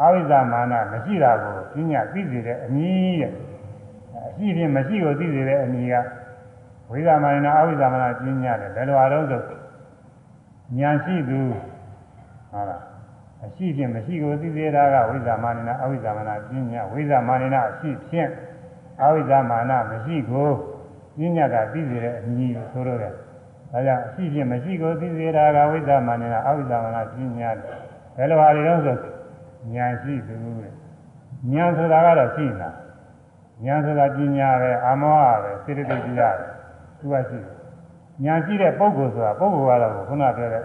[0.00, 3.32] အဝိဇ္ဇာမာနမရှိတာကိုပညာသိစေတဲ့အမည်ရဲ့
[4.26, 5.94] အရှိဖြင့်မရှိကိုသိစေတဲ့အမည်က
[6.90, 9.42] ဝိဇ္ဇာမာနအဝိဇ္ဇာမာနပညာတယ်ဘယ်လိုအားလုံးဆို
[10.78, 11.40] ဉာဏ်ရှိသူ
[12.52, 12.82] ဟုတ်လား
[13.44, 18.30] အရှိဖြင့်မရှိကိုသိစေတာကဝိဇ္ဇာမာနအဝိဇ္ဇာမာနပညာဝိဇ္ဇာမာနအရှိဖြင့်
[19.02, 20.48] အဝိဇ္ဇာမာနမရှိကို
[21.18, 23.14] ပညာကသိစေတဲ့အမည်ဆိုတော့တယ်
[23.72, 27.50] ဒါကြောင့်အရှိဖြင့်မရှိကိုသိစေတာကဝိဇ္ဇာမာနအဝိဇ္ဇာမာနပညာ
[28.16, 28.96] ဘယ်လိုဟာတွေတော့ဆို
[29.74, 30.72] ဉာဏ်ရှိသူတဲ့
[31.52, 32.70] ဉာဏ်ဆိုတာကတော့ရှိနေတာ
[33.64, 36.44] ဉာဏ်ဆိုတာပညာပဲအာမောဟပဲစေတသိက်တရားပဲ
[36.98, 37.54] သူကရှိတယ်
[38.24, 40.64] ညာရှိတဲ့ပုဂ္ဂိုလ်ဆိုတာပုဂ္ဂိုလ်ကတော့ခုနပြောတဲ့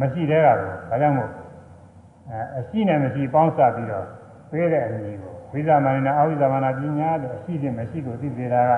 [0.00, 1.30] မရှိတဲ့ကတော့ဒါကြောင့်မို့
[2.30, 4.06] အဲအရှိနဲ့မရှိပေါင်းစပ်ပြီးတော့
[4.50, 8.72] ပြေးတဲ့အမည်ကိုဝိဇာမဏိနာအဝိဇာမနာပညာတဲ့အရှိနဲ့မရှိကိုသိစေတာက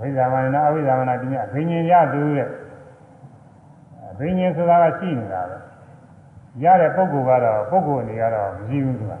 [0.00, 2.48] ဝိဇာမဏိနာအဝိဇာမနာပညာဘိညာဉ်ရသူတဲ့
[4.18, 5.56] ဘိညာဉ်ဆိုတာကရှိနေတာပဲ
[6.62, 9.12] ရတဲ့ပုဂ္ဂိုလ်ကတော့ပုဂ္ဂိုလ်အနေကတော့မရှိဘူးသူက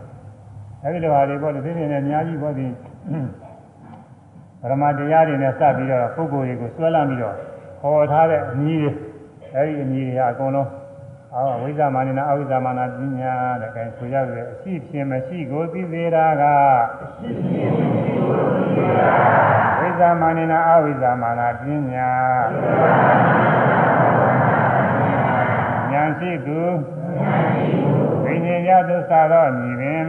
[0.82, 2.66] အဲဒီလိုဟာတွေပေါ့ဒီပြင်းနေအများကြီးပေါ့ဒီ
[4.60, 7.34] ပရမတရားတွေနဲ့စပ်ပြီးတော့ပုဂ္ဂိုလ်တွေကိုဆွဲလမ်းပြီးတော့
[7.80, 8.90] ခေါ်ထားတဲ့အနည်းတွေ
[9.54, 10.68] အဲဒီအနည်းတွေကအကုန်လုံး
[11.34, 16.42] အောဝိဇ္ဇာမာနနာအဝိဇ္ဇာမာနာပညာတဲ့အဲဆိုရတဲ့အရှိဖြင့်မရှိကိုသိသေးတာက
[17.02, 19.10] အရှိဖြင့်မရှိကိုသိသေးတာ
[19.78, 21.62] ဝိဇ္ဇာမာနနာအဝိဇ္ဇာမာနာပ
[21.92, 22.10] ညာ
[25.92, 26.60] ဉာဏ်ရှိသူ
[27.18, 27.92] ဉာဏ်ရှိသူ
[28.24, 30.06] ဝိညာဉ်ရသစ္စာတော့မြည်ပင်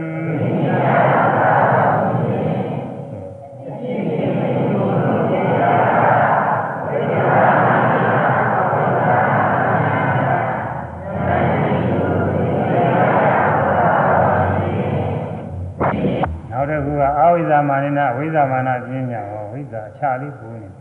[17.38, 20.68] ဝိဇ္ဇာမာနနာဝိဇ္ဇာမာနပညာဟောဝိဇ္ဇာအခြားလေးကိုနေ။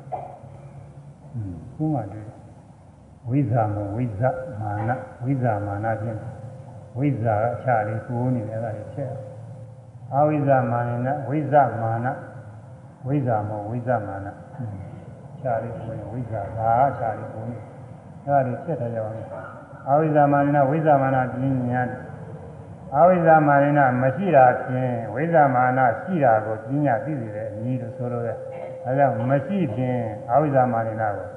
[1.31, 2.25] ဟွန်းခုမှတွေ့
[3.29, 4.29] ဝိဇ္ဇာမဝိဇ္ဇာ
[4.61, 4.89] မာန
[5.23, 6.19] ဝိဇ္ဇာမာနဖြင့်
[6.97, 9.11] ဝိဇ္ဇာကအခြားလေးကိုနေတယ်အဲ့ဒါလေးချက်။
[10.13, 12.07] အဝိဇ္ဇာမာနနာဝိဇ္ဇာမာန
[13.07, 17.57] ဝိဇ္ဇာမဝိဇ္ဇာမာနအခြားလေးကိုနေဝိဇ္ဇာဒါအခြားလေးကိုနေ
[18.25, 19.27] အဲ့ဒါလေးချက်ထားကြပါမယ်။
[19.89, 21.35] အဝိဇ္ဇာမာနနာဝိဇ္ဇာမာနပ
[21.71, 21.81] ညာ
[22.95, 28.37] အဝိဇ္ဇာမာနနာမရှိတာဖြင့်ဝိဇ္ဇာမာနရှိတာကိုပညာသိစေတဲ့အနည်းလို့ဆိုလိုတယ်။
[28.83, 31.27] ဒါကြောင့်မရှိဖြင့်အဝိဇ္ဇာမာနနာကို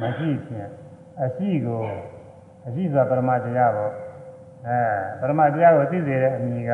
[0.00, 0.68] မရှိဖြင့်
[1.22, 1.82] အရှိကို
[2.66, 3.92] အရှိဆိုတာပရမတရားပေါ့
[4.66, 4.78] အဲ
[5.20, 6.72] ပရမတရားကိုသိစေတဲ့အမည်က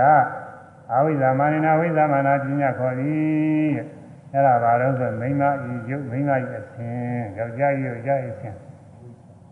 [0.92, 3.86] အဝိဇ္ဇာမာနနာဝိဇ္ဇာမာနပညာခေါ်သည်တဲ့
[4.32, 8.56] အဲ့ဒါဘာလို့ဆိုမိန်းမဤရုပ်မိန်းမဤအခြင်းယောက်ျားဤယောက်ျားဤအခြင်း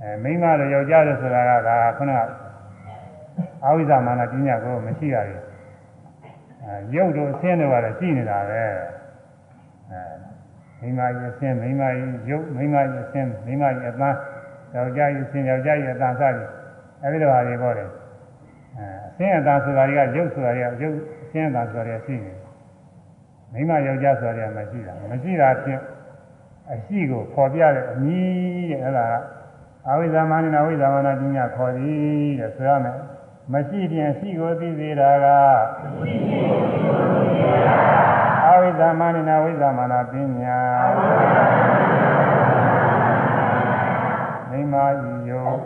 [0.01, 2.42] အဲမိန်းမတို့ယောက်ျားတို့ဆိုတာကဒါခုနက
[3.65, 5.43] အဝိဇ္ဇာမာနပညာကိုမရှိရဘူး
[6.63, 8.65] အဲရုပ်တို့အခြင်းတို့ကတော့ရှိနေတာပဲ
[10.81, 11.91] အဲမိန်းမဤအခြင်းမိန်းမဤ
[12.31, 14.11] ရုပ်မိန်းမဤအခြင်းမိန်းမဤအသံ
[14.75, 16.49] ယောက်ျားဤအခြင်းယောက်ျားဤအသံစသည်
[17.03, 22.33] အဲဒီလိုဟာတွေပေါ့လေအဲအခြင်းအသံဆိုတာတွေကရုပ်ဆိုတာတွေကရုပ်အခြင်းအသံဆိုတာတွေရှိနေ
[23.53, 25.81] မိန်းမယောက်ျားဆိုတာတွေကမရှိတာမရှိတာဖြင့်
[26.73, 29.15] အရှိကိုပေါ်ပြတဲ့အမည်တဲ့အဲ့ဒါက
[29.89, 32.97] အဝိဇ္ဇာမနနာဝိဇ္ဇာမနာပညာခေါ်သည်တဲ့ဆိုရမယ်
[33.53, 35.27] မရှိပြန်ရှိကိုသိသေးတာက
[38.47, 40.59] အဝိဇ္ဇာမနနာဝိဇ္ဇာမနာပညာ
[44.51, 45.59] မိမဤယုတ်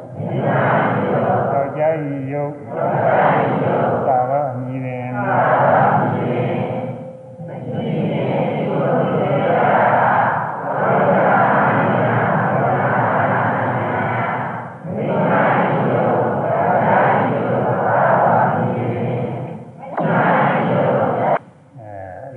[1.52, 1.82] သောက်ကြ
[2.12, 2.52] ဤယုတ်
[4.06, 5.20] သာရအမည်ပင်အ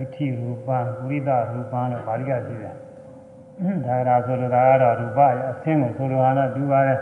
[0.02, 0.28] ဲဣတိ
[0.88, 2.76] ရူပံပုရိသရူပံလို့ပါဠိကရှိတယ်
[3.86, 6.96] ဒါကရာဆိုလိုတာကတော့ရူပရဲ့အသင်းကိုဆိုလိုတာတော့ဒီပါလေ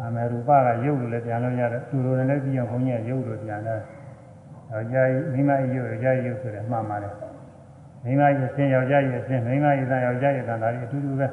[0.00, 3.80] အမေရူပကရုပ်လို့လည်းပြန်လို့ရတယ်သူတို့လည်းပြီးအောင်ဘုန်းကြီးကရုပ်လို့ပြန်တယ်
[4.70, 7.14] ယောက်ျားကြီးမိန်းမကြီးရုပ်ယောက်ျားကြီးရုပ်ဆိုတယ်မှန်ပါတယ်
[8.04, 11.26] မိန်းမကြီးအသင်းယောက်ျားကြီးအသင်းမိန်းမကြီးသံယောက်ျားကြီးသံဒါတွေအတူတူပဲ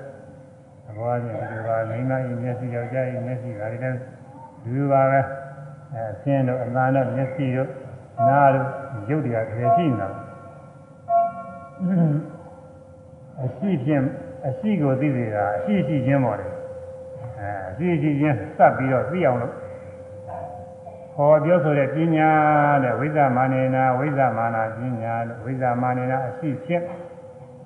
[0.85, 3.97] သဘောချင်းဒီပါမိန်းမကြီးမျက်စိယောက်ျားကြီးမျက်စိဒါတွေလည်း
[4.63, 5.19] ဒီပါပဲ
[5.93, 7.69] အဲအသင်းတို့အသံတို့မျက်စိတို့
[8.27, 8.67] နားတို့
[9.09, 10.07] ရုပ်တွေကတကယ်ရှိနေတာ
[13.41, 14.03] အရှိဖြင့်
[14.47, 16.51] အရှိကိုသိစေတာအရှိရှိချင်းပေါ်တယ်
[17.39, 19.53] အဲအရှိရှိချင်းစပ်ပြီးတော့သိအောင်လို့
[21.15, 22.29] ဟောပြောဆိုတဲ့ပညာ
[22.83, 26.83] တဲ့ဝိဇ္ဇမာနေနာဝိဇ္ဇမာနာပညာတဲ့ဝိဇ္ဇမာနေနာအရှိဖြင့်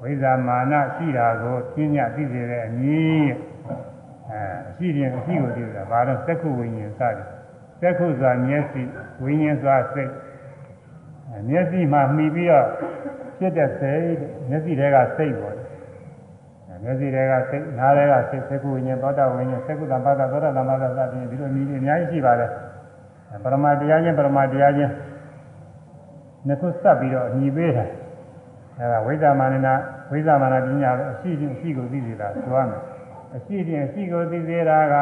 [0.02, 3.34] ဝိဇ္ဇမာနရှိတာကိုပညာသိစေတဲ့အနည်း
[4.30, 7.28] အဲအရှိဖြင့်အရှိကိုသိစေတာဘာလို့သက္ခုဝိညာဉ်စသည်
[7.82, 8.82] သက္ခုဆိုတာမျက်စိ
[9.24, 10.12] ဝိညာဉ်ဆိုတာစိတ်
[11.50, 12.68] မျက်စိမှာမှီပြီးတော့
[13.44, 14.06] ဖြစ်တဲ့စိတ်
[14.50, 22.50] မျက်စိတွေကစိတ်ပေါ်တယ်မျက်စိတွေကစိတ်နားတွေကစိတ်သက္ခုဝိညာဉ်သောတာဝိညာဉ်သက္ခုတံပါဒသောတာတံပါဒစသဖြင့်ဒီလိုမျိုးအများကြီးရှိပါတယ်
[23.44, 24.92] ပရမတရားချင်းပရမတရားချင်း
[26.48, 27.86] နှစ်ခုစပ်ပြီးတော့ညီပေးတာ
[28.80, 29.74] အဲဒါဝိဇ္ဇာမာနနာ
[30.12, 32.82] ဝိဇ္ဇာမာနပညာပဲအရှိချင်းအရှိကိုသိစေတာဆိုရမယ်
[33.36, 34.96] အရှိချင်းအရှိကိုသိစေတာက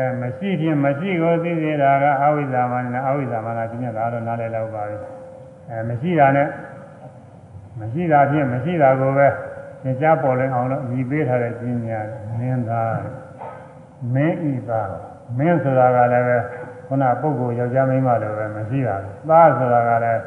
[0.00, 3.62] ဲမရှိဖြင့်မရှိကိုသိစေတာကအဝိဇ္ဇာမာနအဝိဇ္ဇာမာနပ
[5.70, 6.48] အဲမရှိတာနဲ့
[7.78, 9.28] မရှိတာဖြင့်မရှိတာကိုပဲ
[9.82, 12.00] သင်ကြားပေါ်လင်းအောင်လို့ညီပေးထားတဲ့ပညာ
[12.38, 12.94] မင်းသား
[14.14, 14.90] မင်းဤသား
[15.38, 16.38] မင်းဆိုတာကလည်းပဲ
[16.86, 20.22] ခုနပုဂ္ဂိုလ်ယောက်ျားမိန်းမလိုပဲမရှိတာဘူးသားဆိုတာကလည်း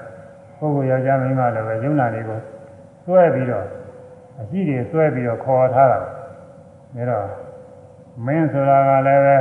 [0.59, 2.39] ပုဂ္ဂိုလ်ယောက်ျားမိန်းမလိုပဲယုံနာတွေကို
[3.05, 3.65] စွဲပြီးတော့
[4.39, 6.07] အရှိတွေစွဲပြီးတော့ခေါ်ထားတာဒါ
[7.09, 7.27] တော့
[8.25, 9.37] မင်းဆိုတာကလည်းပဲ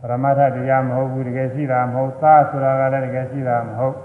[0.00, 3.96] ပရမတ္ထတရားမဟုတ်ဘူးတကယ်ရှိတာမဟုတ်သားဆိုတာကလည်းတကယ်ရှိတာမဟုတ်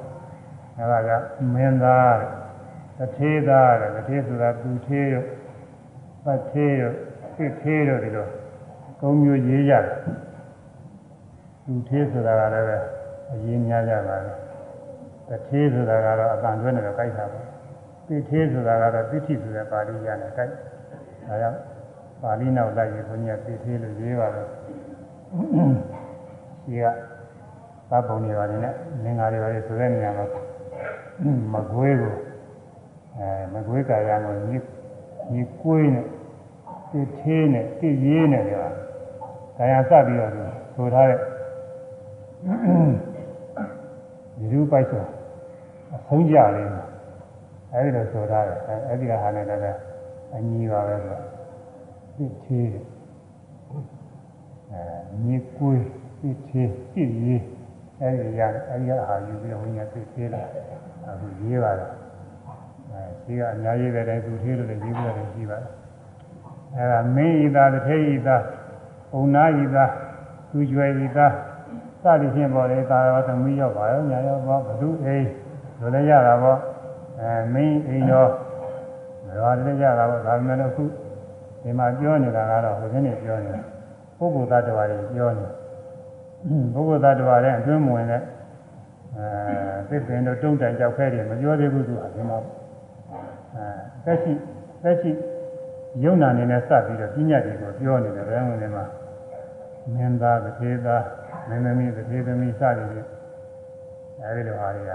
[0.77, 1.09] အဲဒါက
[1.53, 5.23] မင်းသားတဲ့တထေးသားတဲ့တထေးဆိုတာသူသေးရော
[6.23, 6.91] ပတ်သေးရော
[7.35, 8.27] ပြစ်သေးရောဒီလို
[9.01, 9.95] ကုံမျိုးရေးရတယ်
[11.63, 12.77] သူသေးဆိုတာကလည်းပဲ
[13.31, 14.33] အရေးများကြပါလေ
[15.29, 17.39] တထေးဆိုတာကတော့အတန်တွဲနေတော့ကြိုက်တာပါ
[18.07, 20.51] ပြစ်သေးဆိုတာကတော့ပြစ်ထိဆိုတဲ့ပါဠိရနဲ့ကြိုက်
[21.27, 21.59] ဒါကြောင့်
[22.21, 24.47] ပါဠိနောက်လိုက်ရင်ဘုန်းကြီးကပြစ်သေးလို့ရေးပါတယ်
[26.63, 26.85] ဒီက
[27.89, 28.73] သတ်ပုံတွေပါတယ်နဲ့
[29.03, 30.25] လင်္ကာတွေပါတယ်ဆိုတဲ့နေရာမှာ
[31.53, 32.13] မကွေးကို
[33.17, 34.57] အဲမကွေးကာယကိုညီ
[35.33, 36.05] ညီကွေးနဲ့
[36.91, 38.86] တိသေးနဲ့တိရေးနဲ့ပြောတာ
[39.57, 40.31] ကာယစပြီးတော့
[40.75, 41.19] ဆိုထားတဲ့
[44.37, 45.03] ဒီလူပိုက်ဆို
[45.93, 46.69] အဆုံးကြလေး
[47.73, 49.79] အဲဒီလိုဆိုထားတယ်အဲဒီကဟာနဲ့လည်း
[50.35, 51.17] အညီပါပဲဆို
[52.15, 52.67] တိသေး
[54.71, 54.81] အဲ
[55.25, 55.85] ညီကွေး
[56.19, 57.43] တိသေးတိရေး
[58.01, 60.41] အဲဒီရအဲဒီကဟာယူပြီးတော့ဝိညာဉ်တိသေးလာ
[61.07, 61.93] အခုရေးပါတော့
[62.91, 65.71] အဲဒီကအများကြီးပဲတိုင်းသူသေးလို့လည်းရေးပြီးတော့ရှိပါတယ်
[66.75, 68.43] အဲဒါမင်းဤသားတစ်ထေဤသား
[69.11, 69.91] ပုံနာဤသား
[70.51, 71.33] သူကျွယ်ဤသား
[72.01, 75.27] စသည်ဖြင့်ပေါ်လေသာရောသမီးရောပါရောညာရောပေါ့ဘသူအိမ်
[75.79, 76.59] လိုလည်းရတာပေါ့
[77.19, 78.29] အဲမင်းအိမ်တော်
[79.43, 80.83] ဘာလည်းရတာပေါ့ဒါပေမဲ့အခု
[81.61, 83.61] ဒီမှာပြောနေတာကတော့ဘယ်နည်းပြောနေတာ
[84.17, 85.47] ပုဂ္ဂိုလ်သတ္တဝါတွေပြောနေ
[86.73, 88.21] ပုဂ္ဂိုလ်သတ္တဝါတွေအတွင်းမဝင်တဲ့
[89.17, 92.37] အဲသစ်ပင်တို့တုံးတန်ကြောက်ခဲတွေမပြောသေးဘူးသူကဒီမှာ
[93.55, 93.67] အဲ
[94.05, 94.33] သက်ရှိ
[94.83, 95.11] သက်ရှိ
[96.03, 98.85] ယုံနာနေနဲ့စပ်ပြီးတော့ပညာတွေကိုပြောနေတယ်ဘယ်ဝင်နေမှာ
[99.93, 101.03] မင်းသားတစ်သေးသား
[101.47, 103.07] မင်းသမီးတစ်သေးသမီးစသည်ဖြင့်
[104.23, 104.93] အဲဒီလိုဟာတွေက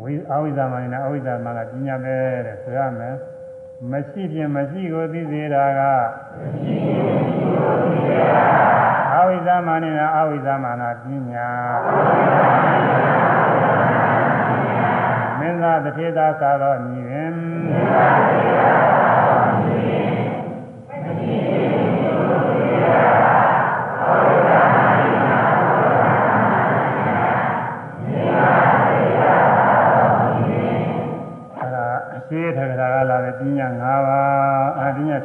[0.00, 2.16] ဝိအဝိဇ္ဇာမနဲ့အဝိဇ္ဇာမကပညာပဲ
[2.46, 3.14] တဲ့ဆိုရမယ်
[3.90, 5.80] မရှိဖြင့်မရှိကိုသိစေတာက
[6.38, 8.44] မရှိဖြင့်မရှိကိုသိစေတာ
[9.14, 11.48] အဝိဇ္ဇာမနဲ့အဝိဇ္ဇာမနာပညာ
[15.38, 17.34] မင်းသားတစ်သေးသားသာတော့ညီပင်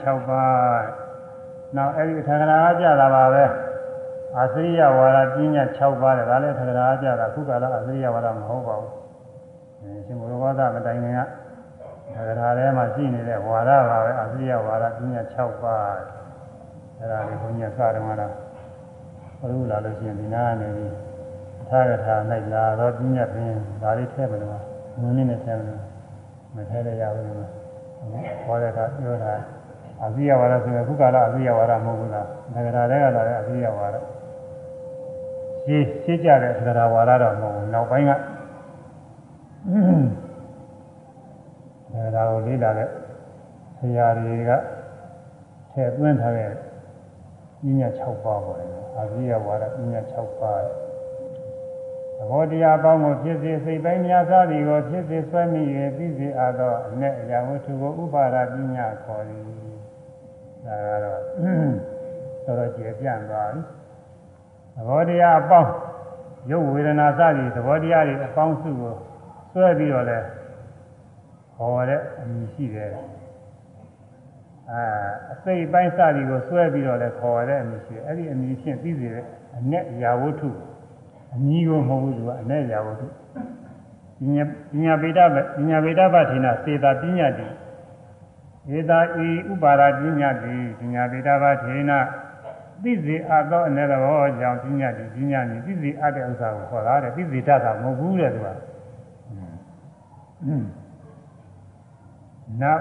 [0.04, 0.84] 6ပါး
[1.76, 3.44] နောက်အဲ့ဒီထကရာကကြတာပါပဲ
[4.38, 8.94] အာသရိယဝါဒပညာ6ပါးတဲ့ဒါလည်းထကရာကကြတာခုကလာအာသရိယဝါဒမဟုတ်ပါဘူး
[9.82, 11.20] အဲရှင်ဘုရားသာမတိုင်ခင်က
[12.14, 15.84] ထကရာထဲမှာရှိနေတဲ့ဝါဒပါပဲအာသရိယဝါဒပညာ6ပါး
[17.00, 18.34] အဲ့ဒါလေးဘုန်းကြီးစတယ်မှာတော့
[19.40, 20.94] ဘုရားလာလို့ရှိရင်ဒီနာကနေပြီး
[21.70, 22.16] ထာဂထာ၌
[22.54, 24.62] လာတော့ပညာပင်ဒါလေးထည့်မယ်လို့
[25.00, 25.80] ငွေနဲ့ထည့်မယ်
[26.56, 27.50] မထဲရရဘူးလို့
[28.44, 29.34] ခေါ်တဲ့အခါပြောတာ
[30.04, 33.96] အဇိယဝါဒဆိုရင်ခုကာလအဇိယဝါဒမဟုတ်ဘူးလားငဂရာတွေကလာတဲ့အဇိယဝါဒ
[35.66, 38.14] ရှင်းရှင်းကြတဲ့ငဂရာဝါဒတော့မဟုတ်ဘူးနောက်ပိုင်းကင
[42.16, 42.90] ဂရာကိုလေးလာတဲ့
[43.78, 44.52] ဆရာတွေက
[45.72, 46.50] ထည့်သွင်းထားတဲ့
[47.62, 48.70] ပညာ6ပါးပေါ်တယ်
[49.00, 55.62] အဇိယဝါဒပညာ6ပါးသဘောတရားပေါင်းကိုဖြစ်စေစိတ်ပိုင်းများစားသည်ကိုဖြစ်စေဆွဲမိ၍
[55.98, 59.65] သိစေအပ်သောအ내အရာဝတ္ထုကိုဥပါဒပညာခေါ်သည်
[60.66, 61.20] ဒါကတော့
[62.46, 63.62] တော်တော်ကျေပြန့်သွားပြီ
[64.76, 65.72] သဘောတရားအပေါင်း
[66.52, 68.94] ရုပ်ဝေဒနာစသည်သဘောတရားတွေအပေါင်းစုကို
[69.52, 70.20] ဆွဲပြီးတော့လဲ
[71.56, 72.90] ဟောတဲ့အမည်ရှိတယ်
[74.72, 74.82] အာ
[75.34, 79.26] အစိတ်ပိုင်းစသည်ကိုဆွဲပြီးတော့လဲခေါ်ရတဲ့အမည်ရှိတယ်အဲ့ဒီအမည်ဖြင့်သိစေတဲ့
[79.58, 80.66] အ내အရာဝတ္ထုကို
[81.36, 83.08] အမည်ကိုမဟုတ်ဘူးသူကအ내ရာဝတ္ထု
[84.20, 85.20] ပညာပညာဗေဒ
[85.56, 87.46] ပညာဗေဒပထေနစေတာပညာတိ
[88.74, 91.92] ဧသာဤဥပါရပညာတိပညာတိတဘာထေန
[92.84, 98.48] သိစေအပ်သောအနေတော်ကြောင့်ပညာတိပညာနိသိစေအပ်တဲ့ဥစ္စာကိုခေါ်တာတဲ့သိစေတတ်တာမဟုတ်ဘူးတဲ့သူက
[102.62, 102.72] နာ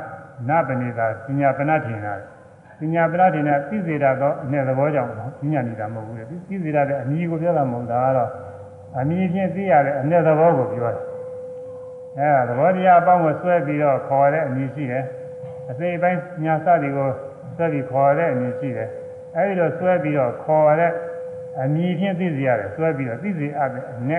[0.48, 2.06] နာပဏိတာပညာပဏထေန
[2.80, 8.30] ပညာပဏထေနသိစေတတ်သောအနေတော်ကြောင့်ပညာနိတာမဟုတ်ဘူးတဲ့သိစေတတ်တဲ့အမည်ကိုပြောတာမဟုတ်တာကတော့
[8.98, 11.02] အမည်ဖြင့်သိရတဲ့အနေတော်ကိုပြောတယ်
[12.18, 15.04] အဲသဘောတရားအပေါင်းကိုဆွဲပြီးတော့ခေါ်တဲ့အမည်ရှိတယ်
[15.70, 17.08] အစိပ်ပိုင်းညာစသည်ကို
[17.56, 18.90] ဆွဲပြီးခေါ်တဲ့အမည်ရှိတယ်
[19.36, 20.92] အဲဒီလိုဆွဲပြီးတော့ခေါ်တဲ့
[21.62, 24.12] အမည်ချင်းသိစေရတယ်ဆွဲပြီးတော့သိစေအပ်တဲ့အ내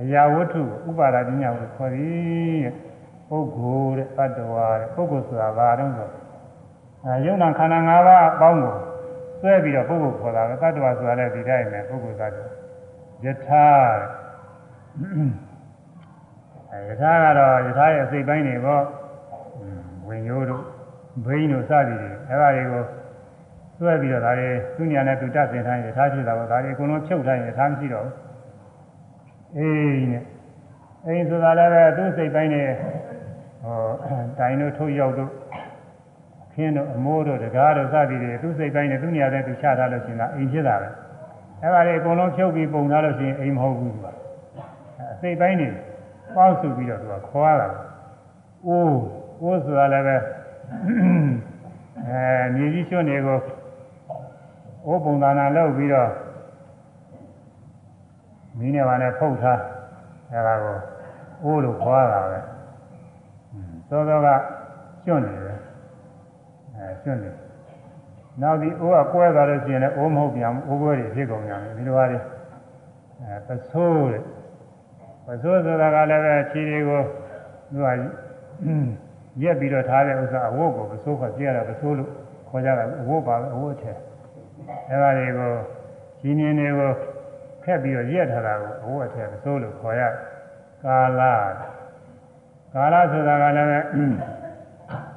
[0.00, 2.66] အရာဝတ္ထုဥပါဒပညာကိုခေါ်သည်
[3.28, 6.10] ပုဂ္ဂိုလ်တဲ့တ attva တဲ့ပုဂ္ဂိုလ်ဆိုတာဘာတုံးဆို
[7.04, 8.76] အဲယုံနာခန္ဓာ၅ပါးအပေါင်းကို
[9.40, 12.48] ဆွဲပြီးတော့ပုဂ္ဂိုလ်ခေါ်တာပဲတ attva ဆိုတာလည်းဒီတိုင်းပဲပုဂ္ဂိုလ်သတ္တဝါ
[13.24, 13.68] ယထာ
[16.70, 18.84] အဲယထာကတော့ယထာရဲ့အစိတ်ပိုင်းတွေပေါ့
[20.12, 20.64] ဝင်ရိုးတို့
[21.26, 22.84] ဘိန်းတို့စသည်တွေအဲဒါတွေကို
[23.76, 28.14] ဆွဲပြီးတော့ဒါတွေသူညာနဲ့သူတတ်စင်ထားရင်ယထာဖြစ်တာပေါ့ဒါတွေအကုန်လုံးဖြုတ်ထားရင်ယထာမရှိတော့ဘူး
[29.56, 30.24] အေးနဲ့
[31.06, 32.68] အိမ်ဆိုတာလည်းပဲသူ့စိတ်ပိုင်းနဲ့
[33.62, 33.78] ဟော
[34.38, 35.30] တိုင်တို့ထုတ်ရောက်တို့
[36.54, 40.88] ခင်းတို့အမိုးတို့တကားတို့စသည်တွေသူ့စိတ်ပိုင်းနဲ့သူ့ညာနဲ့သူချထားလို့ရှိရင်အိမ်ဖြစ်တာပဲ
[41.62, 44.06] အဲဒါတွေအကုန်လုံးဖြုတ်ပြီးပုံထားလို့ရှိရင်အိမ်မဟုတ်ဘူးသူက
[45.12, 45.68] အစိတ်ပိုင်းတွေ
[46.36, 47.68] ပေါင်းစုပြီးတော့သူကခေါ်ရတာ
[48.66, 50.16] အိုး အိုးဆိုတာလည်းပဲ
[52.08, 53.38] အဲမြေကြီးရွှွနေကို
[54.86, 56.10] အိုးပုံသဏ္ဍာန်လုပ်ပြီးတော့
[58.58, 59.60] မင်းနဲ့ပါနဲ့ဖုတ်ထား
[60.30, 60.76] အဲဒါကို
[61.44, 62.38] အိုးလို့ခေါ်ရတာပဲ
[63.88, 64.28] သောသောက
[65.04, 65.58] ကျွန့်နေတယ်
[66.74, 67.30] အဲကျွန့်နေ
[68.40, 72.18] နောက်ဒီအိုးကကွဲသွားလို့ရှိရင်လည်းအိုးမဟုတ်ပြန်ဘူးအိုးကွဲတွေဖြစ်ကုန်ကြတယ်ဒီလိုပါလေ
[73.20, 74.22] အဲပဆိုးတဲ့
[75.26, 77.00] ပဆိုးဆိုတာကလည်းပဲခြေတွေကို
[77.72, 77.88] သူက
[79.40, 82.10] ရက်ပြီးတော့ထားတဲ့ဥစ္စာအဝတ်ကိုပဆိုးခေါ်ကြည့်ရတာပဆိုးလို့
[82.48, 83.92] ခေါ်ကြတာအဝတ်ပါပဲအဝတ်ထဲ
[84.88, 85.52] အဲဒါတွေကို
[86.20, 86.90] ရှင်နေတွေကို
[87.64, 90.02] ခက်ပြီးတော့ရက်ထားတာကိုအဝတ်ထဲပဆိုးလို့ခေါ်ရ
[90.84, 91.22] ကာလ
[92.74, 93.78] ကာလဆိုတာကလည်းပဲ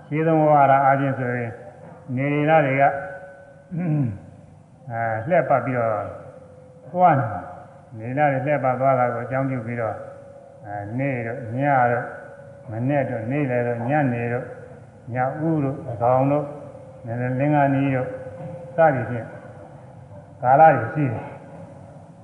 [0.08, 1.52] ရှင်းသုံးဝါရအားဖြင့်ဆိုရင်
[2.16, 2.84] နေရတာတွေက
[4.90, 5.92] အဲလှက်ပတ်ပြီးတော့
[6.92, 7.40] သွားနေတာ
[7.98, 9.96] နေရတာတွေလှက်ပတ်သွားတာကိုအကြောင်းပြုပြီးတော့
[10.66, 11.60] အဲနေတော့ည
[11.92, 12.06] တော့
[12.72, 14.46] မနဲ့တော့နေလေတော့ညနေတော့
[15.14, 16.46] ညဥတို့အကောင်တို့
[17.06, 18.08] နည်းနည်းလင်္ကာနီးတို့
[18.76, 19.28] စသည်ဖြင့်
[20.42, 21.26] ကာလတွေရှိတယ်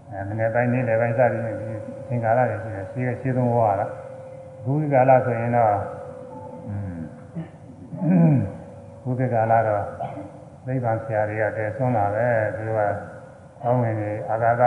[0.09, 1.65] အဲမနေ့ပိုင်းနေ့လည်းပိုင်းစသည်ဖြင့်ဒီ
[2.07, 3.85] သင်္ကာလတွေရှိတယ်ရှိရရှိသုံးဝါရအ
[4.63, 5.73] ခုဒီကာလဆိုရင်တော့
[9.03, 9.85] ဘုဒ္ဓကာလတော့
[10.67, 12.83] နိဗ္ဗာန်ဆရာတွေကတည်ဆွမ်းလာပဲသူတို့က
[13.61, 14.63] ကောင်းဝင်နေအာဂါသ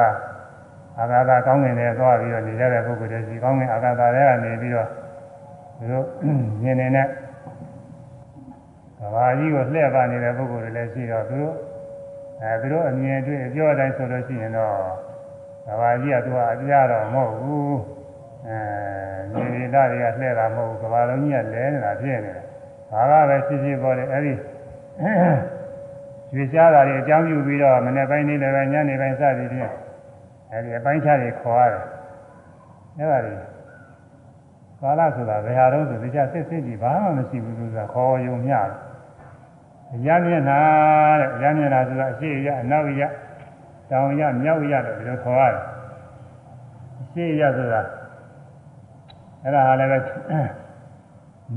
[0.98, 4.88] အာဂါသကောင်းဝင်နေသွားပြီးတော့နေကြတဲ့ပုဂ္ဂိုလ်တွေရှိကောင်းဝင်အာဂါသတွေကနေပြီးတော့
[5.78, 6.06] သူတို့
[6.62, 7.06] မြင်နေတဲ့
[8.98, 11.54] ကဘာကြီးကိုလှည့်ပါနေတဲ့ပုဂ္ဂိုလ်တွေလည်းရှိတော့သူတို့
[12.42, 14.74] အဲသူတို့အမြင်တွေ့အပြောအတိုင်းဆိုလို့ရှိရင်တော့
[15.66, 17.78] ကဘာကြီးကသူကအပြားတော့မဟုတ်ဘူး
[18.46, 18.56] အဲ
[19.32, 22.40] နေရတာတွေကလှည့်တာမဟုတ်ဘူးကဘာလုံးကြီးကလဲနေတာဖြစ်နေတယ်
[22.90, 24.34] ဘာကပဲဖြစ်ဖြစ်ပေါ်တယ်အဲဒီ
[26.34, 29.72] ရွေရှားတာတွေအကြောင်းပြုပြီးတော့မနေ့ပိုင်းနေ့လည်းပဲညနေပိုင်းစသည်ဖြင့်
[30.50, 31.82] အဲဒီအပိုင်းခြားတွေခေါ်ရတယ်
[32.98, 33.34] အဲဒါတွေ
[34.84, 38.70] ကာလဆိုတာဘယ်ဟာတော့ဆိုတရားစစ်စစ်ကြည့်ဘာမှမရှိဘူးဆိုတာခေါ်ယုံမျှတယ်
[39.94, 40.58] အရမျက်နာ
[41.20, 43.02] တဲ့အရမျက်နာဆိုတာအရှိရအနောက်ရ
[43.90, 45.62] တောင်ရမြောက်ရလို့ဒီလိုခေါ်ရတယ်
[47.00, 47.80] အရှိရဆိုတာ
[49.42, 49.98] အဲ့ဒါဟာလည်းပဲ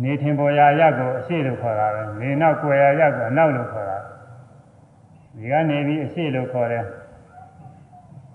[0.02, 3.98] နေထင်ပေါ်ရာရက်ကိုအရှိလို့ခေါ်တာပဲနေနောက်ကွယ်ရာရက်ကိုအနောက်လို့ခေါ်တာ
[5.36, 6.86] ဒီကနေပြီးအရှိလို့ခေါ်တယ်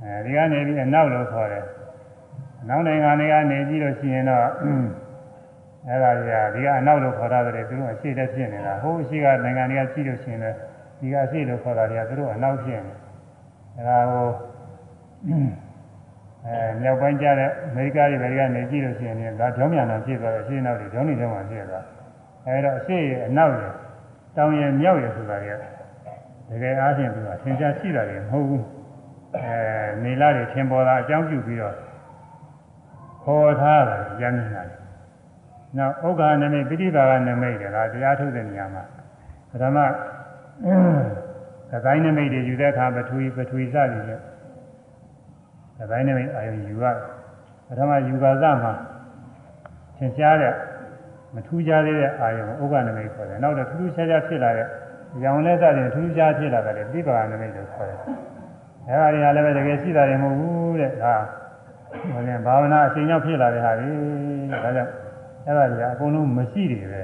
[0.02, 1.64] အဲဒီကနေပြီးအနောက်လို့ခေါ်တယ်
[2.68, 4.46] နောက်နိုင်ငံတွေကနေကြည့်လို့ရှိရင်တော့
[5.88, 10.56] အဲ့ဒါတွေကဒီကအနောက်လို့ခေါ်တာတွေသူတို့အရှိတက်ဖြစ်နေတာဟိုအရှိကနိုင်ငံတွေကကြည့်လို့ရှိရင်လည်း
[10.98, 12.92] ဒီကအရှိလို့ခေါ်တာတွေကသူတို့အနောက်ဖြစ်နေ
[13.76, 14.28] အဲ့ဒါကို
[16.46, 21.84] အဲမြောက်ပိုင်းကျတဲ့အမေရိကတွေဘယ်ကနေကြည့်လို့ရှိရင်ဒါကြောင်းမြန်တာဖြစ်သွားတယ်အရှိနောက်တွေကြောင်းနေကြောင်းမှဖြစ်သွား
[22.46, 23.72] အဲဒါအရှိရဲ့အနောက်ရဲ့
[24.36, 25.62] တောင်ရဲ့မြောက်ရဲ့ဆိုတာတွေက
[26.50, 28.64] တကယ်အားဖြင့်သူကသင်္ချာရှိတာတွေမဟုတ်ဘူး
[29.36, 29.54] အဲ
[30.04, 31.74] နေလာတွေထင်ပေါ်တာအကြောင်းပြုပြီးတော့
[33.24, 34.76] ခေါ်ထားတယ်ရမ်းနေတာလေ
[35.76, 38.84] နောက်ဥက္ခာနမိတ်ပိဋိပါကနမိတ်တွေကတရားထုတ်တဲ့နေရာမှာ
[39.50, 39.78] ပထမ
[41.70, 44.20] သကိုင်းနမိတ်တွေယူတဲ့အခါပထဝီပထဝီစသည်နဲ့
[45.78, 46.84] သကိုင်းနမိတ်အာယုယူရ
[47.68, 48.72] ပထမယူပါစမှာ
[49.96, 50.54] သင်ရှားတဲ့
[51.34, 54.66] မထူးခြားသေးတဲ့အာယုဥက္ခာနမိတ်ခေါ်တယ်နောက်တော့ထူးထူးခြားခြားဖြစ်လာတဲ့
[55.24, 57.98] ရောင်လက်စတဲ့ထူးထူးခြားဖြစ်လာတဲ့ပိဋိပါကနမိတ်လို့ခေါ်တယ်
[58.86, 61.14] အဲဒါတွေကလည်းပဲတကယ်ရှိတာတွေမဟုတ်ဘူးတဲ့ဒါ
[62.12, 63.88] ဟိုလည်းဘာဝနာအချိန်ရောက်ဖြစ်လာတဲ့ဟာတွေ
[64.52, 64.90] ဒါကြောင့်
[65.46, 67.02] အဲ့ဒါကြီးအကုန်လုံးမရှိတယ်ပဲ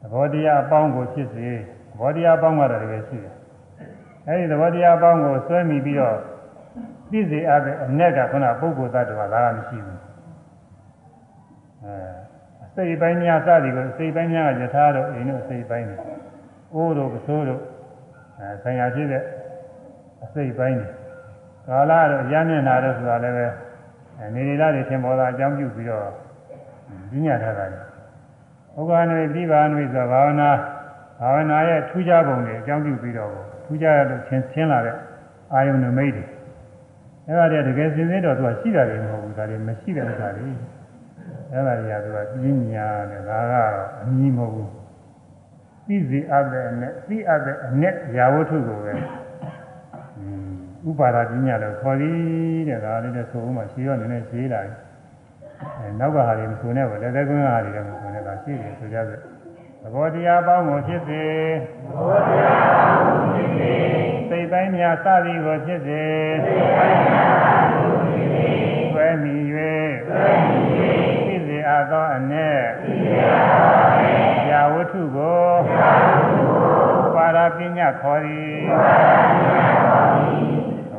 [0.00, 1.48] သဘောတရားအပေါင်းကိုဖြစ်စေ
[1.90, 3.34] သဘောတရားအပေါင်းကတော့တကယ်ရှိတယ်
[4.26, 6.16] အဲ့ဒီသဘောတရားအပေါင်းကိုဆွဲမိပြီးတော့
[7.10, 10.00] သိစေအပ်တဲ့အ내ကခုနပုဂ္ဂိုလ်သတ္တဝါဒါကမရှိဘူး
[11.84, 11.96] အဲ
[12.64, 15.96] အစိတ်ပိုင်းများစသည်ကိုစိတ်ပိုင်းများကယထာတို့အိမ်တို့စိတ်ပိုင်းတွေ
[16.74, 17.62] အိုးတို့ပစိုးတို့
[18.38, 19.22] အဲဆံရဖြစ်တဲ့
[20.24, 20.88] အစိတ်ပိုင်းတွေ
[21.68, 23.46] ကာလတော့ရမျက်နာတော့ဆိုတာလည်းပဲ
[24.34, 26.06] နေရတာတွေသင်ပေါ်တာအကြောင်းပြုပြီးတော့
[27.10, 27.80] ပြညာထားတာလေ
[28.76, 30.50] ဥက္ကနွေပြိပါနွေဆိုဘာဝနာ
[31.20, 33.30] ဘာဝနာရဲ့ထူးခြားပုံတွေအကြောင်းပြုပြီးတော့
[33.64, 34.96] ထူးခြားလို့သင်သင်လာတဲ့
[35.52, 36.24] အာယုန်နမိတ်တွေ
[37.26, 40.50] အဲ့ဒါတည်းတကယ်စင်စစ်တော့သူကရှိတာတွေမဟုတ်ဘူးဒါတွေမရှိတဲ့ဥစ္စာတွေ
[41.52, 44.70] အဲ့ဒါတွေကသူကပြင်းညာတယ်ဒါကတော့အမီးမဟုတ်ဘူး
[45.86, 48.92] သိစီအပ်တဲ့အနဲ့သိအပ်တဲ့အနဲ့ရာဝတ္ထုကိုပဲ
[50.88, 54.74] ဥပါဒပညာလို့ခေါ်သည်တဲ့ဒါလေးနဲ့ဆိုဦးမှာရှင်းရနည်းနည်းရှင်းလာတယ်
[55.78, 59.20] အဲနောက်ကဟာတွေမဆိုနဲ့ပဲလက်သက်ကွန်းဟာတွေလည်းမဆိုနဲ့ဒါရှင်းတယ်ဆိုကြတယ်
[59.82, 61.24] သဘောတရားပေါင်းကိုဖြစ်စေ
[61.84, 63.72] သဘောတရားပေါင်းကိုဖြစ်စေ
[64.28, 66.02] စိတ်တိုင်းများစသည်ကိုဖြစ်စေ
[66.44, 68.48] စိတ်တိုင်းများစသည်ကိုဖြစ်စေ
[68.92, 69.36] ဆွဲမိ၍
[70.08, 70.58] ဆွဲမိ၍
[71.26, 72.50] ဖြစ်စေအပ်သောအ ਨੇ
[72.82, 80.55] ဖြစ်စေအပ်သောအ ਨੇ ရာဝတ္ထုကိုရာဝတ္ထုကိုပါရပညာခေါ်သည်ပါရပညာခေါ်သည်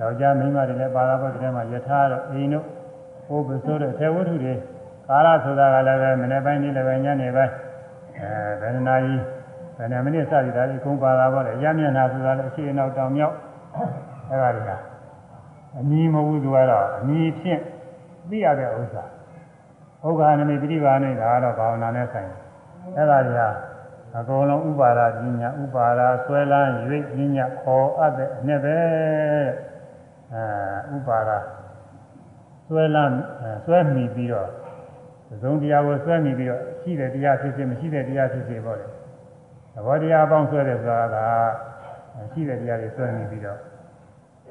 [0.00, 2.64] ယောက်ျားမိန်းမတွေလည်းပါလာဖို့ဒီထဲမှာယထာတော့အိမ်တို့
[3.28, 4.54] ဘုပ္ပဆိုတဲ့အထေဝတ္ထုတွေ
[5.08, 7.52] ကာလဆိုတာကလည်းပဲမနေ့ပိုင်းနေ့လည်းပဲညနေပိုင်း
[8.18, 9.22] အဲဗေဒနာကြီး
[9.76, 13.34] ဗေဒနာမိနစ်စသည်ဒါတွေအကုန်ပါလာပေါ့လေရမျက်နှာဆိုတာလည်းအရှိအနောက်တောင်မြောက်
[14.30, 14.70] အဲ့ဒါတွေက
[15.78, 17.60] အမီးမဟုတ်ဘူးသူကတော့အမီးဖြင့်
[18.28, 19.04] သိရတဲ့ဥစ္စာ
[20.06, 22.48] ဥက္ခာနမိပိဋိပါဏိဒါကတော့ဘာဝနာနဲ့ဆိုင်တယ်
[22.96, 23.42] အဲ့ဒါတွေက
[24.16, 28.78] အကုန်လုံးဥပါဒပညာဥပါဒဆွဲလန်းရွေ့ပညာခေါ်အပ်တဲ့အနှစ်ပဲ
[30.32, 31.30] အဲဥပါဒ
[32.68, 33.14] ဆွဲလန်း
[33.64, 34.48] ဆွဲမိပြီးတော့
[35.42, 38.86] သုံးတရားကိုဆွဲမိပြီးတော့ရှိတဲ့တရားဖြစ်ဖြစ်မရှိတဲ့တရားဖြစ်ဖြစ်ပေါ့လေ
[39.74, 41.26] သဘောတရားအပေါင်းဆွဲတယ်ဆိုတာ
[42.14, 43.58] ကရှိတဲ့တရားတွေဆွဲမိပြီးတော့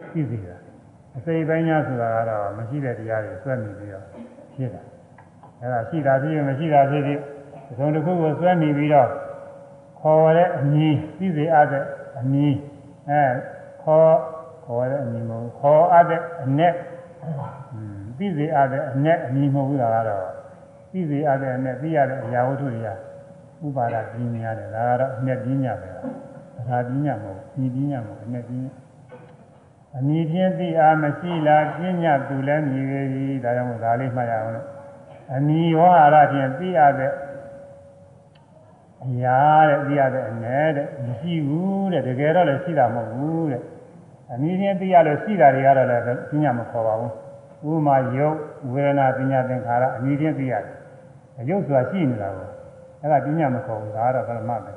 [0.09, 0.55] ရှိစီတာ
[1.17, 4.05] အစိပ်ပိုင်းညာဆိုတာကတော့မရှိတဲ့တရားတွေဆွဲမိပြီးတော့
[4.55, 4.83] ဖြစ်တာ
[5.60, 7.20] အဲဒါရှိတာဖြစ်ရင်မရှိတာဖြစ်ဖြစ်
[7.78, 9.08] သုံးတစ်ခုကိုဆွဲမိပြီးတော့
[10.00, 11.84] ခေါ်တဲ့အမည်သိစေအပ်တဲ့
[12.18, 12.54] အမည်
[13.08, 13.22] အဲ
[13.82, 14.14] ခေါ်
[14.64, 16.68] ခေါ်တဲ့အမည်မဟုတ်ခေါ်အပ်တဲ့အ ਨੇ
[18.18, 20.26] သိစေအပ်တဲ့အ ਨੇ အမည်မဟုတ်ဘူးလားကတော့
[20.92, 22.88] သိစေအပ်တဲ့အ ਨੇ သိရတဲ့အရာဝတ္ထုတွေက
[23.66, 25.88] ဥပါဒပညာတယ်ဒါကတော့အ ਨੇ ပညာပဲ
[26.68, 28.70] ဒါပညာမဟုတ်ဒီပညာမဟုတ်အ ਨੇ ပညာ
[29.98, 32.94] အမည်ချင်းသိအားမရှိလားပညာသူလည်းမြည်ရ
[33.24, 34.66] ည်ဒါကြောင့်ဒါလေးမှတ်ရအောင်လို့
[35.35, 37.13] အမည်ဝါရဖြင့်သိရတဲ့
[39.05, 39.39] အရာ
[39.69, 43.63] တဲ့သိရတဲ့အနဲ့တဲ့မရှိဘူးတဲ့တကယ်တော့လည်းရှိတာမဟုတ်ဘူးတဲ့
[44.31, 47.13] အနည်းချင်းသိရလို့ရှိတာတွေကတော့လည်းပညာမခေါ်ပါဘူး
[47.69, 48.37] ဥပမာယုတ်
[48.71, 50.75] ဝေဒနာပညာသင်္ခါရအနည်းချင်းသိရတယ်
[51.39, 52.47] အယုတ်ဆိုတာရှိနေတာကို
[53.01, 54.73] အဲ့ဒါပညာမခေါ်ဘူးဒါကတော့ပရမတ်ပဲ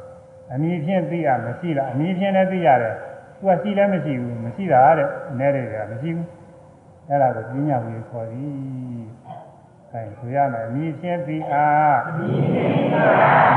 [0.52, 2.94] အနည်းချင်းသိရမရှိလားအနည်းချင်းလည်းသိရတယ်
[3.38, 6.28] သူကရှိလည်းမရှိဘူးမရှိတာတဲ့အနဲ့တွေကမရှိဘူး
[7.08, 9.04] အဲ့ဒါကိုပညာကိုခေါ်သည်
[9.94, 13.08] အဲဆိုရမယ်အမိချင်းပြီးအားအမိချင်းပါ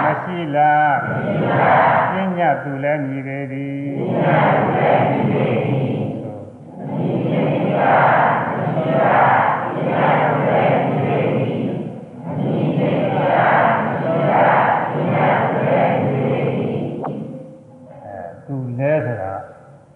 [0.03, 1.73] မရှိလားမရှိပါ
[2.11, 5.93] ပညာသူလည်းမြည်ပေသည်ပညာသူလည်းမြည်ပေသည်
[6.79, 7.93] အမိချင်းပါ
[8.49, 9.43] မရှိလား
[9.73, 11.67] ပညာသူလည်းမြည်ပေသည်
[12.25, 16.81] အမိချင်းပါမရှိလားပညာသူလည်းမြည်ပေသည်
[18.03, 19.33] အဲသူလဲဆိုတာ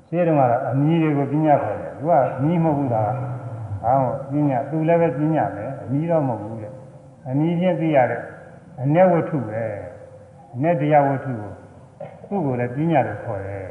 [0.09, 3.36] ရှင်းတော့ကအမီးတွေကိုပညာခေါ်တယ်သူကအမီးမဟုတ်ဘူးလား
[3.85, 3.98] ဟော
[4.31, 6.73] ပညာသူလည်းပဲပညာပဲအနည်းတော့မဟုတ်ဘူးတဲ့
[7.28, 8.23] အနည်းချင်းသိရတဲ့
[8.82, 9.62] အ내ဝတ္ထုပဲ
[10.55, 11.52] အ내တရားဝတ္ထုကို
[12.28, 13.66] သူ့ကိုလည်းပညာလို့ခေါ်တယ်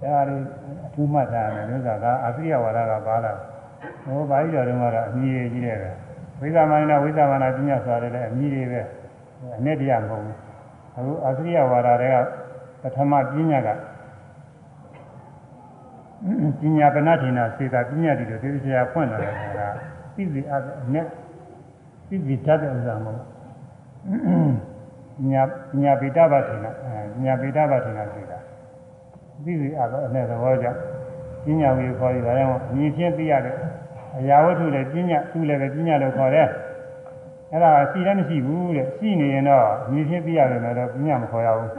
[0.00, 0.36] ဒါရီ
[0.84, 3.32] အထူးမှတ်ထားတယ်လို့ဆိုတာကအပိယဝါဒကပါလာ
[4.04, 5.90] ဟိုဘာကြီးတော်တုန်းကတော့အမြည်ကြီးတယ်ပဲ
[6.40, 8.80] ဝိသမန္နဝိသမန္နပညာဆိုရတယ်လည်းအမြည်တွေပဲ
[9.58, 10.38] အ내တရားမဟုတ်ဘူး
[10.96, 12.16] အခုအပိယဝါဒတွေက
[12.82, 13.68] ပထမပညာက
[16.59, 19.59] ပညာပဏ္ဍိနာစေတာပညာတိတို့ဒီတရားဖွင့်လာတယ်က
[20.15, 21.05] သိစီအပ်အနဲ့
[22.07, 23.21] သိစီတတ်တဲ့ဥစ္စာမဟုတ်
[25.31, 25.41] ညာ
[25.81, 26.71] ညာပိတဘာထေနာ
[27.23, 28.37] ညာပိတဘာထေနာစေတာ
[29.43, 30.79] သိစီအပ်တော့အနဲ့သဘောကြောင့်
[31.45, 33.55] ပညာဝေခေါ်ရတာကြောင့်မြင်ချင်းသိရတဲ့
[34.17, 36.47] အရာဝတ္ထုလည်းပညာသူလည်းပဲပညာလို့ခေါ်တယ်
[37.51, 41.71] အဲ့ဒါရှိလည်းမရှိဘူးတဲ့ရှိနေရင်တော့မြင်ချင်းသိရတယ်လည်းတော့ပညာမခေါ်ရဘူး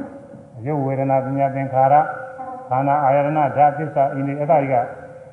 [0.67, 1.95] ရုပ်ဝေဒနာပညာသင်္ခါရ
[2.69, 4.77] ခန္ဓာအာယတနာဓာတ်သစ္စာအင်းဒီအဲ့ဒါတွေက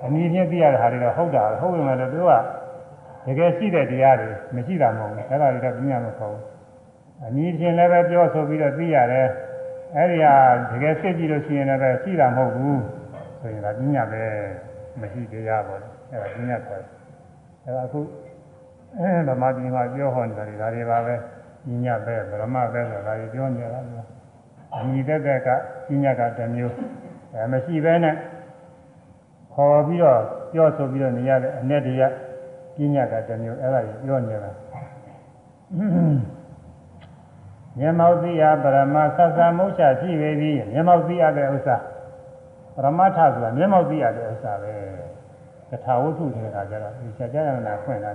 [0.06, 2.32] အနည်းချင်းသိရတဲ့ဟာတွေတော့ဟုတ်တာဟုတ်ပေမဲ့လည်းသူက
[3.26, 6.44] တကယ်ရှိတဲ့တရားတွေမရှိတာမဟုတ်ဘူးအဲ့ဒါတွေတော့ပြညာမခေါ်ဘူး
[7.26, 9.28] အနည်းချင်းလည်းပဲပြောဆိုပြီးတော့သိရတယ်
[9.96, 10.34] အဲ့ဒီဟာ
[10.72, 12.82] တကယ်စစ်ကြည့်လို့ရှိရင်လည်းရှိတာမဟုတ်ဘူး
[13.40, 14.24] ဆိုရင်ဒါပြညာပဲ
[15.00, 16.92] မရှိတရားပေါ့လေအဲ့ဒါပြညာခေါ်တယ်
[17.64, 18.02] အဲ့ဒါအခု
[19.00, 21.16] အဲဗမာပြည်မှာပြောဟောနေတာတွေဒါတွေပါပဲ
[21.68, 23.82] ညညပဲဗရမပဲဆိုတာဒါတွေပြောနေရတာ
[24.76, 25.50] အမိသက်သက်က
[25.88, 26.76] ပညာကတစ်မျိုး
[27.36, 28.16] အဲမရှိဘဲနဲ့
[29.54, 30.20] ခေါ်ပြီးတော့
[30.52, 32.14] ပြောဆိုပြီးတော့နေရတဲ့အ내တရား
[32.76, 34.52] ပညာကတစ်မျိုးအဲ့ဒါကြီးပြောနေတာ
[37.80, 41.76] မျက်မှောက်သိရပရမသစ္စာမုစ္ဆာရှိပေသည်မျက်မှောက်သိရတဲ့ဥစ္စာ
[42.76, 44.74] ပရမထဆိုတာမျက်မှောက်သိရတဲ့ဥစ္စာပဲ
[45.70, 48.12] တထာဝတ္ထုဆိုတာကြတော့ဒီဆက်ကြရနာဖွင့်လာ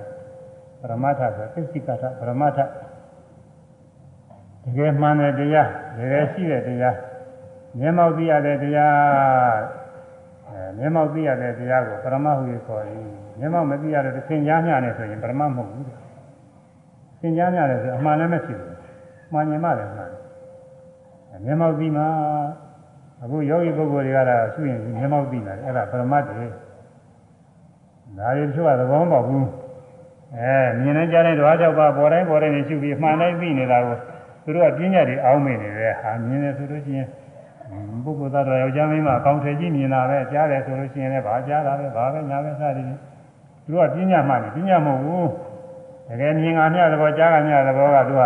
[0.81, 2.59] ပရမထဆိုသစ္စိကထပရမထ
[4.65, 6.97] တကယ်မှန်တဲ့တရားတကယ်ရှိတဲ့တရား
[7.79, 9.61] မျက်မှောက်သိရတဲ့တရား
[10.49, 12.99] အဲမျက်မှောက်သိရတဲ့တရားကိုပရမဟုရခေါ်တယ်
[13.39, 15.85] မျက်မှောက်မသိရတဲ့သင်ကြားမျှနဲ့ဆိုရင်ပရမမဟုတ်ဘူး
[17.21, 18.71] သင်ကြားမျှတယ်ဆိုအမှန်လည်းမရှိဘူး
[19.33, 22.05] မှန်ရင်မှလည်းမှန်တယ်မျက်မှောက်သိမှ
[23.23, 26.47] အခုယောဂီပုဂ္ဂိုလ်တွေကတော့ရှုရင်မျက်မှောက်သိတယ်အဲ့ဒါပရမတ်တွေ
[28.19, 29.47] ဒါရီတချို့ကသဘောမပေါက်ဘူး
[30.37, 33.97] အဲမြင်နေကြတဲ့ဓဝါကြောက်ပါပေါ်တိုင်းပေါ်တိုင်းနေရှုပြီးမှန်တိုင်းသိနေတာကို
[34.45, 37.09] သူတို့ကပြညာတွေအောင်းမိနေတယ်ဟာမြင်တယ်ဆိုလို့ရှိရင်
[38.05, 43.01] ပုဂ္ဂိုလ်သားတော်ယောက်ျားမင်းမအကောင်းထည်ကြီးမြင်တာပဲကြားတယ်ဆိုလို့ရှိရင်လည်းဘာကြားတာပဲဘာပဲညာပဲစသည်ဖြင့်
[43.65, 45.29] သူတို့ကပြညာမှတယ်ပြညာမဟုတ်ဘူး
[46.09, 48.23] တကယ်မြင်ကမြသဘောကြားကမြသဘောကသူက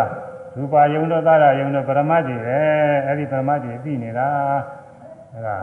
[0.57, 2.59] ရူပါယုံတို့သာရယုံတို့ပရမတ်တွေပဲ
[3.07, 4.29] အဲ့ဒီပရမတ်တွေပြီးနေတာ
[5.33, 5.57] အဲ့ဒါ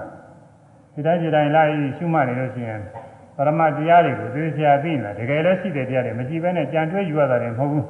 [0.93, 2.81] ဒီတိုင်းဒီတိုင်းလိုက်ရှုမှတ်နေလို့ရှိရင်
[3.35, 7.85] ပရမတ်တရားတွေကိုသိချာသိနေတာတကယ်လည်းရှိတဲ့တရားတွေမရှိဘဲနဲ့ကြံတွဲယူရတာတွေမဟုတ်ဘူး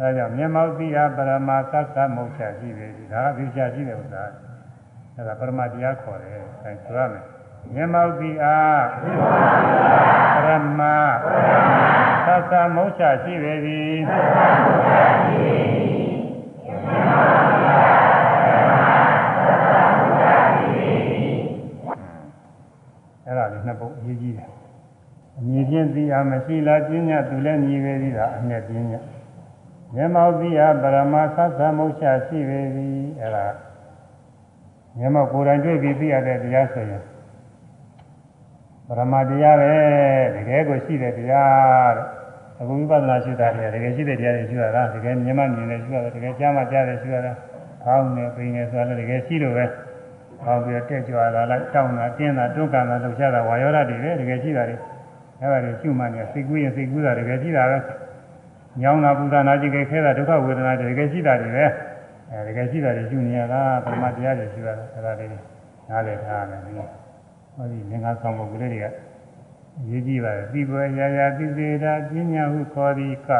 [0.00, 4.22] အဲဒါကြောင့်မျက်မှောက်သိတာပရမသစ္စာမုတ်ချရှိပြီဒါကသိချာရှိတဲ့ဥစ္စာ
[5.18, 7.24] အဲဒါပရမတ်တရားခေါ်တယ်အဲဆိုရမယ်
[7.74, 8.84] မျက်မှောက်သိအား
[10.34, 10.80] ပရမ
[12.26, 13.96] သစ္စာမုတ်ချရှိပေသည်
[23.26, 24.48] အဲ့ဒါလေးနှစ်ပုဒ်အရေးကြီးတယ်
[25.38, 29.00] အမြင်ချင်းသိအားမရှိလားပညာသူလည်းညီပဲသည်ဒါအမျက်ပညာ
[29.94, 33.46] မျက်မှောက်သိအားပရမသစ္စာမုတ်ချရှိပေသည်အဲ့ဒါ
[34.98, 37.02] မျက်မှောက်ကိုယ်တိုင်တွေ့ပြီးသိရတဲ့တရားဆိုရင်
[38.86, 39.72] ပရမတရားပဲ
[40.36, 42.06] တကယ်ကိုရှိတဲ့တရားတဲ့
[42.60, 47.32] အခုဝိပဿနာရှိတာတွေတကယ်ရှိတဲ့တရားတွေရှိရတာတကယ်မြင်မှမြင်တယ်ရှိရတာတကယ်ကြားမှကြားတယ်ရှိရတာ
[47.84, 49.64] ခေါင်းနဲ့ပိန်နဲ့ဆိုတာလည်းတကယ်ရှိလို့ပဲ
[50.42, 54.76] ဟောပြီးတော့တက်ကြွလာလိုက်တောင်းတာတင်းတာတွန်းကန်တာလှုပ်ရှားတာဝါယောဓာတ်တွေပဲတကယ်ရှိတာတွေ
[55.40, 57.78] အဲ့ဒါတွေရှုမှနေစိတ်ကူးရင်စိတ်ကူးတာတကယ်ရှိတာပဲ
[58.82, 61.66] ညောင်းတာပူတာနာကြည့်ခဲတာဒုက္ခဝေဒနာတွေတကယ်ရှိတာတွေပဲ
[62.30, 65.30] အဲတကယ်ရှိတာတွေရှုနေရတာပရမတရားတွေရှုရတာအဲ့ဒါလေး
[65.88, 68.86] နားလည်ထားရတယ်ဒီဟောဒီငင်္ဂဆောင်ပုဂ္ဂိုလ်တွေက
[69.88, 73.30] ရေးကြည့်ပါလေပြီးပွဲရာရာသိစေတာပညာဟုခေါ်သည်က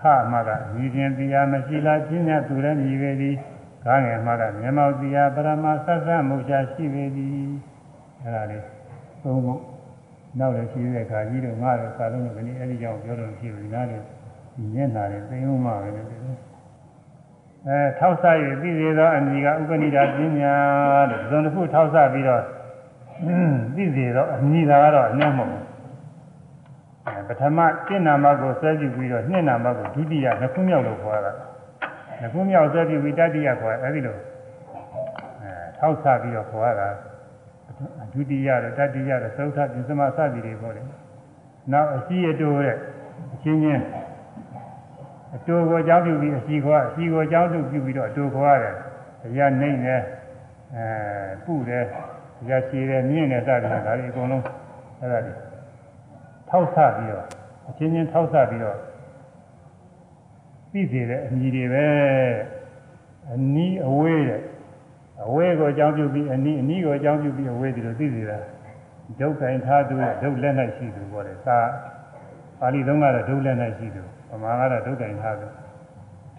[0.00, 3.36] ခမကညီခြင်းတရားမရှိလားပညာသူလည်းညီပဲသည်
[3.84, 7.32] ကားငယ်မှာကမျက်မှောက်တရားပရမသစ္စာမုတ်ချရှိပေသည်
[8.22, 8.64] အဲ့ဒါလေး
[9.22, 9.60] သုံးဖို့
[10.38, 14.04] နောက်လည်းရှိတဲ့အခါကြီးတော့ငါတော့စာလုံးကလည်းအဲ့ဒီကြောင့်ပြောတော့ဖြစ်ပြီနားလည်း
[14.74, 16.02] ညက်နာတယ်သိအောင်မှပဲလေ
[17.68, 20.54] အဲထောက်ဆရည်သိစေသောအမိကဥပနိဒာပညာ
[21.10, 22.42] တဲ့ဇွန်တစ်ခုထောက်ဆပြီးတော့
[23.76, 25.64] သိစေသောအမိသာကတော့အနည်းမဟုတ်ဘူး
[27.28, 31.32] ပထမစိနာမကိုဆွဲကြည့်ပြီးတော့နှစ်နာမကိုဒုတိယနှစ်ခုမြောက်လို့ခေါ်တာ
[32.20, 34.16] နှစ်ခုမြောက်ဆွဲကြည့်ပြီးတတိယခေါ်အဲဒီလို
[35.42, 36.88] အဲထောက်ဆပြီးတော့ခေါ်ရတာ
[38.12, 40.82] ဒုတိယရတတိယရသုထပြသမစသည်တွေပေါ့လေ
[41.72, 42.76] နောက်အရှိအတိုးတဲ့
[43.34, 43.82] အချင်းချင်း
[45.34, 48.74] အတိုးကိုအကြောင်းပြုပြီးအရှိခေါ်အရှိကိုအကြောင်းပြုပြီးတော့အတိုးခေါ်ရတယ်
[49.22, 50.00] တရားနှိမ့်တယ်
[50.74, 50.84] အဲ
[51.44, 51.84] ပုတယ်
[52.38, 54.44] တရားရှည်တယ်မြင့်တယ်စသည်ဖြင့်ဒါတွေအကုန်လုံး
[55.00, 55.32] အဲ့ဒါတွေ
[56.48, 57.26] ထောက်ဆပြီးတော့
[57.68, 58.76] အချင်းချင်းထောက်ဆပြီးတော့
[60.72, 61.86] သိစေတဲ့အညီတွေပဲ
[63.32, 64.42] အနီးအဝေးတဲ့
[65.24, 68.38] အဝေးကိုအကြောင်းပြုပြီးအနီးအနီးကိုအကြောင်းပြုပြီးအဝေးဒီလိုသိစေတာ
[69.20, 71.58] ဒုက္ခိုင်ထားသူဒုက္လက်၌ရှိသူပေါ့လေသာ
[72.58, 74.02] ပါဠိသုံးကတော့ဒုက္လက်၌ရှိသူ
[74.32, 75.46] ဗမာကတော့ဒုက္ခိုင်ထားသူ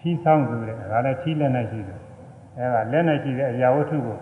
[0.00, 1.94] ထီးဆောင်သူတဲ့ဒါလည်းထီးလက်၌ရှိသူ
[2.56, 4.18] အဲဒါလက်၌ရှိတဲ့အရာဝတ္ထုကို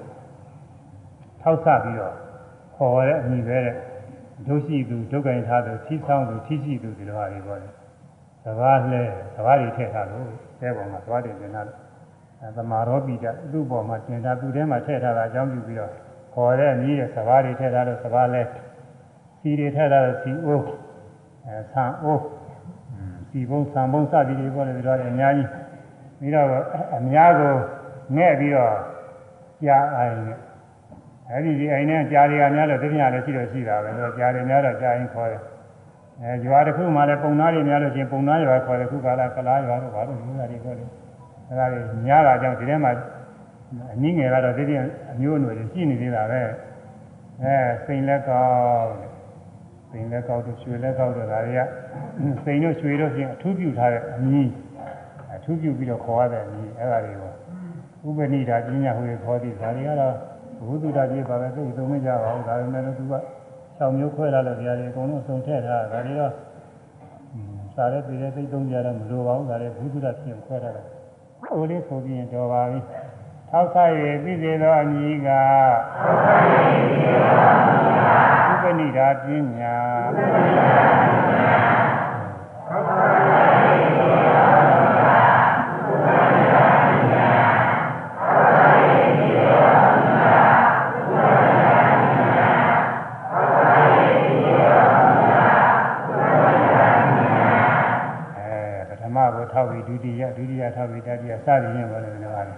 [1.40, 2.14] ထောက်ဆပြီးတော့
[2.76, 3.76] ခေါ်ရတဲ့အညီပဲတဲ့
[4.46, 7.68] ဒုရှိသူဒုက္ခိုင်ထားသူထီးဆောင်သူထီးရှိသူဒီလိုဟာတွေပေါ့လေ
[8.44, 9.02] သဘာလဲ
[9.34, 10.26] သဘာတွေထည့်ထားလို့
[10.60, 11.62] အဲပေါ်မှာသွားတယ်တင်တာ
[12.56, 15.92] သမာရောပိတသူ့ပေါ်မှာတင်တာသူ့ထဲမှာထည့်ထားတာအကြောင်းပြုပြီးတော့
[16.34, 18.42] ခေါ်တဲ့မြည်တဲ့သဘာတွေထည့်ထားလို့သဘာလဲ
[19.40, 20.64] စီတွေထည့်ထားလို့စီအိုး
[21.46, 22.22] အဲဆံအိုး
[23.32, 25.48] စီဘုံဆံဘုံစသည်တွေပေါ်လေဒီတော့အများကြီး
[26.20, 26.46] ပြီးတော့
[26.96, 27.54] အများကို
[28.16, 28.74] ငဲ့ပြီးတော့
[29.64, 30.38] ကြားအိုင်နဲ့
[31.30, 35.42] အဲဒီဒီအိမ်နဲ့ကြားတွေကများလို့တတိယလည်းရှိတော့ရှိတာပဲဆိုတော့ကြားတွေများတော့ကြားရင်ခေါ်တယ်
[36.20, 40.88] အဲရွာတစ်ခုမှလည်းပုံသားတွေများလို့ချင်းပုံသားရွာခေါ်တယ်ခုကလာကလားရွာတို့ဘာလို့လူသားတွေခေါ်တယ်
[41.48, 42.92] အဲဒါတွေများတာကြောင့်ဒီထဲမှာ
[43.94, 44.82] အနည်းငယ်ကတော့ဒီပြင်
[45.12, 46.40] အမျိုးအနွယ်တွေရှိနေသေးတာပဲ
[47.42, 47.54] အဲ
[47.84, 48.42] စိန်လက်ကော
[48.82, 49.11] က်
[49.92, 51.60] စိန်လက်ကောက်တို့ရွှေလက်ကောက်တို့ဒါတွေက
[52.44, 54.48] စိန်တို့ရွှေတို့ချင်းအထူးပြုထားတဲ့အမည်
[55.34, 57.32] အထူးပြုပြီးတော့ခေါ်ရတဲ့အမည်အဲဒါတွေကို
[58.08, 60.14] ဥပနိဒါပညာဟူခေါ်သည်ဒါတွေကတော့
[60.66, 63.14] ဘုသူဒ္ဓပြေပါပဲသိသုံးမကြပါဘူးဒါပေမဲ့လို့သူက
[63.78, 66.32] 6မျိုးခွဲလာလို့တရားတွေအကုန်လုံးစုံထည့်ထားတာဒါတွေတော့
[67.74, 70.82] စားရဲပြည်ရဲသိသုံးကြတော့မလိုပါဘူးဒါတွေဘုသူဒ္ဓဖြစ်ခွဲထားတာ
[71.44, 72.80] ဟိုလေးဆိုပြီးရင်တော်ပါပြီ
[73.50, 73.76] ထောက်ဆ၍
[74.24, 75.42] သိစေသောအမည်ကဥ
[76.24, 76.78] ပနိ
[77.14, 78.41] ဒါပညာအဲ
[98.88, 102.54] ပထမကိုထောက်ပြီးဒုတိယဒုတိယထောက်ပြီးတတိယစသည်ဖြင့်ဘာလို့လဲပါလဲ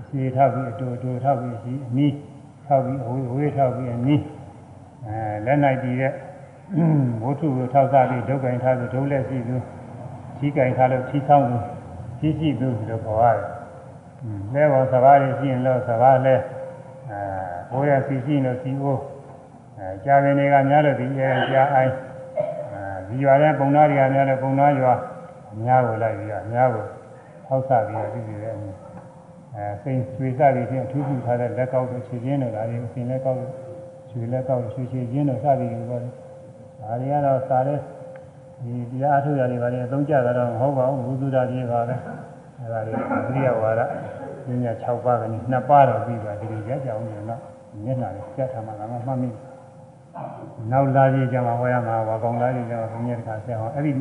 [0.00, 2.14] အစီထောက်ပြီးအတူအတူထောက်ပြီးရှိအနီး
[2.66, 4.20] ထောက်ပြီးအဝေးအဝေးထောက်ပြီးအနီး
[5.08, 6.12] အဲလက်နိုင်တည်တဲ့
[7.24, 9.56] ဝတ္ထုကိုထောက်စားပြီးဒုက္ခိုင်ထားပြီးဒုလက်ရှိသူ
[10.38, 11.58] ကြီးကင်ထားလို့ကြီးဆောင်သူ
[12.20, 13.44] ကြီးရှိသူလို့ခေါ်ရတယ်။
[14.54, 16.34] လဲပေါ်စကားတွေရှိရင်လို့စကားလဲ
[17.10, 17.18] အဲ
[17.70, 19.00] ဘိုးရစီရှိလို့စီအိုး
[19.78, 21.94] အဲကြာပင်တွေကများလို့ဒီအဲကြာအိုင်း
[22.72, 24.94] အဲဒီရွာတဲ့ပုံသားတွေကများလို့ပုံသားရွာ
[25.52, 26.84] အများကိုလိုက်ပြီးတော့အများကို
[27.46, 28.54] ထောက်စားပြီးတော့ပြည်တယ်
[29.54, 33.38] အဲစိန်ဆွေစားပြီးချင်းအထူးပြုထားတဲ့လက်ကောက်တို့ခြေချင်းတို့ဒါတွေအစဉ်လက်ကောက်
[34.16, 37.78] ရွှေလက်ကောက်ရွှေချေချင်းတို့စသည်တွေပေါ့လေဒါတွေကတော့စားတဲ့
[38.62, 41.96] ဒီတရားအထုရတွေဘာတွေအသုံးကျတာတော့မဟုတ်ပါဘူးဘုသူတာကြီးပါပဲ
[42.60, 42.92] အဲဒါတွေ
[43.28, 43.80] အရိယဝါဒ
[44.48, 47.40] ညညာ6ပါးကနေ2ပါးတော့ပြီးပါဒီလိုကြကြအောင်ရင်တော့
[47.84, 49.30] မျက်နှာလေးပြတ်ထားမှလည်းမှတ်မိ
[50.70, 53.92] နောက်လာကြီးကြမှာဟောရမှာဝါကောင်လာကြီးကြမှာဘုရားတခါဆက်အောင်အဲ့ဒီ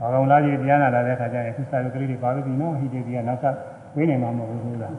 [0.00, 3.54] ဝါကောင်လာကြီးတရားနာလာတဲ့ခါကျရင်ခုစာရုပ်ကလေးတွေပါလို့ဒီနော်ဟိတေဒီကနောက်ထပ်
[3.96, 4.94] ဝိနေမှာမဟုတ်ဘူးလား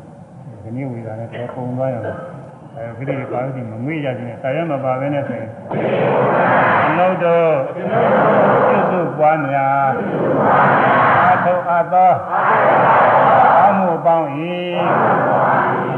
[0.64, 2.33] ဒီနေ့ဝေတာလည်းတော့ပုံသွားရအောင်
[2.78, 5.50] အဲဒီလိုပါလို့ဒီမငွေ့ရခြင်းနဲ့ဆရာမပါဘဲနဲ့ဆိုရင်
[6.88, 7.52] အလုံးတော့
[8.68, 9.92] ပြုစုပွားများ
[11.26, 12.12] အာထုအပ်သော
[13.68, 14.28] အမှုပေါင်း၏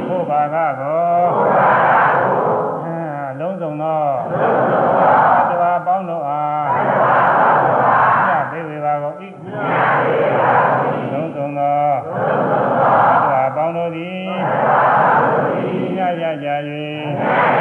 [0.07, 1.25] သို့ပါကကော
[3.31, 4.01] အလုံးစုံသော
[17.27, 17.54] Yeah.